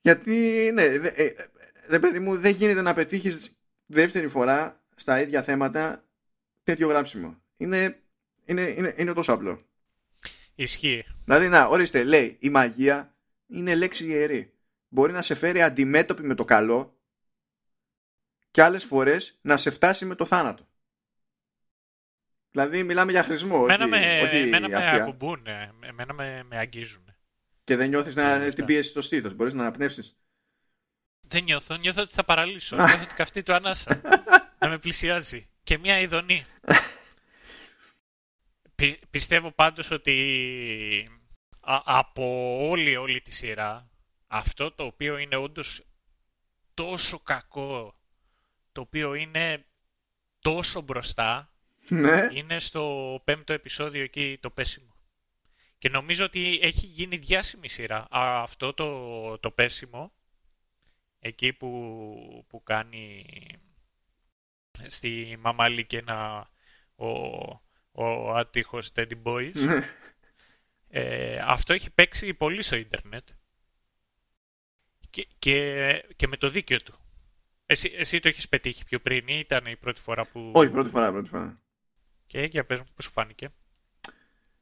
[0.00, 1.34] Γιατί, ναι, δε, ε,
[1.88, 6.07] δε, παιδί μου, δεν γίνεται να πετύχεις δεύτερη φορά στα ίδια θέματα
[6.68, 7.36] τέτοιο γράψιμο.
[7.56, 8.02] Είναι,
[8.44, 9.62] είναι, είναι, είναι τόσο απλό.
[10.54, 11.04] Ισχύει.
[11.24, 13.14] Δηλαδή, να, ορίστε, λέει, η μαγεία
[13.46, 14.52] είναι λέξη ιερή.
[14.88, 16.98] Μπορεί να σε φέρει αντιμέτωπη με το καλό
[18.50, 20.68] και άλλες φορές να σε φτάσει με το θάνατο.
[22.50, 25.02] Δηλαδή, μιλάμε για χρησμό, όχι, Εμένα με, όχι εμένα με αστεία.
[25.02, 25.46] ακουμπούν,
[25.80, 27.14] εμένα με, με αγγίζουν.
[27.64, 28.52] Και δεν νιώθεις Ναι, να, αυτά.
[28.52, 29.34] την πίεση στο στήθος.
[29.34, 30.16] Μπορείς να αναπνεύσεις.
[31.20, 32.76] Δεν νιώθω, νιώθω ότι θα παραλύσω.
[32.86, 34.00] νιώθω ότι καυτή του ανάσα.
[34.58, 35.48] να με πλησιάζει.
[35.68, 36.44] Και μια ειδονή.
[38.74, 41.08] Πι- πιστεύω πάντως ότι
[41.60, 43.90] α- από όλη όλη τη σειρά
[44.26, 45.82] αυτό το οποίο είναι όντως
[46.74, 48.00] τόσο κακό
[48.72, 49.66] το οποίο είναι
[50.40, 51.52] τόσο μπροστά
[51.88, 52.28] Ναι.
[52.32, 54.96] είναι στο πέμπτο επεισόδιο εκεί το πέσιμο.
[55.78, 58.06] Και νομίζω ότι έχει γίνει διάσημη σειρά.
[58.10, 60.12] Α, αυτό το, το πέσιμο,
[61.18, 63.24] εκεί που, που κάνει
[64.86, 66.48] στη Μαμάλη και ένα
[66.94, 67.08] ο,
[67.92, 69.78] ο άτυχος Teddy Boys, Ναι.
[70.88, 73.28] ε, αυτό έχει παίξει πολύ στο ίντερνετ
[75.10, 76.98] και, και, και με το δίκιο του.
[77.66, 80.52] Εσύ, εσύ το έχεις πετύχει πιο πριν ή ήταν η πρώτη φορά που...
[80.54, 81.60] Όχι, πρώτη φορά, πρώτη φορά.
[82.26, 83.48] Και για πες μου πώς σου φάνηκε;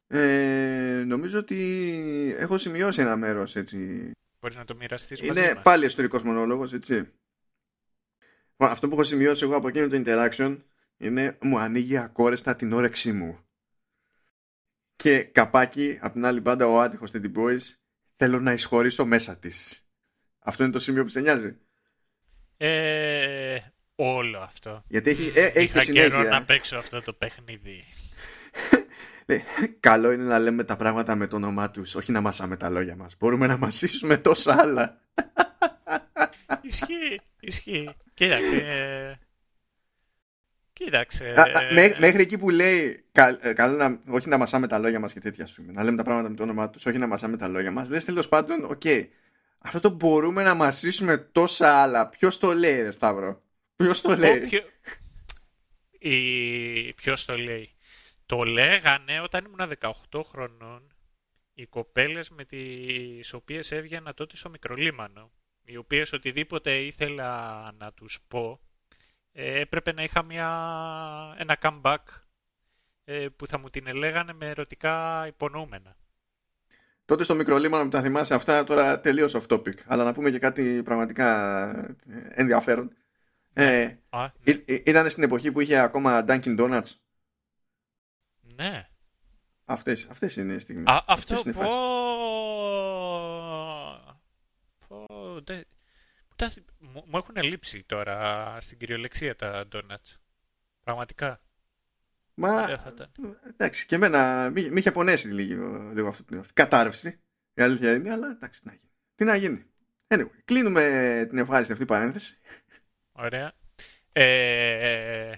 [0.07, 4.11] Ε, νομίζω ότι έχω σημειώσει ένα μέρος έτσι.
[4.41, 5.63] Μπορείς να το μοιραστείς μαζί Είναι μας.
[5.63, 7.13] πάλι ιστορικός μονόλογος, έτσι.
[8.59, 10.59] Λοιπόν, Αυτό που έχω σημειώσει εγώ από εκείνο το interaction
[10.97, 13.39] είναι μου ανοίγει ακόρεστα την όρεξή μου.
[14.97, 17.61] Και καπάκι, από την άλλη μπάντα, ο άτυχος Teddy Boys,
[18.17, 19.87] θέλω να εισχωρήσω μέσα της.
[20.39, 21.57] Αυτό είναι το σημείο που σε νοιάζει;
[22.57, 23.59] Ε,
[23.95, 24.83] όλο αυτό.
[24.89, 26.09] Γιατί έχει, ε, έχει Είχα συνέχεια.
[26.09, 27.85] καιρό να παίξω αυτό το παιχνίδι.
[29.27, 29.39] Ε,
[29.81, 32.97] καλό είναι να λέμε τα πράγματα με το όνομά τους, όχι να μασάμε τα λόγια
[32.97, 33.17] μας.
[33.19, 35.01] Μπορούμε να μασίσουμε τόσα άλλα.
[36.63, 37.91] Ισχύει, ισχύει.
[38.15, 38.57] Κοίταξε.
[38.57, 39.15] ε,
[40.73, 41.35] Κοίταξε.
[41.37, 44.79] Α, α, μέ- μέχρι εκεί που λέει κα- ε, καλό να, όχι να μασάμε τα
[44.79, 47.07] λόγια μας και τέτοια σου να λέμε τα πράγματα με το όνομά τους όχι να
[47.07, 48.83] μασάμε τα λόγια μας λες τέλος πάντων οκ
[49.59, 53.43] αυτό το μπορούμε να μασήσουμε τόσα άλλα ποιος το λέει ρε Σταύρο;
[53.77, 54.61] Ποιος το λέει; Όποιο...
[55.99, 56.93] Η...
[56.93, 57.75] Ποιος το λέει;
[58.27, 59.73] Το λέγανε όταν ήμουν
[60.11, 60.95] 18 χρονών
[61.55, 65.31] οι κοπέλες με τις οποίες έβγαινα τότε στο μικρολίμανο.
[65.69, 68.61] Οι οποίες οτιδήποτε ήθελα να τους πω
[69.33, 70.49] ε, έπρεπε να είχα μια...
[71.39, 71.97] ένα comeback
[73.05, 75.97] ε, που θα μου την ελέγανε με ερωτικά υπονοούμενα.
[77.05, 80.39] τότε στο μικρολίμανο που τα θυμάσαι αυτά τώρα τελείως off topic αλλά να πούμε και
[80.39, 81.69] κάτι πραγματικά
[82.09, 82.93] ε, ενδιαφέρον
[83.53, 84.31] ε, Α, ναι.
[84.53, 86.91] ή- ή- ήταν στην εποχή που είχε ακόμα Dunkin Donuts;
[88.41, 88.89] Ναι.
[89.65, 91.71] αυτές, αυτές είναι οι στιγμές Α, Αυτές αυτό είναι οι πω...
[95.37, 95.47] φάσεις.
[95.47, 95.55] πω...
[95.55, 95.63] δε-
[96.37, 100.15] τα- Μου, μου έχουν λείψει τώρα στην κυριολεξία τα donuts.
[100.81, 101.41] Πραγματικά.
[102.35, 103.13] Μα Δεν θα ήταν.
[103.47, 107.21] εντάξει, και εμένα μη, μη είχε πονέσει λίγο, λίγο αυτό, αυτή η κατάρρευση.
[107.55, 108.91] Η αλήθεια είναι, αλλά εντάξει, τι να γίνει.
[109.15, 109.65] Τι να γίνει.
[110.09, 112.39] Anyway, κλείνουμε την ευχάριστη αυτή παρένθεση.
[113.13, 113.53] Ωραία.
[114.13, 115.35] Ε,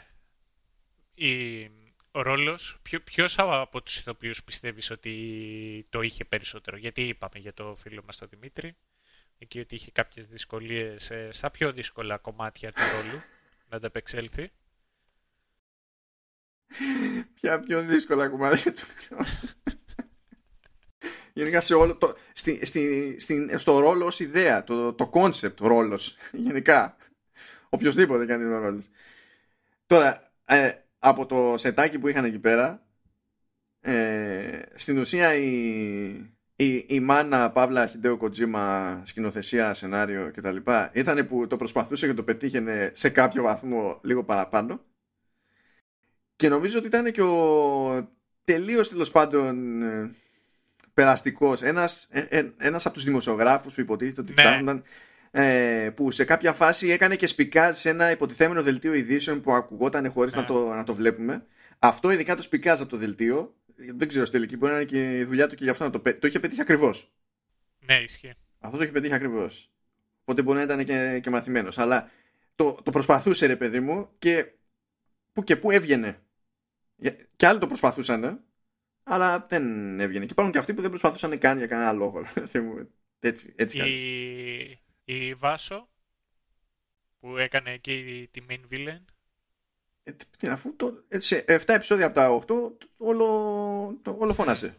[1.15, 1.65] η,
[2.11, 7.53] ο ρόλος, ποιο, ποιος από τους ηθοποιούς πιστεύεις ότι το είχε περισσότερο; Γιατί είπαμε για
[7.55, 8.77] το φίλο μας τον Δημήτρη,
[9.39, 13.23] εκεί ότι είχε κάποιες δυσκολίες ε, στα πιο δύσκολα κομμάτια του ρόλου
[13.69, 14.51] να ανταπεξέλθει.
[17.35, 18.87] Ποια πιο δύσκολα κομμάτια του.
[21.33, 26.17] Γενικά σε όλο το, στη, στη, στην- στο ρόλο ως ιδέα, το, το concept ρόλος,
[26.33, 26.97] γενικά.
[27.69, 28.89] Οποιοςδήποτε κάνει ο ρόλος.
[29.87, 32.87] Τώρα, ε, από το σετάκι που είχαν εκεί πέρα,
[33.81, 40.57] ε, στην ουσία η, η, η μάνα Παύλα Χιντέο Κοτζίμα σκηνοθεσία, σενάριο κτλ.
[40.93, 44.81] ήταν που το προσπαθούσε και το πετύχαινε σε κάποιο βαθμό λίγο παραπάνω.
[46.37, 48.09] Και νομίζω ότι ήταν και ο
[48.45, 50.11] τελείως τέλος πάντων ε,
[50.95, 51.63] περαστικός.
[51.63, 54.43] Ένας, ε, ε, ένας από τους δημοσιογράφους που υποτίθεται ότι Ναι.
[54.43, 54.83] ψάχνονταν
[55.31, 60.11] ε, που σε κάποια φάση έκανε και σπικάζ σε ένα υποτιθέμενο δελτίο ειδήσεων που ακουγόταν
[60.11, 60.41] χωρίς Ναι.
[60.41, 61.47] να, το, να το βλέπουμε.
[61.79, 65.19] Αυτό ειδικά το σπικάζ από το δελτίο, δεν ξέρω στη τελική μπορεί να είναι και
[65.19, 67.13] η δουλειά του και γι' αυτό να το, πε- το είχε πετύχει ακριβώς.
[67.79, 68.33] Ναι, ισχύει.
[68.59, 69.71] Αυτό το είχε πετύχει ακριβώς.
[70.21, 71.79] Οπότε μπορεί να ήταν και, και μαθημένος.
[71.79, 72.11] Αλλά
[72.55, 74.53] το, το προσπαθούσε, ρε παιδί μου, και
[75.33, 76.23] που και που έβγαινε.
[76.97, 78.45] Για- Και άλλοι το προσπαθούσαν,
[79.03, 80.25] αλλά δεν έβγαινε.
[80.25, 82.25] Και υπάρχουν και αυτοί που δεν προσπαθούσαν καν για κανένα λόγο.
[82.27, 83.95] Θεέ μου, έτσι, έτσι κάνεις.
[83.95, 85.89] Η, η Βάσο
[87.21, 89.01] που έκανε εκεί τη main villain.
[90.09, 93.27] Ε, τι- τι, αφού το, ε, σε 7 επεισόδια από τα 8 το- όλο,
[94.03, 94.77] το, όλο φώνασε.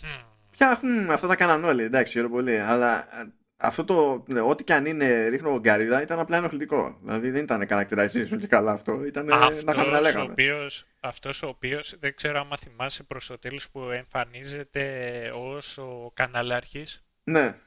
[0.00, 0.24] Χμ.
[0.50, 2.58] Πια μ, αυτά τα κάναν όλοι, εντάξει, χαίρομαι πολύ.
[2.58, 6.98] Αλλά ε, αυτό το, ναι, ό,τι και αν είναι ρίχνω γκαρίδα ήταν απλά ενοχλητικό.
[7.02, 9.04] Δηλαδή δεν ήταν characterization και καλά αυτό.
[9.04, 10.30] Ήταν ε, να είχαμε να Αυτός ο, λέγαμε.
[10.32, 14.92] οποίος, αυτός ο οποίος, δεν ξέρω άμα θυμάσαι προς το τέλος που εμφανίζεται
[15.34, 17.58] ως ο καναλάρχης, Ναι,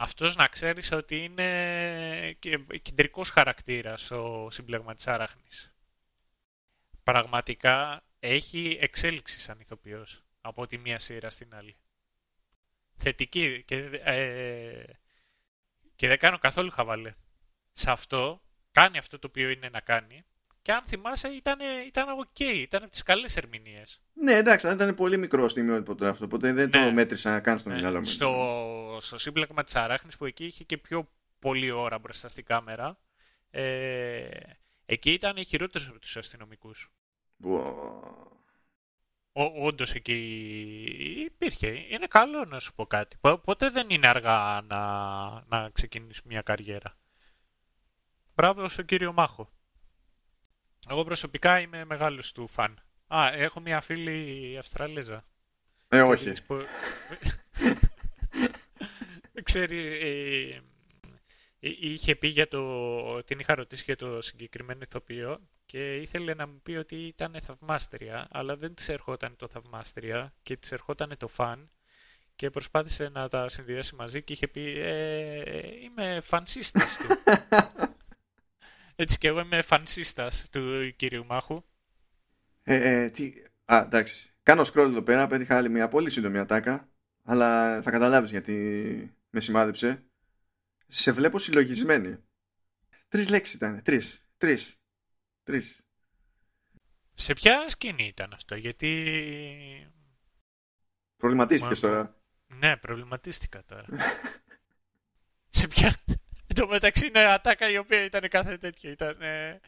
[0.00, 5.72] αυτός να ξέρεις ότι είναι και κεντρικός χαρακτήρας στο σύμπλεγμα της Άραχνης.
[7.02, 11.76] Πραγματικά έχει εξέλιξη σαν ηθοποιός από τη μία σειρά στην άλλη.
[12.94, 14.84] Θετική και, ε,
[15.96, 17.14] και δεν κάνω καθόλου χαβαλέ.
[17.72, 20.24] Σε αυτό κάνει αυτό το οποίο είναι να κάνει
[20.68, 24.00] και αν θυμάσαι ήταν, ήταν ok, ήταν από τις καλές ερμηνείες.
[24.12, 26.24] ναι, εντάξει, αλλά ήταν πολύ μικρό στιγμιότυπο τώρα αυτό.
[26.24, 26.84] Οπότε δεν Ναι.
[26.84, 28.04] το μέτρησα καν στο Ναι, μυαλό μου.
[28.04, 31.08] στο, στο σύμπλεγμα της Αράχνης που εκεί είχε και πιο
[31.38, 32.98] πολλή ώρα μπροστά στην κάμερα
[33.50, 34.28] ε,
[34.86, 36.92] εκεί ήταν οι χειρότερος από τους αστυνομικούς.
[37.42, 37.58] Πω.
[39.32, 40.14] Ό, όντως εκεί
[41.24, 41.66] υπήρχε.
[41.88, 43.16] Είναι καλό να σου πω κάτι.
[43.20, 44.80] Πο- Ποτέ δεν είναι αργά να,
[45.48, 46.96] να ξεκινήσεις μια καριέρα;
[48.34, 49.52] Μπράβο στον κύριο Μάχο.
[50.90, 52.82] Εγώ προσωπικά είμαι μεγάλος του φαν.
[53.06, 55.24] Α, έχω μια φίλη Αυστραλέζα.
[55.88, 56.14] Ε, όχι.
[56.14, 56.64] Ξέρεις που-
[59.42, 60.54] Ξέρει, ε,
[61.60, 66.46] ε, είχε πει για το, την είχα ρωτήσει για το συγκεκριμένο ηθοποιό και ήθελε να
[66.46, 71.28] μου πει ότι ήταν θαυμάστρια, αλλά δεν της ερχόταν το θαυμάστρια και της ερχόταν το
[71.28, 71.70] φαν
[72.36, 75.42] και προσπάθησε να τα συνδυάσει μαζί και είχε πει ε,
[75.82, 77.06] είμαι φανσίστας του.
[79.00, 81.64] Έτσι και εγώ είμαι φανσίστας του κυρίου Μάχου.
[82.62, 83.32] Ε, ε, τι...
[83.64, 84.32] Α, εντάξει.
[84.42, 86.88] Κάνω scroll εδώ πέρα, πέτυχα άλλη μια πολύ σύντομη ατάκα.
[87.24, 88.54] Αλλά θα καταλάβεις γιατί
[89.30, 90.02] με σημάδεψε.
[90.88, 92.18] Σε βλέπω συλλογισμένη.
[93.08, 93.82] Τρεις λέξεις ήταν.
[93.82, 94.22] Τρεις.
[94.36, 94.80] Τρεις.
[95.42, 95.82] Τρεις.
[97.14, 99.92] Σε ποια σκηνή ήταν αυτό, γιατί...
[101.16, 102.16] Προβληματίστηκες τώρα.
[102.46, 103.86] Ναι, προβληματίστηκα τώρα.
[105.58, 105.94] σε ποια...
[106.58, 108.90] Εν τω μεταξύ είναι ατάκα η οποία ήταν κάθε τέτοιο.
[108.90, 109.60] Ήταν ε,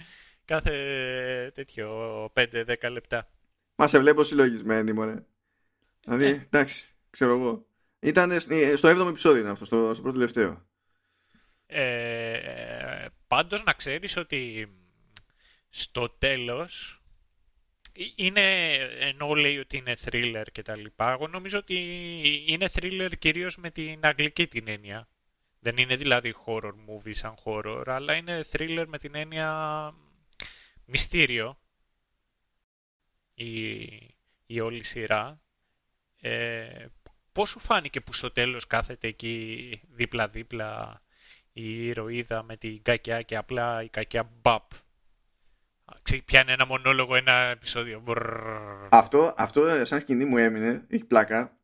[0.44, 3.30] κάθε τέτοιο 5-10 λεπτά.
[3.74, 5.24] Μα σε βλέπω συλλογισμένη, μωρέ.
[6.04, 6.28] Δηλαδή, Ε.
[6.28, 7.66] εντάξει, ξέρω εγώ.
[8.00, 8.40] Ήταν
[8.76, 10.66] στο 7ο επεισόδιο είναι αυτό, στο, στο πρώτο τελευταίο.
[11.66, 14.72] Ε, πάντως να ξέρεις ότι
[15.68, 17.02] στο τέλος
[17.92, 21.76] ε, είναι, ενώ λέει ότι είναι thriller και τα λοιπά, εγώ νομίζω ότι
[22.46, 25.08] είναι thriller κυρίως με την αγγλική την έννοια.
[25.62, 29.92] Δεν είναι δηλαδή horror movie σαν horror, αλλά είναι thriller με την έννοια
[30.84, 31.58] μυστήριο
[33.34, 33.80] η,
[34.46, 35.40] η όλη σειρά.
[36.20, 36.86] Ε,
[37.32, 41.02] πώς σου φάνηκε που στο τέλος κάθεται εκεί δίπλα-δίπλα
[41.52, 44.70] η ηρωίδα με την κακιά και απλά η κακιά μπαπ;
[46.02, 48.00] Ξε- Πιάνει ένα μονόλογο, ένα επεισόδιο.
[48.00, 48.88] Μπρρρρ.
[48.90, 51.59] Αυτό, αυτό σαν σκηνή μου έμεινε, έχει πλάκα,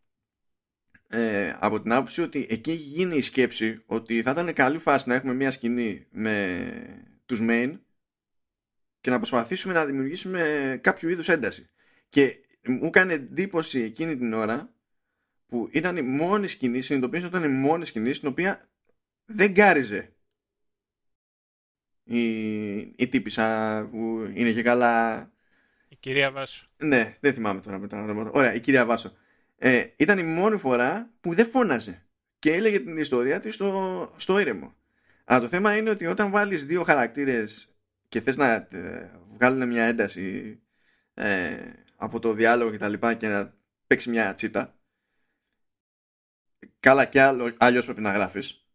[1.08, 5.08] ε, από την άποψη ότι εκεί έχει γίνει η σκέψη ότι θα ήταν καλή φάση
[5.08, 6.58] να έχουμε μια σκηνή με
[7.26, 7.78] τους main
[9.00, 11.68] και να προσπαθήσουμε να δημιουργήσουμε κάποιο είδους ένταση.
[12.08, 14.74] Και μου έκανε εντύπωση εκείνη την ώρα
[15.46, 18.68] που ήταν η μόνη σκηνή, συνειδητοποίησα ότι ήταν η μόνη σκηνή στην οποία
[19.24, 20.14] δεν γκάριζε
[22.04, 25.20] η, η τύπησα που είναι και καλά
[25.88, 26.68] Η κυρία Βάσου.
[26.76, 28.02] ναι, δεν θυμάμαι τώρα μετά.
[28.02, 28.30] ονόματα.
[28.30, 29.12] Ωραία, η κυρία Βάσο.
[29.58, 32.06] Ε, ήταν η μόνη φορά που δεν φώναζε
[32.38, 34.74] και έλεγε την ιστορία της στο, στο ήρεμο.
[35.24, 37.76] Αλλά το θέμα είναι ότι όταν βάλεις δύο χαρακτήρες
[38.08, 40.58] και θες να ε, βγάλουν μια ένταση
[41.14, 41.56] ε,
[41.96, 43.54] από το διάλογο και τα λοιπά και να
[43.86, 44.78] παίξει μια τσίτα
[46.80, 48.66] καλά και άλλο, αλλιώς πρέπει να γράφεις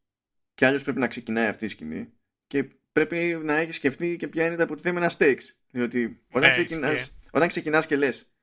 [0.53, 2.13] και αλλιώς πρέπει να ξεκινάει αυτή η σκηνή
[2.47, 6.93] και πρέπει να έχεις σκεφτεί και ποια είναι τα αποτιθέμενα stakes διότι όταν, Ναι, ξεκινάς,
[6.93, 7.11] ισχύει.
[7.31, 8.33] όταν ξεκινάς και λες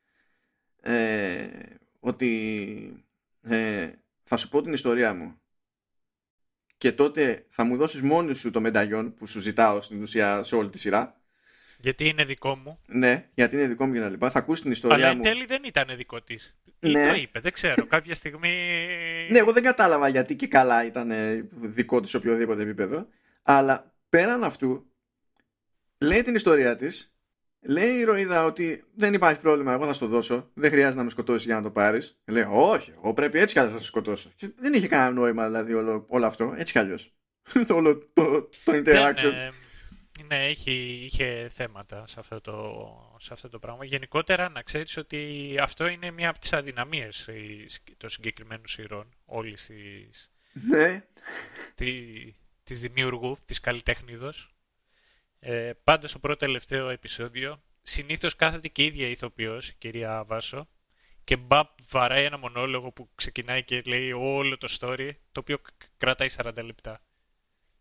[0.81, 1.47] ε,
[2.01, 3.05] ότι
[3.43, 3.91] ε,
[4.23, 5.41] θα σου πω την ιστορία μου
[6.79, 10.55] και τότε θα μου δώσεις μόνη σου το μενταγιόν που σου ζητάω στην ουσία σε
[10.55, 11.21] όλη τη σειρά
[11.81, 12.81] Γιατί είναι δικό μου.
[12.89, 15.23] ναι, γιατί είναι δικό μου και τα λοιπά θα ακούσει την ιστορία Αλλά εν μου
[15.23, 16.57] τέλει δεν ήταν δικό της.
[16.81, 17.09] Ή Ναι.
[17.09, 17.87] το είπε, δεν ξέρω.
[17.95, 18.49] Κάποια στιγμή.
[19.31, 23.09] Ναι, εγώ δεν κατάλαβα γιατί και καλά ήταν ε, δικό της σε οποιοδήποτε επίπεδο.
[23.43, 24.91] Αλλά πέραν αυτού,
[25.99, 27.18] λέει την ιστορία της,
[27.61, 31.11] λέει η ηρωίδα ότι δεν υπάρχει πρόβλημα, εγώ θα στο δώσω, δεν χρειάζεται να με
[31.11, 32.21] σκοτώσεις για να το πάρεις.
[32.25, 34.31] Λέει, όχι, εγώ πρέπει έτσι κι αλλιώς να σε σκοτώσω.
[34.37, 37.13] Και δεν είχε κανένα νόημα δηλαδή όλο, όλο αυτό, έτσι κι αλλιώς.
[37.67, 39.33] το, όλο το, το Δεν, interaction.
[39.33, 39.51] ε,
[40.27, 42.87] ναι, έχει, είχε θέματα σε αυτό, το,
[43.19, 43.85] σε αυτό το πράγμα.
[43.85, 47.35] Γενικότερα να ξέρεις ότι αυτό είναι μία από τις αδυναμίες ε,
[47.97, 51.05] των συγκεκριμένων σειρών όλης της, ναι,
[51.75, 51.93] τη,
[52.65, 54.53] της δημιουργού, της καλλιτέχνηδος.
[55.41, 60.69] Ε, πάντα στο πρώτο τελευταίο επεισόδιο συνήθως κάθεται και η ίδια ηθοποιός, η κυρία Βάσο,
[61.25, 65.69] και μπαπ βαράει ένα μονόλογο που ξεκινάει και λέει όλο το story, το οποίο κ-
[65.97, 67.03] κρατάει 40 λεπτά.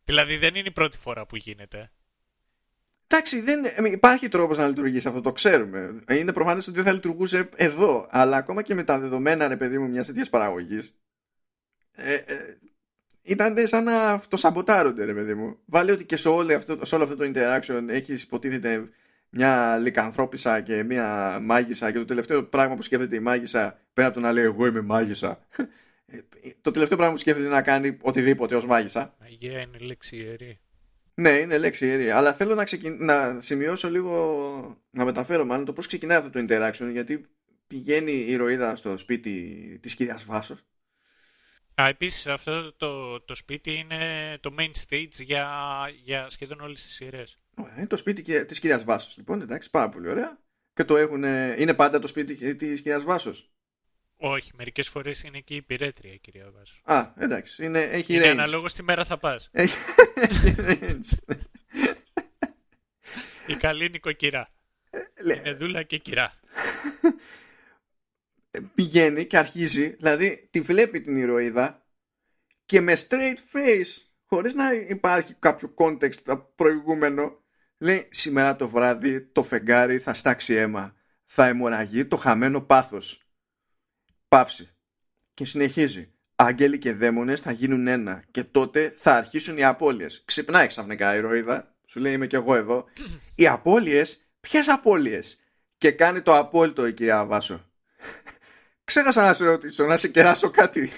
[0.03, 1.91] Δηλαδή δεν είναι η πρώτη φορά που γίνεται.
[3.07, 6.03] Εντάξει, δεν, ε, υπάρχει τρόπος να λειτουργήσει αυτό, το ξέρουμε.
[6.11, 8.07] Είναι προφανές ότι δεν θα λειτουργούσε εδώ.
[8.09, 10.95] Αλλά ακόμα και με τα δεδομένα, ρε παιδί μου, μιας τέτοιας παραγωγής.
[11.91, 12.57] Ε, ε,
[13.27, 15.57] ήταν σαν να αυτοσαμποτάρονται, ρε παιδί μου.
[15.65, 18.89] Βάλε ότι και σε όλο αυτό, σε όλο αυτό το interaction έχεις υποτίθεται
[19.29, 24.17] μια λικανθρώπισσα και μια μάγισσα και το τελευταίο πράγμα που σκέφτεται η μάγισσα πέρα από
[24.17, 25.39] το να λέει εγώ είμαι μάγισσα
[26.05, 26.17] ε,
[26.61, 30.59] το τελευταίο πράγμα που σκέφτεται είναι να κάνει οτιδήποτε ως μάγισσα Αγία είναι λέξη ιερή.
[31.13, 32.09] ναι, είναι λέξη ιερή.
[32.09, 32.97] Αλλά θέλω να, ξεκιν...
[32.99, 37.25] να σημειώσω λίγο, να μεταφέρω μάλλον το πώς ξεκινάει αυτό το interaction, γιατί
[37.67, 39.33] πηγαίνει η ηρωίδα στο σπίτι
[39.81, 40.63] της κυρίας Βάσος.
[41.81, 45.47] Α, επίσης αυτό το, το σπίτι είναι το main stage για,
[46.03, 47.39] για σχεδόν όλες τις σειρές.
[47.55, 49.17] Ωραία, είναι το σπίτι και- της κυρίας Βάσος.
[49.17, 50.37] Λοιπόν, εντάξει, πάρα πολύ ωραία.
[50.73, 51.23] Και το έχουν...
[51.57, 53.51] Είναι πάντα το σπίτι και- της κυρίας Βάσος;
[54.17, 56.81] Όχι, μερικές φορές είναι και η υπηρέτρια η κυρία Βάσου.
[56.83, 57.79] Α, εντάξει, είναι...
[57.79, 58.31] έχει Είναι range.
[58.31, 59.49] αναλόγως τη μέρα θα πας.
[59.51, 59.77] Έχει
[60.15, 61.35] έχει range.
[63.47, 64.49] Η καλή νοικοκυρά.
[65.25, 66.33] Λέ- Είναι δούλα και κυρά.
[68.75, 71.85] πηγαίνει και αρχίζει, δηλαδή τη βλέπει την ηρωίδα
[72.65, 77.43] και με straight face, χωρίς να υπάρχει κάποιο context προηγούμενο,
[77.77, 80.95] λέει σήμερα το βράδυ το φεγγάρι θα στάξει αίμα,
[81.25, 83.21] θα αιμορραγεί το χαμένο πάθος.
[84.27, 84.75] Παύση.
[85.33, 86.11] Και συνεχίζει.
[86.35, 90.23] Άγγελοι και δαίμονες θα γίνουν ένα και τότε θα αρχίσουν οι απώλειες.
[90.25, 92.85] Ξυπνάει ξαφνικά η ηρωίδα, σου λέει είμαι κι εγώ εδώ.
[93.35, 95.39] Οι απώλειες, ποιες απώλειες;
[95.77, 97.71] Και κάνει το απόλυτο η κυρία Βάσο.
[98.87, 100.91] Ξέχασα να σε ρωτήσω, να σε κεράσω κάτι.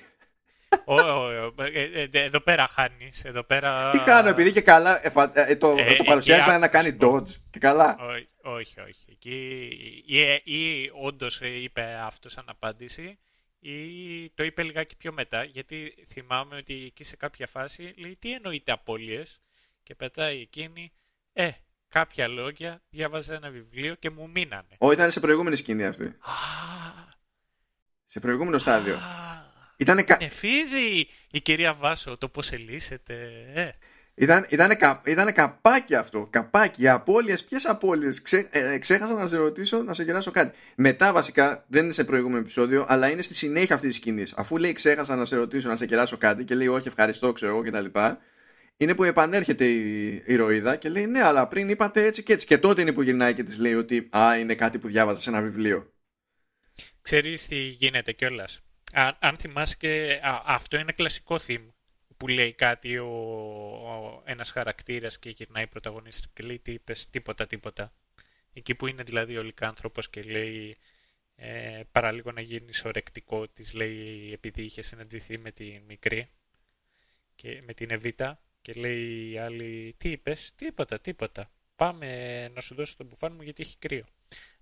[2.11, 3.11] εδώ πέρα χάνει.
[3.23, 3.91] Εδώ πέρα...
[3.91, 4.99] Τι χάνω, επειδή και καλά
[5.33, 7.29] ε, το, το παρουσιάζει να κάνει dodge.
[7.49, 7.97] Και καλά.
[8.41, 9.05] όχι, όχι.
[9.11, 9.69] Εκεί,
[10.05, 10.19] ή,
[10.55, 11.27] ή όντω
[11.63, 13.19] είπε αυτό σαν απάντηση,
[13.59, 13.79] ή
[14.35, 15.43] το είπε λιγάκι πιο μετά.
[15.43, 19.23] Γιατί θυμάμαι ότι εκεί σε κάποια φάση λέει τι εννοείται απώλειε.
[19.83, 20.91] Και πετάει εκείνη,
[21.33, 21.49] ε,
[21.87, 24.75] κάποια λόγια, διάβαζα ένα βιβλίο και μου μείνανε.
[24.77, 26.15] Όχι, ήταν σε προηγούμενη σκηνή αυτή.
[28.11, 28.99] Σε προηγούμενο στάδιο.
[29.77, 30.17] Ήτανε κα...
[30.19, 33.13] Εφίδη η κυρία Βάσο, το πώς ελύσετε.
[33.53, 33.69] Ε.
[34.15, 36.27] Ήταν, ήτανε, κα, ήτανε καπάκι αυτό.
[36.29, 36.83] Καπάκι.
[36.83, 38.21] Οι απώλειες, ποιες απώλειες.
[38.21, 40.57] Ξέ, ε, ξέχασα να σε ρωτήσω, να σε κεράσω κάτι.
[40.75, 44.33] Μετά, βασικά, δεν είναι σε προηγούμενο επεισόδιο, αλλά είναι στη συνέχεια αυτής της σκηνής.
[44.37, 47.51] Αφού λέει ξέχασα να σε ρωτήσω, να σε κεράσω κάτι και λέει όχι, ευχαριστώ, ξέρω
[47.51, 47.99] εγώ κτλ.
[48.77, 52.45] Είναι που επανέρχεται η ηρωίδα και λέει ναι, αλλά πριν είπατε έτσι και έτσι.
[52.45, 55.29] Και τότε είναι που γυρνάει και της λέει ότι Α, είναι κάτι που διάβαζα σε
[55.29, 55.93] ένα βιβλίο.
[57.09, 58.59] Ξέρεις τι γίνεται κιόλας.
[58.93, 61.67] Αν, αν θυμάσαι και αυτό είναι κλασικό theme
[62.17, 67.47] που λέει κάτι ο, ο ένας χαρακτήρας και γυρνάει πρωταγωνίστρια και λέει τι είπες, τίποτα,
[67.47, 67.93] τίποτα.
[68.53, 70.77] Εκεί που είναι δηλαδή ο λικάνθρωπος και λέει
[71.35, 76.29] ε, παραλίγο να γίνεις ορεκτικό της λέει επειδή είχες συναντηθεί με τη μικρή
[77.35, 81.51] και με την Εβίτα και λέει η άλλη τι είπες, τίποτα, τίποτα.
[81.75, 84.05] Πάμε να σου δώσω το μπουφάν μου γιατί έχει κρύο.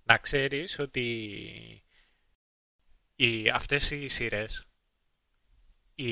[0.02, 1.82] Να ξέρεις ότι
[3.20, 4.66] οι, αυτές οι σειρές,
[5.94, 6.08] η,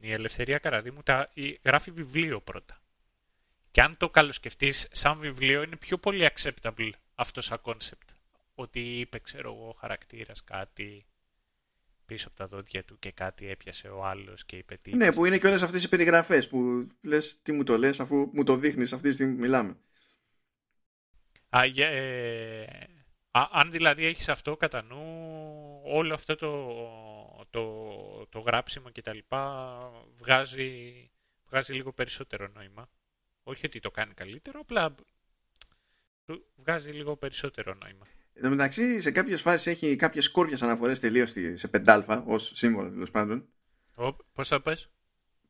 [0.00, 2.80] η Ελευθερία Καραδίμου τα, η, γράφει βιβλίο πρώτα.
[3.70, 8.14] Και αν το καλοσκεφτείς σαν βιβλίο είναι πιο πολύ acceptable αυτό σαν concept.
[8.54, 11.06] Ότι είπε ξέρω εγώ χαρακτήρας κάτι
[12.06, 15.24] πίσω από τα δόντια του και κάτι έπιασε ο άλλος και είπε τι Ναι που
[15.24, 18.56] είναι και όλες αυτές οι περιγραφές που λες τι μου το λες αφού μου το
[18.56, 19.76] δείχνεις αυτή τη στιγμή μιλάμε.
[21.48, 22.66] Α, ε,
[23.30, 25.02] αν δηλαδή έχεις αυτό κατά νου,
[25.92, 26.76] όλο αυτό το,
[27.50, 29.78] το, το γράψιμο και τα λοιπά
[30.14, 31.10] βγάζει,
[31.48, 32.88] βγάζει λίγο περισσότερο νόημα.
[33.42, 34.94] Όχι ότι το κάνει καλύτερο, απλά
[36.56, 38.06] βγάζει λίγο περισσότερο νόημα.
[38.34, 42.90] Εν τω μεταξύ, σε κάποιες φάσεις έχει κάποιες κόρπιε αναφορές τελείως σε 5α ως σύμβολο
[42.90, 43.48] τέλος πάντων.
[44.32, 44.90] Πώς θα πες,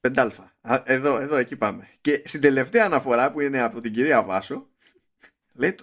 [0.01, 0.31] 5α.
[0.85, 1.89] Εδώ, εδώ, εκεί πάμε.
[2.01, 4.69] Και στην τελευταία αναφορά που είναι από την κυρία Βάσο,
[5.53, 5.75] λέει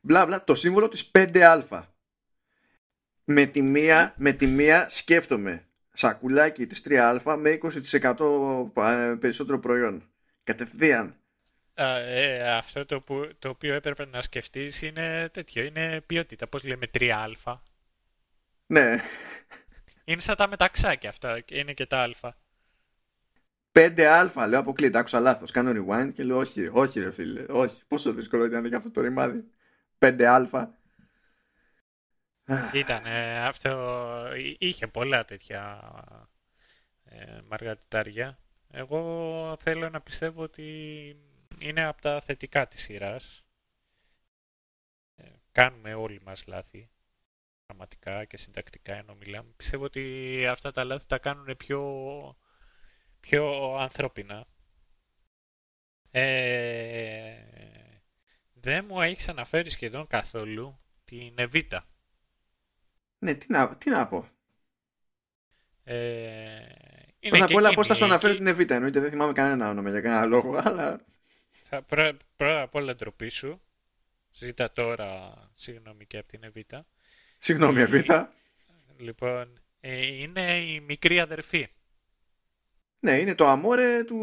[0.00, 1.82] μπλα μπλα το σύμβολο της 5α.
[3.28, 7.58] Με τη μία, με τη μία σκέφτομαι σακουλάκι της 3α με
[8.74, 10.10] 20% περισσότερο προϊόν.
[10.44, 11.16] Κατευθείαν.
[11.74, 16.46] Ε, αυτό το, που, το οποίο έπρεπε να σκεφτείς είναι τέτοιο, είναι ποιότητα.
[16.46, 17.58] Πώς λέμε 3α.
[18.66, 18.96] Ναι.
[20.04, 22.32] Είναι σαν τα μεταξάκια αυτά, είναι και τα α.
[23.72, 25.50] 5α, λέω αποκλείται, άκουσα λάθος.
[25.50, 27.82] Κάνω rewind και λέω όχι, όχι ρε φίλε, όχι.
[27.88, 29.44] Πόσο δύσκολο ήταν για αυτό το ρημάδι.
[29.98, 30.66] 5α.
[32.74, 33.06] Ήταν
[33.46, 34.28] αυτό,
[34.58, 35.80] είχε πολλά τέτοια
[37.04, 38.38] ε, μαργαριτάρια.
[38.70, 40.66] Εγώ θέλω να πιστεύω ότι
[41.58, 43.44] είναι από τα θετικά της σειράς.
[45.14, 46.90] Ε, κάνουμε όλοι μας λάθη,
[47.66, 49.50] πραγματικά και συντακτικά ενώ μιλάμε.
[49.56, 52.36] Πιστεύω ότι αυτά τα λάθη τα κάνουν πιο,
[53.20, 54.46] πιο ανθρώπινα.
[56.10, 57.36] Ε,
[58.52, 61.86] δεν μου έχει αναφέρει σχεδόν καθόλου την Εβίτα.
[63.18, 64.28] Ναι, τι να, τι να πω.
[65.84, 66.66] Ε,
[67.28, 68.74] Πρώτα απ' όλα, πώς θα σου αναφέρω την Εβίτα.
[68.74, 71.00] Εννοείται δεν θυμάμαι κανένα όνομα για κανένα λόγο, αλλά.
[71.50, 73.60] Θα, πρω, πρώτα απ' όλα ντροπή σου.
[74.32, 76.86] Ζήτα τώρα συγγνώμη και από την Εβίτα.
[77.38, 78.32] Συγγνώμη, Εβίτα.
[78.96, 81.68] Λοιπόν, ε, είναι η μικρή αδερφή.
[82.98, 84.16] Ναι, είναι το αμόρε του.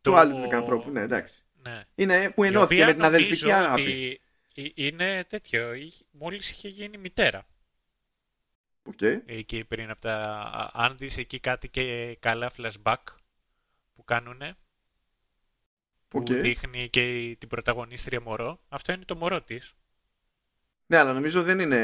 [0.00, 0.10] Το...
[0.10, 1.42] του άλλου ανθρώπου, ναι, εντάξει.
[1.62, 1.84] Ναι.
[1.94, 4.20] Είναι που ενώθηκε με την αδελφική αγάπη.
[4.74, 5.72] Είναι τέτοιο.
[6.10, 7.46] Μόλις είχε γίνει μητέρα.
[8.90, 9.20] Okay.
[9.26, 10.70] Εκεί πριν από τα...
[10.72, 12.96] Αν δεις εκεί κάτι και καλά flashback
[13.94, 14.56] που κάνουνε
[16.08, 19.74] που δείχνει και την πρωταγωνίστρια μωρό αυτό είναι το μωρό της
[20.86, 21.76] ναι αλλά νομίζω δεν είναι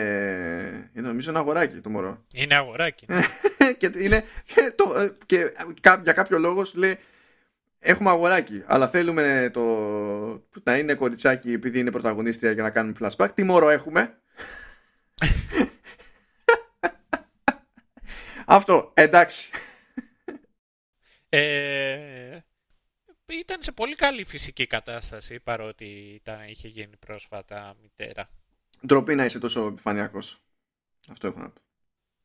[0.94, 3.06] είναι νομίζω ένα αγοράκι το μωρό είναι αγοράκι
[3.78, 4.84] και, είναι, και, το,
[5.26, 5.52] και
[6.02, 6.98] για κάποιο λόγο σου λέει
[7.78, 9.62] Έχουμε αγοράκι, αλλά θέλουμε το
[10.62, 13.28] να είναι κοριτσάκι επειδή είναι πρωταγωνίστρια για να κάνουμε flashback.
[13.34, 14.20] Τι μόρο έχουμε;
[18.46, 19.50] Αυτό, εντάξει.
[21.28, 22.38] Ε,
[23.26, 25.84] ήταν σε πολύ καλή φυσική κατάσταση παρότι
[26.14, 28.28] ήταν, είχε γίνει πρόσφατα μητέρα.
[28.86, 30.40] Ντροπή να είσαι τόσο επιφανειακός.
[31.10, 31.60] Αυτό έχω να πω.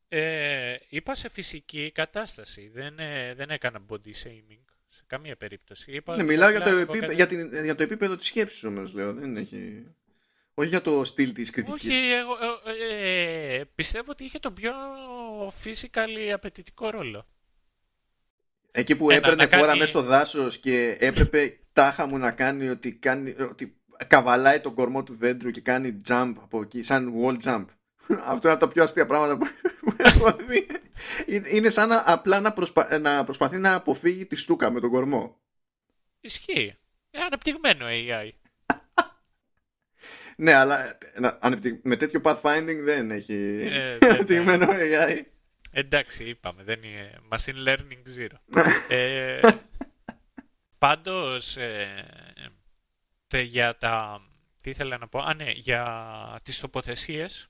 [0.08, 2.68] Ε, είπα σε φυσική κατάσταση.
[2.68, 4.64] Δεν, ε, δεν έκανα body shaming
[5.02, 6.02] σε καμία περίπτωση.
[6.16, 7.12] ναι, μιλάω για το, επίπε...
[7.12, 7.64] για, την...
[7.64, 9.12] για το επίπεδο της σκέψης όμως λέω.
[9.12, 9.86] Δεν έχει...
[10.54, 11.88] όχι για το στυλ της κριτικής.
[11.90, 12.32] Όχι, εγώ
[12.88, 14.72] ε, ε, πιστεύω ότι είχε τον πιο
[15.64, 17.26] physically απαιτητικό ρόλο.
[18.70, 22.18] Εκεί που Ε, έπαιρνε να- να φόρα κάνει- μέσα στο δάσος και έπρεπε τάχα μου
[22.18, 23.76] να κάνει ότι, κάνει, ότι
[24.06, 27.64] καβαλάει τον κορμό του δέντρου και κάνει jump από εκεί, σαν wall jump.
[28.24, 29.46] Αυτό είναι από τα πιο αστεία πράγματα που
[29.80, 30.66] που έχω δει.
[31.26, 34.90] Είναι- Είναι σαν να, απλά να, προσπα- να προσπαθεί να αποφύγει τη στούκα με τον
[34.90, 35.40] κορμό.
[36.20, 36.76] Ισχύει.
[37.10, 38.30] Ε, αναπτυγμένο AI.
[40.36, 45.20] Ναι, αλλά ε, να- ανεπτυ- με τέτοιο pathfinding δεν έχει Ε, δεν- ανεπτυγμένο AI.
[45.72, 48.62] Εντάξει, είπαμε, δεν είναι machine learning zero.
[48.88, 49.40] ε,
[50.78, 52.04] πάντως, ε,
[53.26, 54.20] τε, για τα...
[54.62, 57.48] Τι ήθελα να πω, α ναι, για τις τοποθεσίες.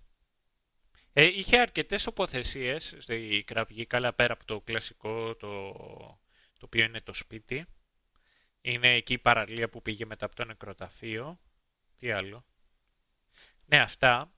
[1.13, 5.73] Ε, είχε αρκετές τοποθεσίες στη κραυγή, καλά πέρα από το κλασικό, το,
[6.59, 7.67] το οποίο είναι το σπίτι.
[8.61, 11.41] Είναι εκεί η παραλία που πήγε μετά από το νεκροταφείο.
[11.97, 12.45] Τι άλλο.
[13.67, 14.33] Ναι, αυτά.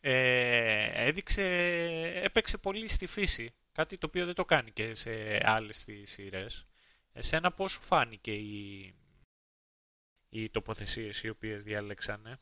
[0.00, 1.42] Ε, έδειξε,
[2.22, 3.54] έπαιξε πολύ στη φύση.
[3.72, 6.66] Κάτι το οποίο δεν το κάνει και σε άλλες τις σειρές.
[7.12, 8.94] Εσένα πώς σου φάνηκε οι,
[10.28, 12.38] οι τοποθεσίες οι οποίες διάλεξανε;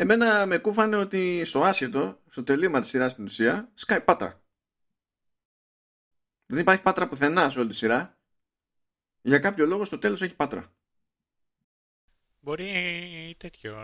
[0.00, 4.42] Εμένα με κούφανε ότι στο άσχετο, στο τελείωμα της σειράς στην ουσία, σκάει πάτρα.
[6.46, 8.18] Δεν υπάρχει πάτρα πουθενά σε όλη τη σειρά.
[9.22, 10.72] Για κάποιο λόγο στο τέλος έχει πάτρα.
[12.40, 13.76] Μπορεί τέτοιο,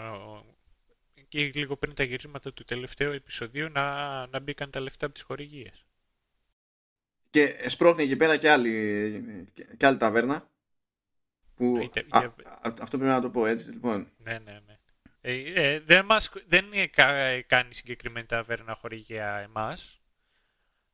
[1.28, 5.22] και λίγο πριν τα γυρίσματα του τελευταίου επεισοδίου να, να μπήκαν τα λεφτά από τις
[5.22, 5.86] χορηγίες.
[7.30, 10.50] Και σπρώχνει εκεί πέρα και άλλη, και άλλη ταβέρνα.
[11.54, 13.70] Που, Είτε- α, για- α, αυτό πρέπει να το πω έτσι.
[13.70, 14.73] Λοιπόν, Ναι, ναι, ναι.
[15.26, 20.00] Ε, ε, δεν, μας, δεν είναι κα- κάνει συγκεκριμένη ταβέρνα χορηγία εμάς.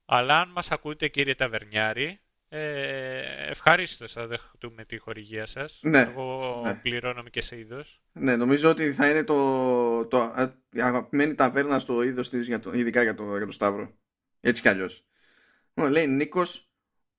[0.04, 5.78] Αλλά αν μας ακούτε κύριε Ταβερνιάρη, ε, ευχαρίστως θα δεχτούμε τη χορηγία σας.
[5.82, 6.74] Ναι, Εγώ ναι.
[6.74, 8.00] πληρώνομαι και σε είδος.
[8.12, 12.60] ναι, νομίζω ότι θα είναι το, το α, η αγαπημένη ταβέρνα στο είδος της, για
[12.60, 13.94] το, ειδικά για το, για το Σταύρο.
[14.40, 15.04] Έτσι κι αλλιώς.
[15.74, 16.68] Λοιπόν, λέει Νίκος,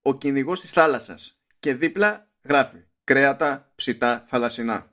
[0.02, 1.42] ο κυνηγός της θάλασσας.
[1.60, 4.91] Και δίπλα γράφει κρέατα, ψητά, θαλασσινά.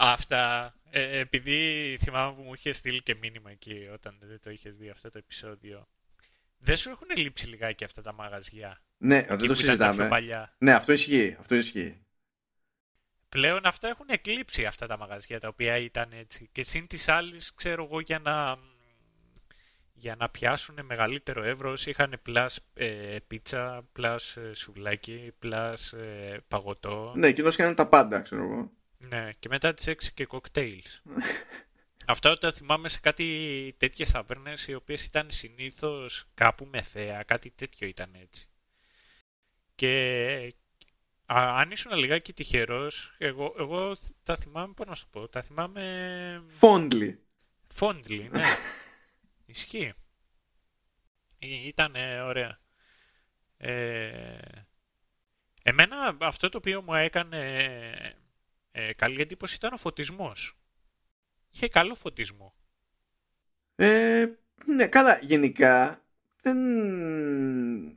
[0.00, 4.76] Αυτά, ε, επειδή θυμάμαι που μου είχε στείλει και μήνυμα εκεί όταν δεν το είχες
[4.76, 5.88] δει αυτό το επεισόδιο.
[6.58, 9.84] Δεν σου έχουν λείψει λιγάκι αυτά τα μαγαζιά; Ναι, εκεί δεν το που ήταν τα
[9.84, 10.08] πιο συζητάμε.
[10.08, 10.54] παλιά.
[10.58, 11.36] Ναι, αυτό ισχύει.
[11.40, 12.02] Αυτό ισχύει.
[13.28, 16.48] Πλέον αυτά έχουν εκλείψει αυτά τα μαγαζιά τα οποία ήταν έτσι.
[16.52, 18.58] Και συν της άλλης, ξέρω εγώ, για να,
[19.92, 27.12] για να πιάσουν μεγαλύτερο εύρος είχαν plus ε, πίτσα, plus ε, σουβλάκι, plus ε, παγωτό.
[27.16, 28.72] Ναι, εκείνος κάνει τα πάντα, ξέρω εγώ.
[28.98, 31.02] Ναι, και μετά τις έξι και cocktails.
[32.06, 37.50] Αυτά τα θυμάμαι σε κάτι τέτοιες ταβέρνες οι οποίες ήταν συνήθως κάπου με θέα, κάτι
[37.50, 38.48] τέτοιο ήταν έτσι.
[39.74, 40.54] Και
[41.32, 45.42] α, αν ήσουν λιγάκι τυχερός, εγώ, εγώ τα θυμάμαι, πώς να σου το πω, τα
[45.42, 47.14] θυμάμαι fondly.
[47.74, 48.44] fondly, ναι.
[49.46, 49.94] Ισχύει.
[51.38, 52.60] Ήταν ωραία.
[53.56, 54.38] Ε,
[55.62, 58.18] εμένα αυτό το οποίο μου έκανε
[58.80, 60.58] ε, καλή εντύπωση ήταν ο φωτισμός.
[61.50, 62.54] Είχε καλό φωτισμό.
[63.74, 64.26] Ε,
[64.66, 66.04] ναι, καλά, γενικά
[66.42, 66.58] δεν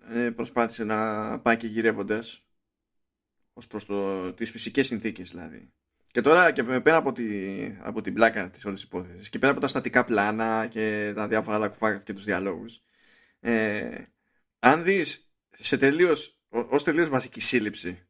[0.10, 2.44] ε, προσπάθησε να πάει και γυρεύοντας
[3.54, 5.72] ως προς το, τις φυσικές συνθήκες δηλαδή.
[6.12, 9.62] Και τώρα και πέρα από, τη, από την πλάκα της όλης υπόθεσης και πέρα από
[9.62, 12.82] τα στατικά πλάνα και τα διάφορα άλλα κουφάκια και τους διαλόγους
[13.40, 14.04] ε,
[14.60, 18.08] αν δεις σε τελείως, ω- ως τελείως βασική σύλληψη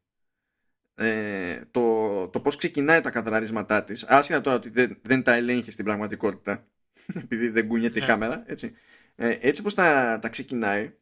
[1.02, 5.72] ε, το, το πώς ξεκινάει τα καθαρίσματά της άσχετα τώρα ότι δεν, δεν τα ελέγχεις
[5.72, 6.66] στην πραγματικότητα
[7.22, 8.06] επειδή δεν κουνιέται η Ναι.
[8.06, 8.72] κάμερα έτσι,
[9.16, 10.92] ε, έτσι όπως τα, τα ξεκινάει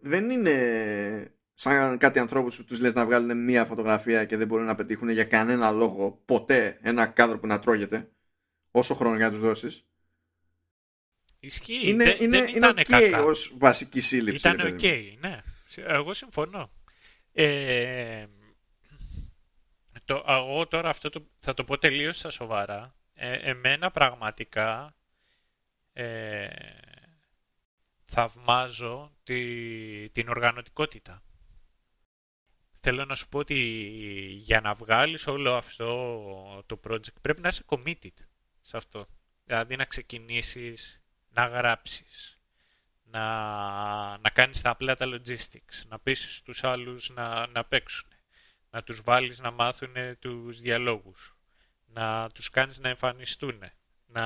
[0.00, 4.66] δεν είναι σαν κάτι ανθρώπους που τους λες να βγάλουν μία φωτογραφία και δεν μπορούν
[4.66, 8.08] να πετύχουν για κανένα λόγο ποτέ ένα κάδρο που να τρώγεται
[8.70, 9.84] όσο χρόνο για να τους δώσεις
[11.40, 11.88] Ισχύει.
[11.88, 13.22] είναι, δεν, είναι, δεν είναι ήτανε OK κακά.
[13.22, 15.28] ως βασική σύλληψη Ήταν ρε οκ, παιδί μου.
[15.28, 15.40] ναι.
[15.76, 16.70] Εγώ συμφωνώ.
[17.36, 18.26] Ε,
[20.04, 22.94] το, εγώ τώρα αυτό το, θα το πω τελείως στα σοβαρά.
[23.14, 24.96] Ε, εμένα πραγματικά
[25.92, 26.48] ε,
[28.04, 31.22] θαυμάζω τη, την οργανωτικότητα.
[32.80, 33.58] Θέλω να σου πω ότι
[34.36, 38.16] για να βγάλεις όλο αυτό το project πρέπει να είσαι committed
[38.60, 39.06] σε αυτό.
[39.44, 42.33] Δηλαδή να ξεκινήσεις να γράψεις,
[43.14, 48.08] να, να κάνεις τα απλά τα logistics, να πείσεις τους άλλους να, να παίξουν,
[48.70, 51.36] να τους βάλεις να μάθουν τους διαλόγους,
[51.84, 53.62] να τους κάνεις να εμφανιστούν,
[54.06, 54.24] να,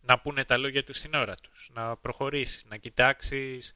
[0.00, 3.72] να πούνε τα λόγια τους στην ώρα τους, να προχωρήσεις, να κοιτάξεις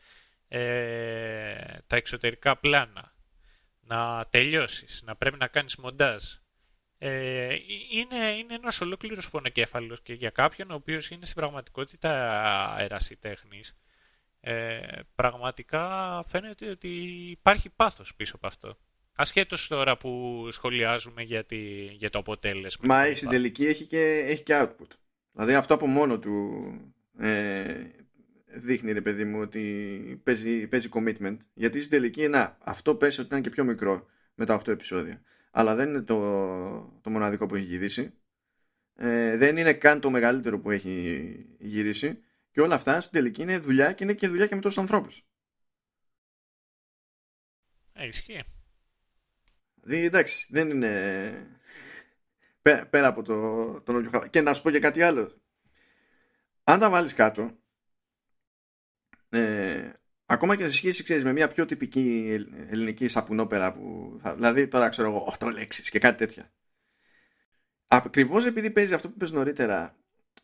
[0.48, 3.14] ε, τα εξωτερικά πλάνα,
[3.80, 6.24] να τελειώσεις, να πρέπει να κάνεις μοντάζ.
[6.98, 7.54] Ε,
[7.90, 12.12] είναι, είναι ένας ολόκληρος πονοκέφαλος και για κάποιον ο οποίος είναι στην πραγματικότητα
[12.74, 13.76] αερασιτέχνης
[14.40, 14.80] ε,
[15.14, 16.88] πραγματικά φαίνεται ότι
[17.30, 18.78] υπάρχει πάθος πίσω από αυτό.
[19.14, 21.44] Ασχέτως τώρα που σχολιάζουμε για,
[21.92, 22.94] για το αποτέλεσμα.
[22.94, 24.88] Μα στην τελική έχει και, έχει και output.
[25.32, 26.62] Δηλαδή αυτό από μόνο του
[27.18, 27.74] ε,
[28.46, 31.36] δείχνει ρε παιδί μου ότι παίζει, παίζει commitment.
[31.54, 35.22] Γιατί στην τελική, να, αυτό πέσει ότι ήταν και πιο μικρό με τα 8 επεισόδια.
[35.50, 36.18] Αλλά δεν είναι το,
[37.00, 38.12] το μοναδικό που έχει γυρίσει.
[38.94, 42.22] Ε, δεν είναι καν το μεγαλύτερο που έχει γυρίσει.
[42.50, 45.22] Και όλα αυτά στην τελική είναι δουλειά και είναι και δουλειά και με τόσους ανθρώπους.
[47.92, 48.42] Ε, ισχύει.
[49.74, 51.60] Δηλαδή, εντάξει, δεν είναι.
[52.62, 55.42] Πέρα, από το, τον όποιο Και να σου πω και κάτι άλλο.
[56.64, 57.58] Αν τα βάλεις κάτω,
[59.28, 59.92] ε,
[60.30, 62.36] ακόμα και σε σχέση ξέρεις, με μια πιο τυπική
[62.70, 66.52] ελληνική σαπουνόπερα που θα, δηλαδή τώρα ξέρω εγώ 8 λέξεις και κάτι τέτοια
[67.88, 69.96] ακριβώς επειδή παίζει αυτό που πες νωρίτερα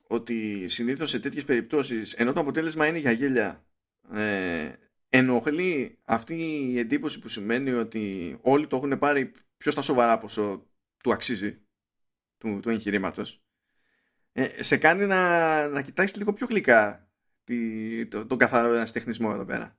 [0.07, 3.65] ότι συνήθως σε τέτοιες περιπτώσεις ενώ το αποτέλεσμα είναι για γέλια
[4.13, 4.73] ε,
[5.09, 6.35] ενοχλεί αυτή
[6.73, 10.67] η εντύπωση που σημαίνει ότι όλοι το έχουν πάρει πιο στα σοβαρά πόσο
[11.03, 11.59] του αξίζει
[12.39, 13.43] του, του εγχειρήματος.
[14.33, 17.09] Ε, σε κάνει να, να κοιτάξεις λίγο πιο γλυκά
[18.09, 19.79] το, τον καθαρό ένα τεχνισμό εδώ πέρα.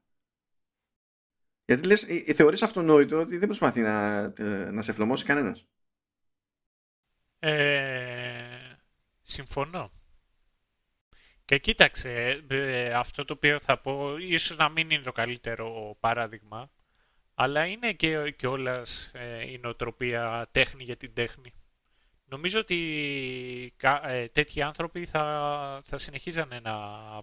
[1.66, 4.28] Γιατί λες, ε, ε, θεωρείς αυτονόητο ότι δεν προσπαθεί να,
[4.72, 5.68] να σε φλωμώσει κανένας;
[7.40, 8.76] Ε,
[9.22, 9.92] συμφωνώ.
[11.46, 16.72] Και κοίταξε, ε, αυτό το οποίο θα πω, ίσως να μην είναι το καλύτερο παράδειγμα,
[17.34, 19.12] αλλά είναι και, και όλας
[19.48, 21.54] η νοοτροπία τέχνη για την τέχνη.
[22.26, 23.74] Νομίζω ότι
[24.04, 26.78] ε, τέτοιοι άνθρωποι θα, θα συνεχίζανε να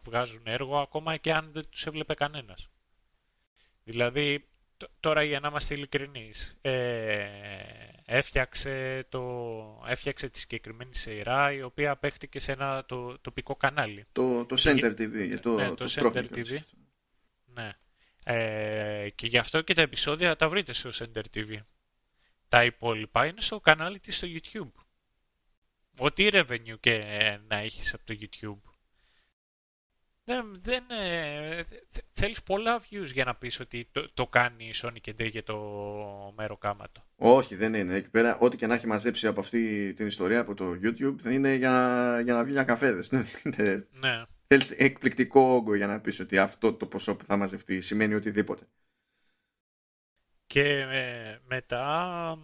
[0.04, 2.68] βγάζουν έργο ακόμα και αν δεν τους έβλεπε κανένας.
[3.84, 4.48] Δηλαδή,
[5.00, 7.28] τώρα για να είμαστε ειλικρινείς, ε,
[8.04, 14.06] έφτιαξε, το, έφτιαξε τη συγκεκριμένη σειρά η οποία παίχτηκε σε ένα το, τοπικό κανάλι.
[14.12, 15.38] Το, το Center TV.
[15.42, 16.58] Το, ναι, το, Center TV.
[17.44, 17.72] Ναι.
[18.24, 21.56] Ε, και γι' αυτό και τα επεισόδια τα βρείτε στο Center TV.
[22.48, 24.81] Τα υπόλοιπα είναι στο κανάλι της στο YouTube.
[25.98, 27.04] Ό,τι revenue και
[27.48, 28.72] να έχεις από το YouTube.
[30.24, 31.62] Δεν, δεν, ε,
[32.12, 35.56] θέλεις πολλά views για να πεις ότι το, το κάνει η Sony και για το
[36.36, 37.04] μέρο κάματο.
[37.16, 37.94] Όχι, δεν είναι.
[37.94, 41.32] Εκεί πέρα, ό,τι και να έχει μαζέψει από αυτή την ιστορία από το YouTube, δεν
[41.32, 43.10] είναι για, για να βγει για καφέδες.
[44.00, 44.24] ναι.
[44.46, 48.66] Θέλεις εκπληκτικό όγκο για να πεις ότι αυτό το ποσό που θα μαζευτεί σημαίνει οτιδήποτε.
[50.46, 52.38] Και ε, μετά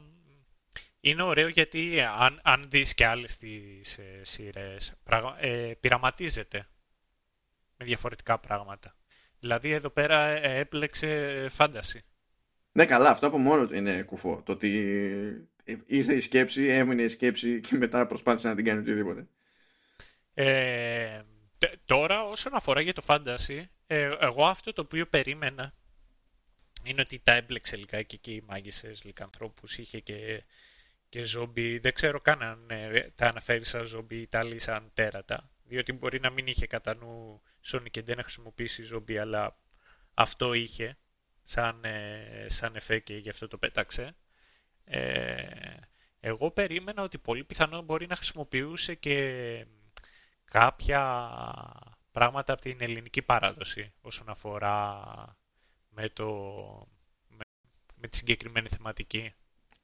[1.08, 4.92] είναι ωραίο γιατί αν, αν δεις και άλλες τις ε, σειρές,
[5.38, 6.68] ε, πειραματίζεται
[7.76, 8.96] με διαφορετικά πράγματα.
[9.40, 12.04] Δηλαδή εδώ πέρα ε, έπλεξε φάνταση.
[12.72, 14.42] Ναι καλά, αυτό από μόνο του είναι κουφό.
[14.44, 14.68] Το ότι
[15.86, 19.26] ήρθε η σκέψη, έμεινε η σκέψη και μετά προσπάθησε να την κάνει οτιδήποτε.
[20.34, 21.22] Ε,
[21.84, 25.74] τώρα όσον αφορά για το φάνταση, ε, εγώ αυτό το οποίο περίμενα
[26.82, 30.44] είναι ότι τα έμπλεξε λιγάκι και οι μάγισσες λικανθρώπους, είχε και
[31.08, 34.90] και ζόμπι, δεν ξέρω καν αν ε, τα αναφέρει σαν ζόμπι ή τα λέει σαν
[34.94, 35.50] τέρατα.
[35.64, 39.58] Διότι μπορεί να μην είχε κατά νου Sony και δεν να χρησιμοποιήσει ζόμπι, αλλά
[40.14, 40.98] αυτό είχε
[41.42, 44.16] σαν, ε, σαν εφέ και γι' αυτό το πέταξε.
[44.84, 45.46] Ε,
[46.20, 49.66] εγώ περίμενα ότι πολύ πιθανό μπορεί να χρησιμοποιούσε και
[50.44, 51.02] κάποια
[52.10, 55.02] πράγματα από την ελληνική παράδοση όσον αφορά
[55.88, 56.26] με, το,
[57.28, 57.44] με,
[57.94, 59.34] με τη συγκεκριμένη θεματική.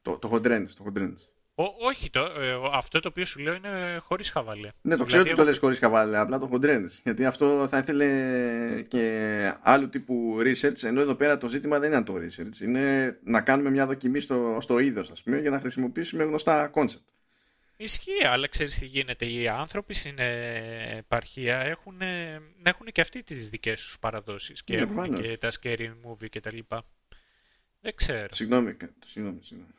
[0.04, 0.82] Το, το χοντρένες, το
[1.56, 4.68] Ό, όχι, το, ε, αυτό το οποίο σου λέω είναι χωρίς χαβαλέ.
[4.80, 6.90] Ναι, το ξέρω δηλαδή, ότι το λες χωρίς χαβαλέ, απλά το χοντρένε.
[7.02, 8.06] Γιατί αυτό θα ήθελε
[8.88, 12.60] και άλλου τύπου research, ενώ εδώ πέρα το ζήτημα δεν είναι το research.
[12.60, 17.04] Είναι να κάνουμε μια δοκιμή στο, στο είδος, ας πούμε, για να χρησιμοποιήσουμε γνωστά concept.
[17.76, 19.26] Ισχύει, αλλά ξέρεις τι γίνεται.
[19.26, 20.18] Οι άνθρωποι στην
[20.96, 22.00] επαρχία έχουν,
[22.62, 26.58] έχουν και αυτοί τις δικές τους παραδόσεις και ναι, έχουν και τα scary movie κτλ.
[27.80, 28.26] Δεν ξέρω.
[28.30, 28.76] Συγγνώμη,
[29.06, 29.72] συγγνώμη, συγγνώμη.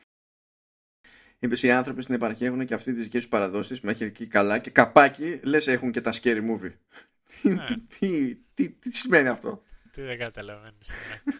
[1.40, 4.60] Είπε οι άνθρωποι στην επαρχία έχουν και αυτοί τις δικές τους παραδόσεις μέχρι εκεί καλά
[4.60, 6.74] και καπάκι λες έχουν και τα scary movie.
[7.42, 7.66] Ναι.
[8.00, 10.90] τι, τι, τι, σημαίνει αυτό; Τι δεν καταλαβαίνεις.
[11.26, 11.34] Ναι.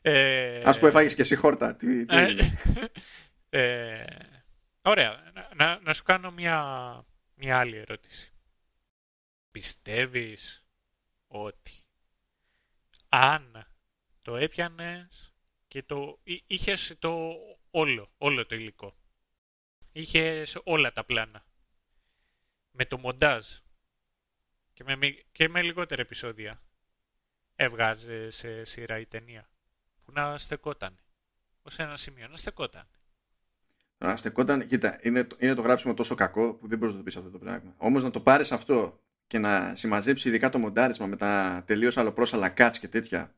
[0.00, 1.76] ε, Α πούμε, έφαγες και εσύ χόρτα.
[1.76, 2.16] Τι, τι...
[3.48, 4.04] ε,
[4.82, 5.32] ωραία.
[5.56, 6.64] Να, να, σου κάνω μια,
[7.34, 8.32] μια άλλη ερώτηση.
[9.50, 10.64] Πιστεύεις
[11.26, 11.72] ότι
[13.08, 13.66] αν
[14.22, 15.25] το έπιανες
[15.76, 17.34] και το, είχες το
[17.70, 18.96] όλο, όλο το υλικό.
[19.92, 21.44] Είχες όλα τα πλάνα.
[22.70, 23.46] Με το μοντάζ
[24.72, 24.96] και με,
[25.32, 26.62] και με λιγότερα επεισόδια
[27.54, 29.50] έβγαζες σε σειρά η ταινία
[30.04, 30.98] που να στεκόταν.
[31.62, 32.88] ως ένα σημείο να στεκόταν.
[33.98, 37.16] Να στεκόταν, κοίτα, είναι, είναι το γράψιμο τόσο κακό που δεν μπορείς να το πεις
[37.16, 37.74] αυτό το πράγμα.
[37.76, 42.54] Όμως να το πάρεις αυτό και να συμμαζέψεις ειδικά το μοντάρισμα με τα τελείως αλλοπρόσαλα
[42.56, 43.34] cuts και τέτοια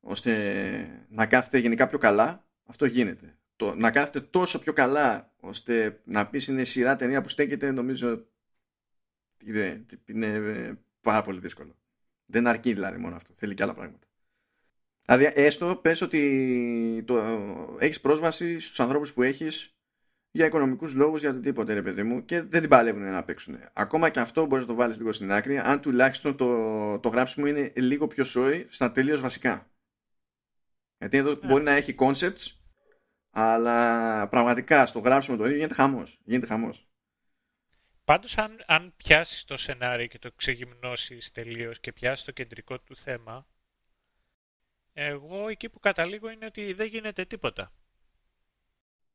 [0.00, 3.38] ώστε να κάθεται γενικά πιο καλά, αυτό γίνεται.
[3.56, 8.26] Το, να κάθεται τόσο πιο καλά ώστε να πεις είναι σειρά ταινία που στέκεται νομίζω
[9.44, 11.76] είναι, είναι πάρα πολύ δύσκολο.
[12.26, 13.32] Δεν αρκεί δηλαδή μόνο αυτό.
[13.36, 14.06] Θέλει και άλλα πράγματα.
[15.06, 17.16] Δηλαδή έστω πες ότι το,
[17.78, 19.74] έχεις πρόσβαση στους ανθρώπους που έχεις
[20.30, 23.56] για οικονομικούς λόγους, για το τίποτε ρε παιδί μου και δεν την παλεύουν να παίξουν.
[23.72, 27.46] Ακόμα και αυτό μπορείς να το βάλεις λίγο στην άκρη αν τουλάχιστον το, το γράψιμο
[27.46, 29.70] είναι λίγο πιο σόι στα τελείως βασικά.
[31.00, 31.40] Γιατί εδώ yeah.
[31.40, 31.48] Ναι.
[31.48, 32.52] μπορεί να έχει concepts
[33.30, 36.20] αλλά πραγματικά στο γράψιμο το ίδιο γίνεται χαμός.
[36.24, 36.88] Γίνεται χαμός.
[38.04, 42.96] Πάντως αν, αν πιάσεις το σενάριο και το ξεγυμνώσεις τελείως και πιάσεις το κεντρικό του
[42.96, 43.46] θέμα
[44.92, 47.72] εγώ εκεί που καταλήγω είναι ότι δεν γίνεται τίποτα.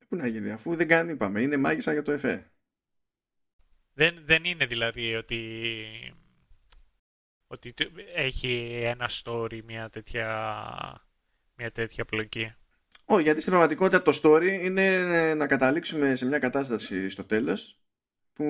[0.07, 2.52] Πού να γίνει, αφού δεν κάνει, είπαμε, είναι μάγισσα για το ΕΦΕ.
[3.94, 5.86] Δεν, δεν είναι δηλαδή ότι,
[7.48, 7.74] ότι
[8.14, 11.05] έχει ένα story, μια τέτοια,
[11.56, 12.53] μια τέτοια πλοκή.
[13.06, 17.80] Όχι, γιατί στην πραγματικότητα το story είναι να καταλήξουμε σε μια κατάσταση στο τέλος
[18.34, 18.44] που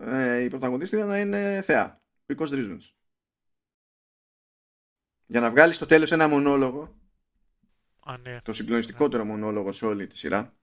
[0.00, 2.02] ε, η πρωταγωνίστρια να είναι θεά.
[2.26, 2.90] Because reasons.
[5.26, 6.96] Για να βγάλεις στο τέλος ένα μονόλογο
[8.08, 8.38] Α, ναι.
[8.44, 9.30] Το συγκλονιστικότερο ναι.
[9.30, 10.56] μονόλογο σε όλη τη σειρά.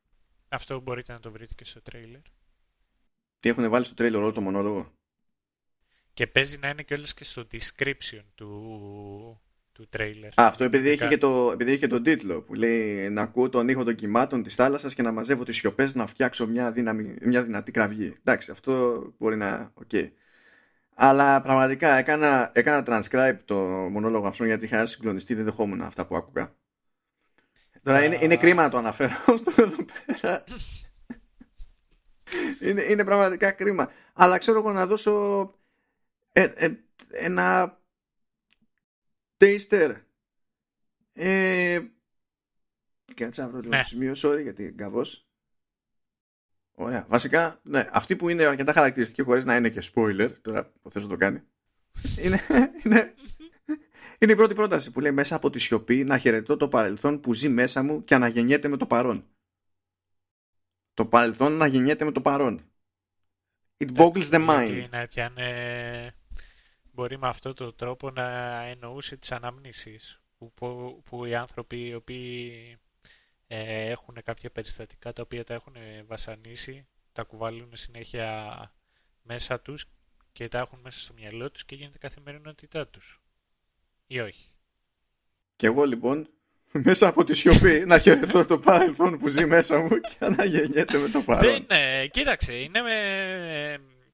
[0.47, 2.21] Αυτό μπορείτε να το βρείτε και στο τρέιλερ.
[3.39, 4.93] Τι έχουν βάλει στο τρέιλερ όλο το μονόλογο;
[6.13, 9.41] Και παίζει να είναι κιόλας και στο description του,
[9.73, 10.29] του τρέιλερ.
[10.29, 13.49] Α, αυτό επειδή έχει, και το, επειδή έχει και τον τίτλο που λέει να ακούω
[13.49, 17.15] τον ήχο των κυμάτων της θάλασσας και να μαζεύω τις σιωπές να φτιάξω μια, δύναμη,
[17.21, 18.15] μια δυνατή κραυγή.
[18.19, 19.73] Εντάξει, αυτό μπορεί να...
[19.83, 20.09] Okay.
[20.95, 23.55] Αλλά πραγματικά έκανα, έκανα transcribe το
[23.91, 26.55] μονόλογο αυτό γιατί είχα συγκλονιστεί, δεν δεχόμουν αυτά που άκουγα.
[27.83, 30.43] Τώρα είναι, είναι κρίμα να το αναφέρω αυτό εδώ πέρα.
[32.59, 33.91] είναι, είναι πραγματικά κρίμα.
[34.13, 35.41] Αλλά ξέρω εγώ να δώσω
[36.31, 36.71] ε, ε,
[37.09, 37.77] ένα
[39.43, 39.95] taster.
[41.13, 41.79] Ε,
[43.15, 43.83] Κάτσε να βρω λίγο ναι.
[43.83, 45.27] σημείο, sorry γιατί γκαβός.
[46.71, 47.05] Ωραία.
[47.09, 51.03] Βασικά, ναι, αυτή που είναι αρκετά χαρακτηριστική χωρίς να είναι και spoiler, τώρα το θες
[51.03, 51.43] να το κάνει,
[52.23, 52.39] είναι,
[52.83, 53.13] είναι
[54.23, 57.33] είναι η πρώτη πρόταση που λέει μέσα από τη σιωπή να χαιρετώ το παρελθόν που
[57.33, 59.27] ζει μέσα μου και αναγεννιέται με το παρόν.
[60.93, 62.71] Το παρελθόν αναγεννιέται με το παρόν.
[63.77, 64.85] It boggles the mind.
[64.89, 66.15] Να πιάνε...
[66.95, 71.93] Μπορεί με αυτό το τρόπο να εννοούσε τις αναμνήσεις που, που, που οι άνθρωποι οι
[71.93, 72.77] οποίοι
[73.47, 75.73] ε, έχουν κάποια περιστατικά τα οποία τα έχουν
[76.05, 78.57] βασανίσει τα κουβαλούν συνέχεια
[79.21, 79.85] μέσα τους
[80.31, 83.21] και τα έχουν μέσα στο μυαλό τους και γίνεται καθημερινότητά τους
[84.07, 84.51] ή όχι;
[85.55, 86.29] Και εγώ λοιπόν
[86.87, 91.09] μέσα από τη σιωπή να χαιρετώ το παρελθόν που ζει μέσα μου και αναγεννιέται με
[91.09, 91.51] το παρόν.
[91.51, 92.95] Δεν, ναι, κοίταξε, είναι με,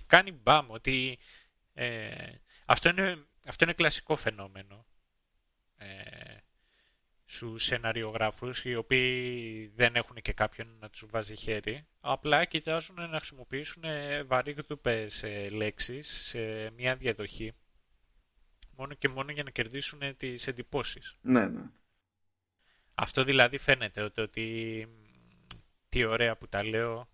[0.08, 1.18] κάνει μπαμ ότι
[1.74, 2.10] ε,
[2.72, 4.86] αυτό, είναι, αυτό είναι κλασικό φαινόμενο
[5.78, 5.88] ε,
[7.26, 13.18] στους σεναριογράφους οι οποίοι δεν έχουν και κάποιον να τους βάζει χέρι απλά κοιτάζουν να
[13.18, 13.84] χρησιμοποιήσουν
[14.26, 17.54] βαρύγδουπες ε, λέξεις σε μια διαδοχή
[18.76, 21.18] μόνο και μόνο για να κερδίσουν τις εντυπώσεις.
[21.22, 21.64] Ναι, ναι.
[22.96, 24.88] Αυτό δηλαδή φαίνεται ότι, ότι
[25.90, 27.10] τι ωραία που τα λέω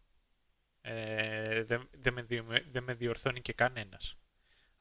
[0.81, 2.25] ε, δεν, δεν, με,
[2.71, 4.17] δεν με διορθώνει και κανένας.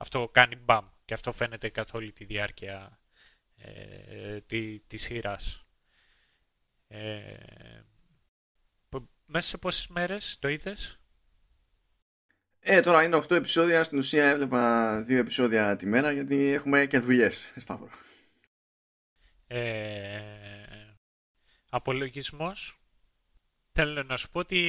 [0.05, 3.01] Αυτό κάνει μπαμ και αυτό φαίνεται καθ' όλη τη διάρκεια
[3.57, 5.67] ε, τη, της σειράς.
[6.89, 7.83] Ε,
[9.27, 11.01] μέσα σε πόσες μέρες το είδες;
[12.59, 13.85] Ε, τώρα είναι 8 επεισόδια.
[13.85, 17.91] Στην ουσία έβλεπα 2 επεισόδια τη μέρα γιατί έχουμε και δουλειές, Σταύρο.
[19.47, 20.23] Ε,
[21.71, 22.81] απολογισμός.
[23.73, 24.61] Θέλω να σου πω ότι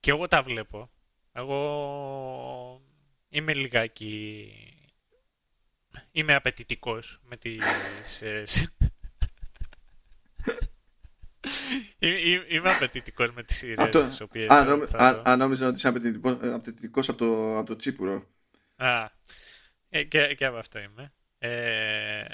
[0.00, 0.90] και εγώ τα βλέπω.
[1.38, 2.82] Εγώ
[3.28, 4.52] είμαι λιγάκι...
[6.10, 8.42] Είμαι απαιτητικός με τις ε,
[12.48, 14.48] Είμαι απαιτητικός με τις σειρές τις οποίες.
[15.22, 18.26] Αν νόμιζα ότι είσαι απαιτητικό από το, από το τσίπουρο.
[18.76, 19.04] Α,
[19.88, 21.12] ε, και, και από αυτό είμαι.
[21.38, 22.24] Ε,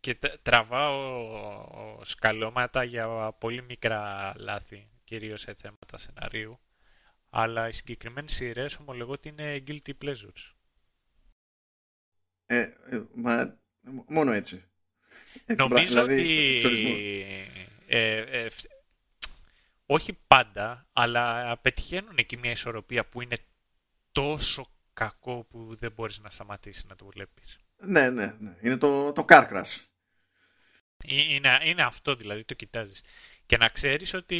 [0.00, 6.60] και τραβάω σκαλώματα για πολύ μικρά λάθη, κυρίως σε θέματα σεναρίου.
[7.30, 10.52] Αλλά οι συγκεκριμένες σειρές ομολογώ ότι είναι guilty pleasures.
[12.46, 13.58] Ε, ε μα,
[14.06, 14.64] μόνο έτσι.
[15.56, 16.14] Νομίζω δηλαδή,
[16.64, 17.46] ότι
[17.86, 18.46] ε, ε,
[19.86, 23.36] όχι πάντα, αλλά πετυχαίνουν εκεί μια ισορροπία που είναι
[24.12, 27.58] τόσο κακό που δεν μπορείς να σταματήσεις να το βλέπεις.
[27.76, 28.56] Ναι, ναι, ναι.
[28.60, 29.84] Είναι το, το Carcrash.
[31.04, 33.02] Είναι, είναι αυτό δηλαδή, το κοιτάζεις.
[33.46, 34.38] Και να ξέρεις ότι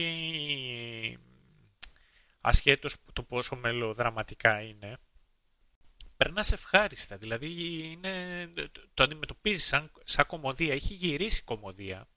[2.41, 4.99] ασχέτως το πόσο μελοδραματικά είναι,
[6.17, 7.17] περνάς ευχάριστα.
[7.17, 7.47] Δηλαδή
[7.83, 8.47] είναι,
[8.95, 10.75] το αντιμετωπίζεις σαν, σαν κομμωδία.
[10.75, 12.09] Έχει γυρίσει κομμωδία.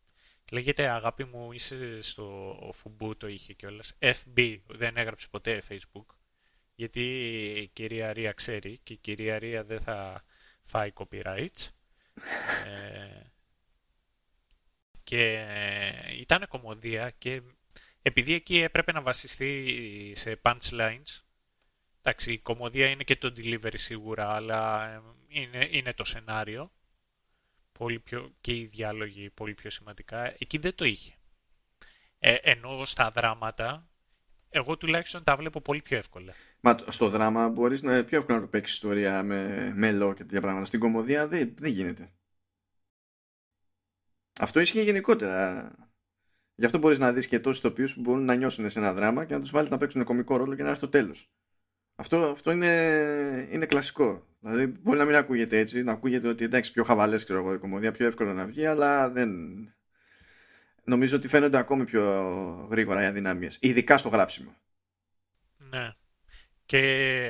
[0.52, 3.98] Λέγεται αγάπη μου είσαι στο φουμπού το είχε κιόλας.
[4.00, 6.06] FB, δεν έγραψε ποτέ Facebook.
[6.76, 7.02] Γιατί
[7.62, 10.24] η κυρία Ρία ξέρει και η κυρία Ρία δεν θα
[10.64, 11.70] φάει copyrights.
[12.66, 13.22] ε,
[15.04, 15.46] και
[16.20, 17.42] ήταν κομμωδία και
[18.06, 21.22] επειδή εκεί έπρεπε να βασιστεί σε punchlines,
[22.02, 24.92] εντάξει, η κομμωδία είναι και το delivery σίγουρα, αλλά
[25.28, 26.72] είναι, είναι το σενάριο
[27.72, 30.36] πολύ πιο, και οι διάλογοι πολύ πιο σημαντικά.
[30.38, 31.14] Εκεί δεν το είχε.
[32.20, 33.88] Ε, ενώ στα δράματα,
[34.50, 36.34] εγώ τουλάχιστον τα βλέπω πολύ πιο εύκολα.
[36.60, 40.42] Μα στο δράμα μπορείς να πιο εύκολα να το παίξεις ιστορία με μέλο και τέτοια
[40.42, 40.66] πράγματα.
[40.66, 42.12] Στην κομμωδία δεν, δεν γίνεται.
[44.40, 45.72] Αυτό ισχύει γενικότερα.
[46.56, 49.26] Γι' αυτό μπορείς να δεις και τόσους τοπίους που μπορούν να νιώσουν σε ένα δράμα
[49.26, 51.30] και να τους βάλεις να παίξουν κομικό ρόλο και να έρθει στο τέλος.
[51.96, 54.28] Αυτό, αυτό είναι, είναι κλασικό.
[54.40, 57.58] Δηλαδή, μπορεί να μην ακούγεται έτσι, να ακούγεται ότι εντάξει, πιο χαβαλές ξέρω εγώ η
[57.58, 59.32] κομμωδία, πιο εύκολο να βγει, αλλά δεν.
[60.84, 62.04] Νομίζω ότι φαίνονται ακόμη πιο
[62.72, 63.58] γρήγορα οι αδυναμίες.
[63.62, 64.56] Ειδικά στο γράψιμο.
[65.58, 65.94] Ναι.
[66.66, 66.80] Και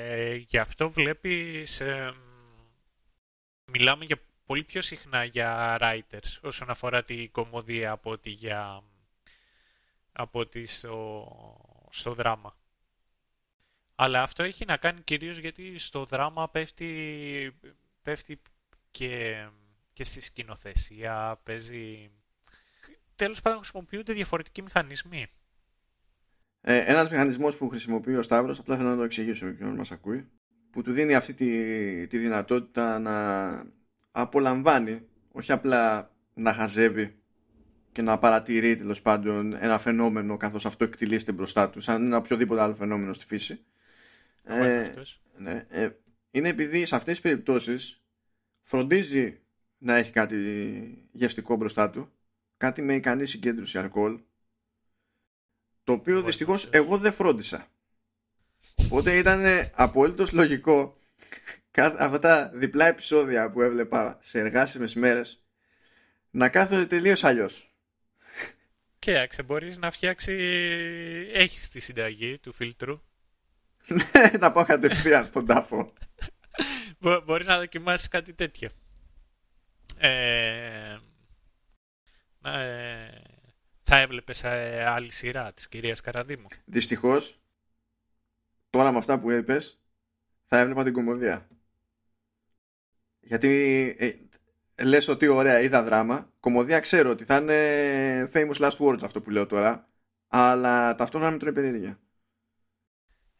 [0.01, 1.79] ε, γι' αυτό βλέπεις.
[1.79, 2.13] Ε,
[3.65, 8.83] μιλάμε για πολύ πιο συχνά για writers όσον αφορά την κομμωδία από ότι, για,
[10.13, 11.27] από ότι στο,
[11.89, 12.57] στο δράμα.
[13.95, 17.51] Αλλά αυτό έχει να κάνει κυρίως γιατί στο δράμα πέφτει,
[18.01, 18.41] πέφτει
[18.91, 19.45] και,
[19.93, 22.11] και στη σκηνοθεσία, παίζει...
[23.15, 25.27] Τέλος πάντων χρησιμοποιούνται διαφορετικοί μηχανισμοί.
[26.61, 29.91] Ε, ένας μηχανισμός που χρησιμοποιεί ο Σταύρος, απλά θέλω να το εξηγήσω με ποιον μας
[29.91, 30.29] ακούει,
[30.71, 33.65] που του δίνει αυτή τη, τη δυνατότητα να
[34.11, 37.22] απολαμβάνει, όχι απλά να χαζεύει
[37.93, 42.61] και να παρατηρεί τέλος πάντων ένα φαινόμενο καθώς αυτό εκτιλήσεται μπροστά του, σαν ένα οποιοδήποτε
[42.61, 43.59] άλλο φαινόμενο στη φύση.
[44.43, 44.91] Ε,
[45.37, 45.89] ναι, ε,
[46.31, 48.01] είναι επειδή σε αυτές τις περιπτώσεις
[48.61, 49.39] φροντίζει
[49.77, 50.37] να έχει κάτι
[51.11, 52.11] γευστικό μπροστά του,
[52.57, 54.19] κάτι με ικανή συγκέντρωση αλκοόλ,
[55.83, 57.67] το οποίο δυστυχώς εγώ δεν φρόντισα.
[58.85, 59.43] Οπότε ήταν
[59.73, 60.97] απολύτως λογικό
[61.77, 65.43] αυτά τα διπλά επεισόδια που έβλεπα σε εργάσιμες μέρες
[66.29, 67.72] να κάθονται τελείως αλλιώς.
[69.03, 70.33] Κοίταξε, μπορείς να φτιάξει...
[71.33, 73.01] Έχεις τη συνταγή του φίλτρου.
[73.87, 75.93] Ναι, να πάω κατευθείαν στον τάφο.
[77.25, 78.69] μπορείς να δοκιμάσεις κάτι τέτοιο.
[79.97, 80.97] Ε...
[82.43, 83.07] Ε...
[83.83, 86.47] Θα έβλεπες ε, άλλη σειρά της κυρίας Καραδίμου.
[86.65, 87.39] Δυστυχώς,
[88.69, 89.79] τώρα με αυτά που είπες,
[90.45, 91.47] θα έβλεπα την κομμωδία.
[93.19, 93.49] Γιατί
[93.99, 94.11] ε,
[94.81, 99.29] λες ότι ωραία είδα δράμα, κομμωδία ξέρω ότι θα είναι famous last words αυτό που
[99.29, 99.87] λέω τώρα,
[100.27, 101.99] αλλά ταυτόχρονα με τρώει περίεργεια.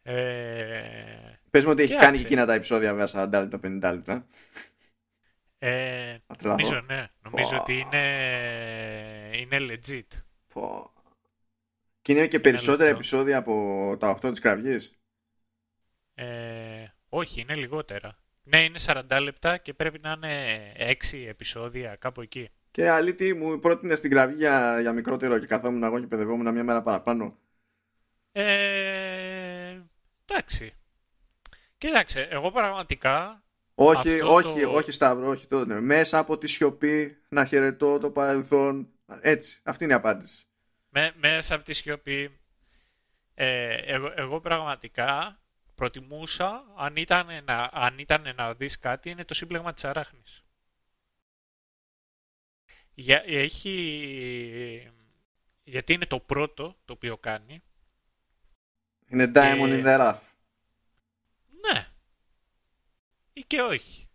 [0.02, 1.38] Ε...
[1.50, 4.26] Πες μου ότι έχει κάνει και εκείνα τα επεισόδια βέβαια 40 λεπτά, 50 λεπτά.
[5.58, 7.06] Ε, νομίζω ναι.
[7.22, 8.04] Νομίζω ότι είναι,
[9.32, 10.18] είναι legit.
[10.52, 10.92] Πω.
[12.02, 14.98] Και είναι και περισσότερα επεισόδια από τα 8 της κραυγής.
[16.14, 18.18] Ε, όχι, είναι λιγότερα.
[18.44, 20.72] Ναι, είναι 40 λεπτά και πρέπει να είναι
[21.12, 22.48] 6 επεισόδια, κάπου εκεί.
[22.70, 26.64] Και αλήτη μου πρότεινες στην κραυγή για, για μικρότερο και καθόμουν εγώ και παιδευόμουν μια
[26.64, 27.38] μέρα παραπάνω.
[28.32, 29.80] Ε,
[30.24, 30.74] εντάξει.
[31.78, 33.42] Κοίταξε, εγώ πραγματικά.
[33.74, 34.70] Όχι, όχι, το...
[34.70, 35.80] όχι Σταύρο, όχι τότε.
[35.80, 38.88] Μέσα από τη σιωπή να χαιρετώ το παρελθόν.
[39.20, 40.46] Έτσι, αυτή είναι η απάντηση.
[40.88, 42.40] Με, μέσα από τη σιωπή.
[43.34, 45.38] Ε, εγώ, εγώ πραγματικά
[45.74, 50.44] προτιμούσα, αν ήταν, να, αν ήταν να δεις κάτι, είναι το σύμπλεγμα της αράχνης.
[52.94, 54.92] Για, έχει,
[55.64, 57.62] γιατί είναι το πρώτο το οποίο κάνει.
[59.08, 60.20] Είναι diamond in the rough.
[61.46, 61.86] Ναι.
[63.32, 64.08] Ή και όχι.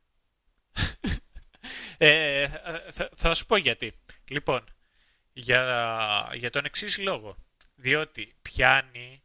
[1.98, 2.48] ε,
[2.92, 4.00] θα, θα σου πω γιατί.
[4.28, 4.64] Λοιπόν,
[5.34, 7.38] για, για τον εξής λόγο.
[7.76, 9.24] Διότι πιάνει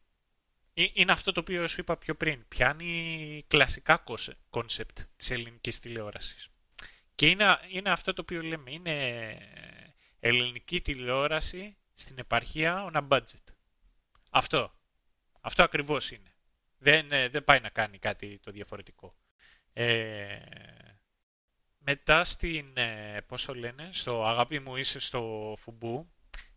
[0.75, 2.49] είναι αυτό το οποίο σου είπα πιο πριν.
[2.49, 4.05] Πιάνει κλασικά
[4.51, 6.49] concept της ελληνικής τηλεόρασης.
[7.15, 8.71] Και είναι, είναι αυτό το οποίο λέμε.
[8.71, 9.39] Είναι
[10.21, 13.55] ελληνική τηλεόραση στην επαρχία on a budget.
[14.31, 14.73] Αυτό.
[15.41, 16.35] Αυτό ακριβώς είναι.
[16.79, 19.17] Δεν, ε, δεν πάει να κάνει κάτι το διαφορετικό.
[19.73, 20.39] Ε,
[21.79, 26.09] μετά στην, ε, πώς το λένε, στο αγάπη μου είσαι στο φουμπού.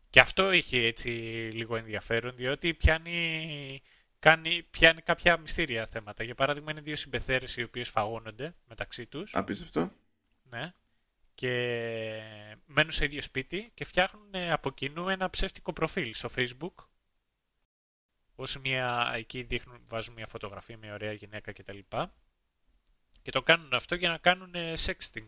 [0.10, 1.10] Και αυτό έχει έτσι
[1.53, 3.81] λίγο ενδιαφέρον, διότι πιάνει
[4.19, 6.23] κάνει, πιάνει κάποια μυστήρια θέματα.
[6.23, 9.35] Για παράδειγμα, είναι δύο συμπεθέρες οι οποίες φαγώνονται μεταξύ τους.
[9.35, 9.91] Απίστευτο.
[10.49, 10.73] Ναι.
[11.35, 11.52] και
[12.65, 16.73] μένουν σε ίδιο σπίτι και φτιάχνουν από κοινού ένα ψεύτικο προφίλ στο facebook
[18.39, 21.80] ως μια, εκεί δείχνουν, βάζουν μια φωτογραφία, μια ωραία γυναίκα κτλ.
[23.22, 25.27] Και το κάνουν αυτό για να κάνουν sexting.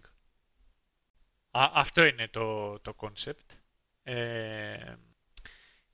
[1.52, 3.58] Α, αυτό είναι το, το concept.
[4.04, 4.96] Ε,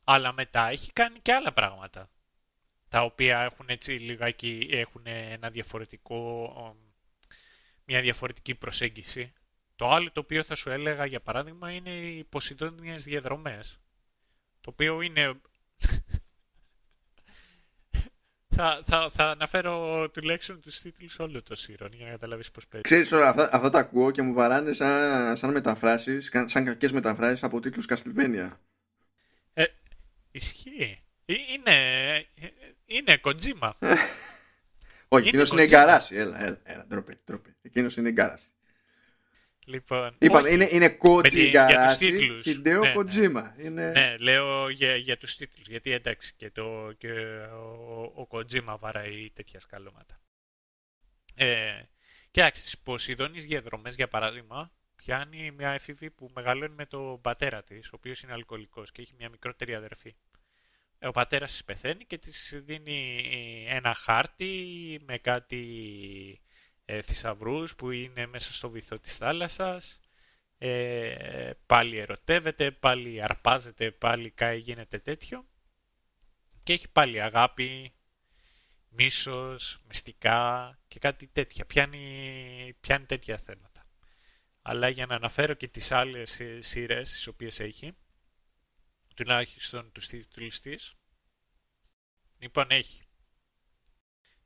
[0.04, 2.10] αλλά μετά έχει κάνει και άλλα πράγματα.
[2.96, 6.78] Τα οποία έχουν έτσι λιγάκι, έχουν ένα διαφορετικό,
[7.86, 9.34] μια διαφορετική προσέγγιση.
[9.76, 13.80] Το άλλο το οποίο θα σου έλεγα για παράδειγμα είναι οι ποσειδόνιες διαδρομές.
[14.62, 15.34] Το οποίο είναι
[18.56, 22.84] θα, θα, θα αναφέρω τουλάχιστον τους τίτλους όλο το Σύρον για να καταλάβεις πώς παίζει.
[22.84, 27.44] Ξέρεις τώρα, αυτά, αυτά τα ακούω και μου βαράνε σαν, σαν μεταφράσεις, σαν κακές μεταφράσεις
[27.44, 28.50] από τίτλους Castlevania.
[29.54, 29.64] Ε,
[30.32, 31.00] ισχύει.
[31.26, 32.26] Ε, είναι.
[32.86, 33.72] Είναι Kojima.
[35.08, 36.16] Όχι, εκείνος είναι εγκαράση.
[36.16, 37.56] Έλα, έλα, έλα, ντροπέ, ντροπέ.
[37.62, 38.50] Εκείνος είναι εγκαράση.
[39.68, 41.98] Λοιπόν, Είπαν, είναι, είναι κότσι για
[42.42, 43.54] Χιντέο ναι, Κοτζίμα.
[43.58, 43.64] Ναι.
[43.64, 43.92] Είναι...
[43.92, 47.12] ναι, λέω για, για τους τίτλους, γιατί εντάξει και, το, και
[47.54, 50.22] ο, ο Κοτζίμα βαράει τέτοια σκαλώματα.
[51.36, 51.82] Ε,
[52.32, 57.88] κοιτάξτε, στις Ποσειδόνιες διαδρομές, για παράδειγμα, πιάνει μια εφηβή που μεγαλώνει με τον πατέρα της,
[57.88, 60.16] ο οποίος είναι αλκοολικός και έχει μια μικρότερη αδερφή.
[61.06, 66.42] Ε, ο πατέρας της πεθαίνει και της δίνει ένα χάρτη με κάτι
[66.86, 70.00] ε, θησαυρούς που είναι μέσα στο βυθό της θάλασσας.
[70.58, 75.46] Ε, πάλι ερωτεύεται, πάλι αρπάζεται, πάλι κάει γίνεται τέτοιο.
[76.64, 77.94] Και έχει πάλι αγάπη,
[78.90, 81.66] μίσος, μυστικά και κάτι τέτοια.
[81.66, 83.90] Πιάνει, πιάνει τέτοια θέματα.
[84.62, 87.96] Αλλά για να αναφέρω και τις άλλες σειρές τις οποίες έχει,
[89.16, 90.94] τουλάχιστον τους τίτλους της,
[92.40, 93.08] λοιπόν έχει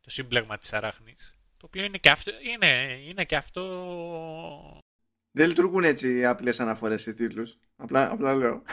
[0.02, 2.32] το σύμπλεγμα της αράχνης, το οποίο είναι και αυτό.
[2.42, 4.82] Είναι, είναι και αυτό...
[5.32, 7.58] Δεν λειτουργούν έτσι οι απλές αναφορές σε τίτλους.
[7.76, 8.64] Απλά, απλά λέω.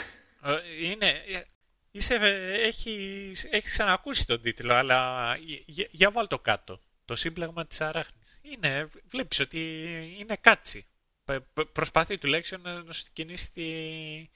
[0.43, 1.23] Ε, είναι...
[1.90, 2.14] Είσαι,
[2.52, 5.36] έχεις, έχεις ξανακούσει τον τίτλο, αλλά
[5.66, 6.81] για, για βάλ το κάτω.
[7.05, 8.39] Το σύμπλεγμα της αράχνης.
[8.43, 9.60] Είναι, βλέπεις ότι
[10.18, 10.86] είναι κάτσι.
[11.73, 14.31] Προσπαθεί τουλάχιστον να σου κινήσει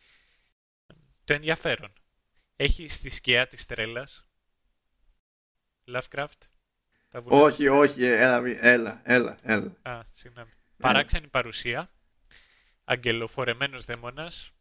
[1.31, 1.93] το ενδιαφέρον.
[2.57, 4.27] Έχει στη σκιά της τρέλας.
[5.87, 6.39] Lovecraft;
[7.25, 9.39] Όχι, όχι, έλα, έλα, έλα.
[9.43, 9.77] έλα.
[9.83, 10.51] Α, συγγνώμη.
[10.77, 11.91] Παράξενη παρουσία,
[12.85, 14.53] αγγελοφορεμένος δαίμονας,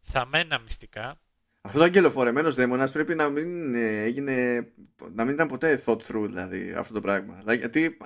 [0.00, 1.20] θαμμένα μυστικά.
[1.60, 4.66] Αυτό το αγγελοφορεμένος δαίμονας πρέπει να μην ε, έγινε,
[5.12, 7.34] να μην ήταν ποτέ thought through δηλαδή αυτό το πράγμα.
[7.34, 7.96] Δηλαδή, γιατί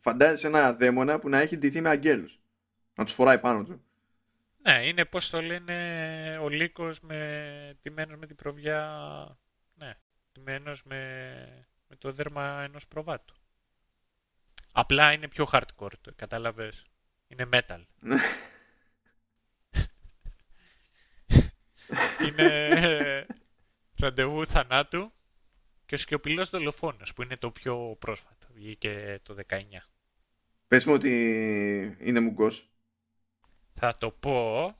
[0.00, 2.40] φαντάζεσαι ένα δαίμονα που να έχει ντυθεί με αγγέλους.
[2.94, 3.84] Να τους φοράει πάνω του.
[4.62, 8.90] Ναι, είναι πώς το λένε ο Λύκος με, τιμένος με την προβιά,
[9.74, 9.94] ναι,
[10.32, 13.34] τιμένος με με το δέρμα ενός προβάτου.
[14.72, 16.86] Απλά είναι πιο hardcore, το κατάλαβες.
[17.28, 17.84] Είναι metal.
[22.26, 22.68] είναι
[23.96, 25.12] ραντεβού θανάτου
[25.86, 28.48] και ο σκιοπηλός δολοφόνος που είναι το πιο πρόσφατο.
[28.54, 29.58] Βγήκε το 19.
[30.68, 31.10] Πες μου ότι
[32.00, 32.69] είναι μουγκός.
[33.82, 34.72] Θα το πω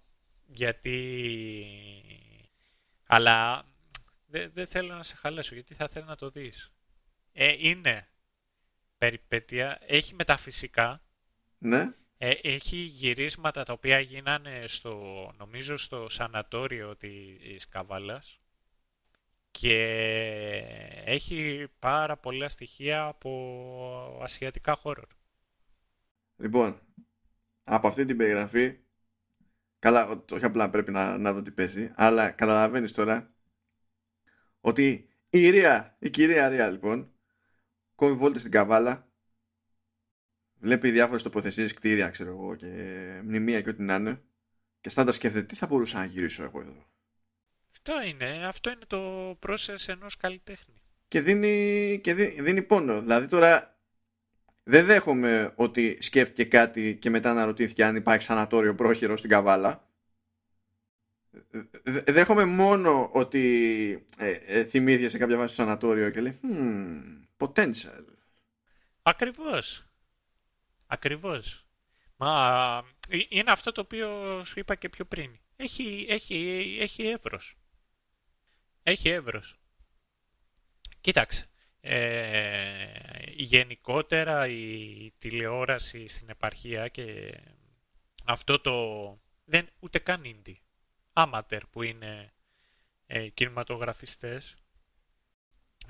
[0.47, 0.97] γιατί...
[3.07, 3.65] Αλλά
[4.29, 6.73] δεν θέλω να σε χαλέσω γιατί θα θέλω να το δεις.
[7.33, 8.09] Ε, είναι
[8.99, 11.03] περιπέτεια, έχει μεταφυσικά.
[11.59, 11.95] Ναι.
[12.19, 18.41] Ε, έχει γυρίσματα τα οποία γίνανε στο, νομίζω στο σανατόριο της Καβάλας
[19.51, 19.79] και
[21.05, 25.05] έχει πάρα πολλά στοιχεία από ασιατικά χώρο.
[26.37, 26.81] Λοιπόν,
[27.65, 28.79] από αυτή την περιγραφή,
[29.81, 33.35] καλά, όχι απλά πρέπει να, να δω τι παίζει, αλλά καταλαβαίνεις τώρα
[34.61, 37.13] ότι η Ρία, η κυρία Ρία λοιπόν,
[37.95, 39.09] κόβει βόλτες στην καβάλα
[40.61, 42.67] βλέπει διάφορες τοποθεσίες κτίρια ξέρω εγώ και
[43.25, 44.23] μνημεία και ό,τι να είναι
[44.81, 46.87] και στάντα σκέφτεται τι θα μπορούσα να γυρίσω εγώ εδώ.
[47.73, 50.75] Αυτό είναι, αυτό είναι το process ενός καλλιτέχνη.
[51.09, 53.01] Και δίνει, και δίνει πόνο.
[53.01, 53.70] Δηλαδή τώρα
[54.63, 59.89] δεν δέχομαι ότι σκέφτηκε κάτι και μετά αναρωτήθηκε αν υπάρχει σανατόριο πρόχειρο στην Καβάλα.
[61.85, 68.05] Δέχομαι μόνο ότι ε, ε, θυμήθηκε σε κάποια βάση στο σανατόριο και λέει hmm, potential.
[69.03, 69.85] Ακριβώς.
[70.87, 71.67] Ακριβώς.
[72.17, 75.39] Μα ε, είναι αυτό το οποίο σου είπα και πιο πριν.
[75.57, 77.57] Έχει, έχει, έχει εύρος.
[78.83, 79.59] Έχει εύρος.
[81.01, 81.49] Κοίταξε.
[81.81, 82.87] Ε,
[83.27, 87.35] γενικότερα η τηλεόραση στην επαρχία και
[88.25, 88.75] αυτό το
[89.45, 90.57] δεν ούτε καν indie.
[91.13, 92.33] Amateur που είναι
[93.07, 94.57] ε, κινηματογραφιστές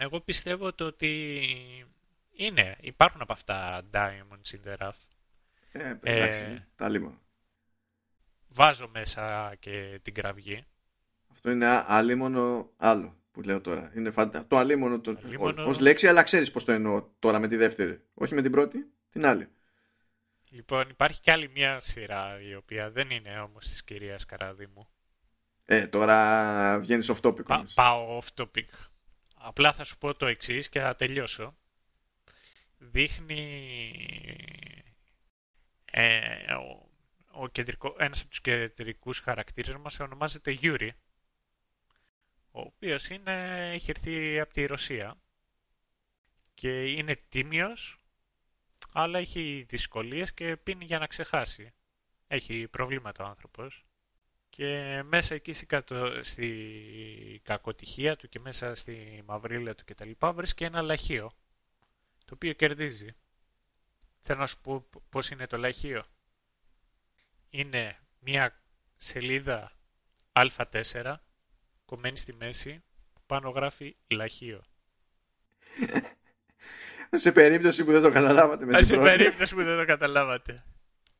[0.02, 1.32] εγώ πιστεύω το ότι
[2.30, 5.00] είναι, υπάρχουν από αυτά diamonds in the rough.
[5.72, 7.20] Ε, εντάξει, ε, τα λίγο.
[8.48, 10.66] βάζω μέσα και την κραυγή.
[11.30, 13.92] Αυτό είναι αλίμονο άλλο που λέω τώρα.
[13.96, 14.46] Είναι φαντα...
[14.46, 15.16] Το αλίμονο, το...
[15.24, 15.64] αλίμονο...
[15.64, 18.02] ως λέξη, αλλά ξέρεις πώς το εννοώ τώρα με τη δεύτερη.
[18.14, 19.48] Όχι με την πρώτη, την άλλη.
[20.50, 24.88] Λοιπόν, υπάρχει και άλλη μια σειρά η οποία δεν είναι όμως της κυρίας Καραδίμου.
[25.64, 27.44] Ε, τώρα βγαίνεις off topic.
[27.44, 28.68] Πα, πάω off topic.
[29.34, 31.56] Απλά θα σου πω το εξής και θα τελειώσω.
[32.78, 33.42] Δείχνει
[35.84, 36.88] ε, ο,
[37.30, 40.92] ο κεντρικό, ένας από τους κεντρικούς χαρακτήρες μας ονομάζεται Γιούρι
[42.50, 45.20] ο οποίος είναι, έχει έρθει από τη Ρωσία
[46.54, 48.00] και είναι τίμιος
[48.92, 51.74] αλλά έχει δυσκολίες και πίνει για να ξεχάσει.
[52.26, 53.84] Έχει προβλήματα ο άνθρωπος
[54.50, 55.66] και μέσα εκεί στη,
[56.20, 60.10] στη κακοτυχία του και μέσα στη μαυρίλα του κτλ.
[60.18, 61.32] βρίσκει ένα λαχείο
[62.24, 63.14] το οποίο κερδίζει.
[64.20, 66.04] Θέλω να σου πω πώς είναι το λαχείο.
[67.50, 68.62] Είναι μια
[68.96, 69.72] σελίδα
[70.32, 71.14] α4
[71.90, 74.62] κομμένη στη μέση που πάνω γράφει λαχείο.
[77.10, 80.64] σε περίπτωση που δεν το καταλάβατε με Σε περίπτωση που δεν το καταλάβατε.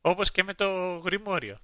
[0.01, 1.59] Όπως και με το γρημόριο.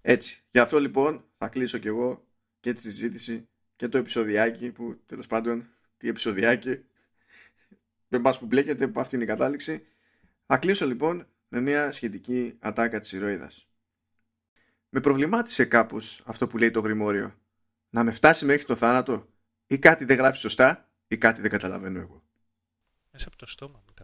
[0.00, 0.42] Έτσι.
[0.50, 2.26] Γι' αυτό λοιπόν θα κλείσω κι εγώ
[2.60, 6.84] και τη συζήτηση και το επεισοδιάκι που τέλος πάντων τι επεισοδιάκι
[8.08, 9.86] δεν πας που μπλέκεται που αυτή είναι η κατάληξη.
[10.46, 13.68] Θα κλείσω λοιπόν με μια σχετική ατάκα της ηρωίδας.
[14.88, 17.34] Με προβλημάτισε κάπως αυτό που λέει το γρημόριο.
[17.94, 19.28] Να με φτάσει μέχρι το θάνατο
[19.66, 22.22] ή κάτι δεν γράφει σωστά ή κάτι δεν καταλαβαίνω εγώ.
[23.10, 24.03] Μέσα από το στόμα μου τα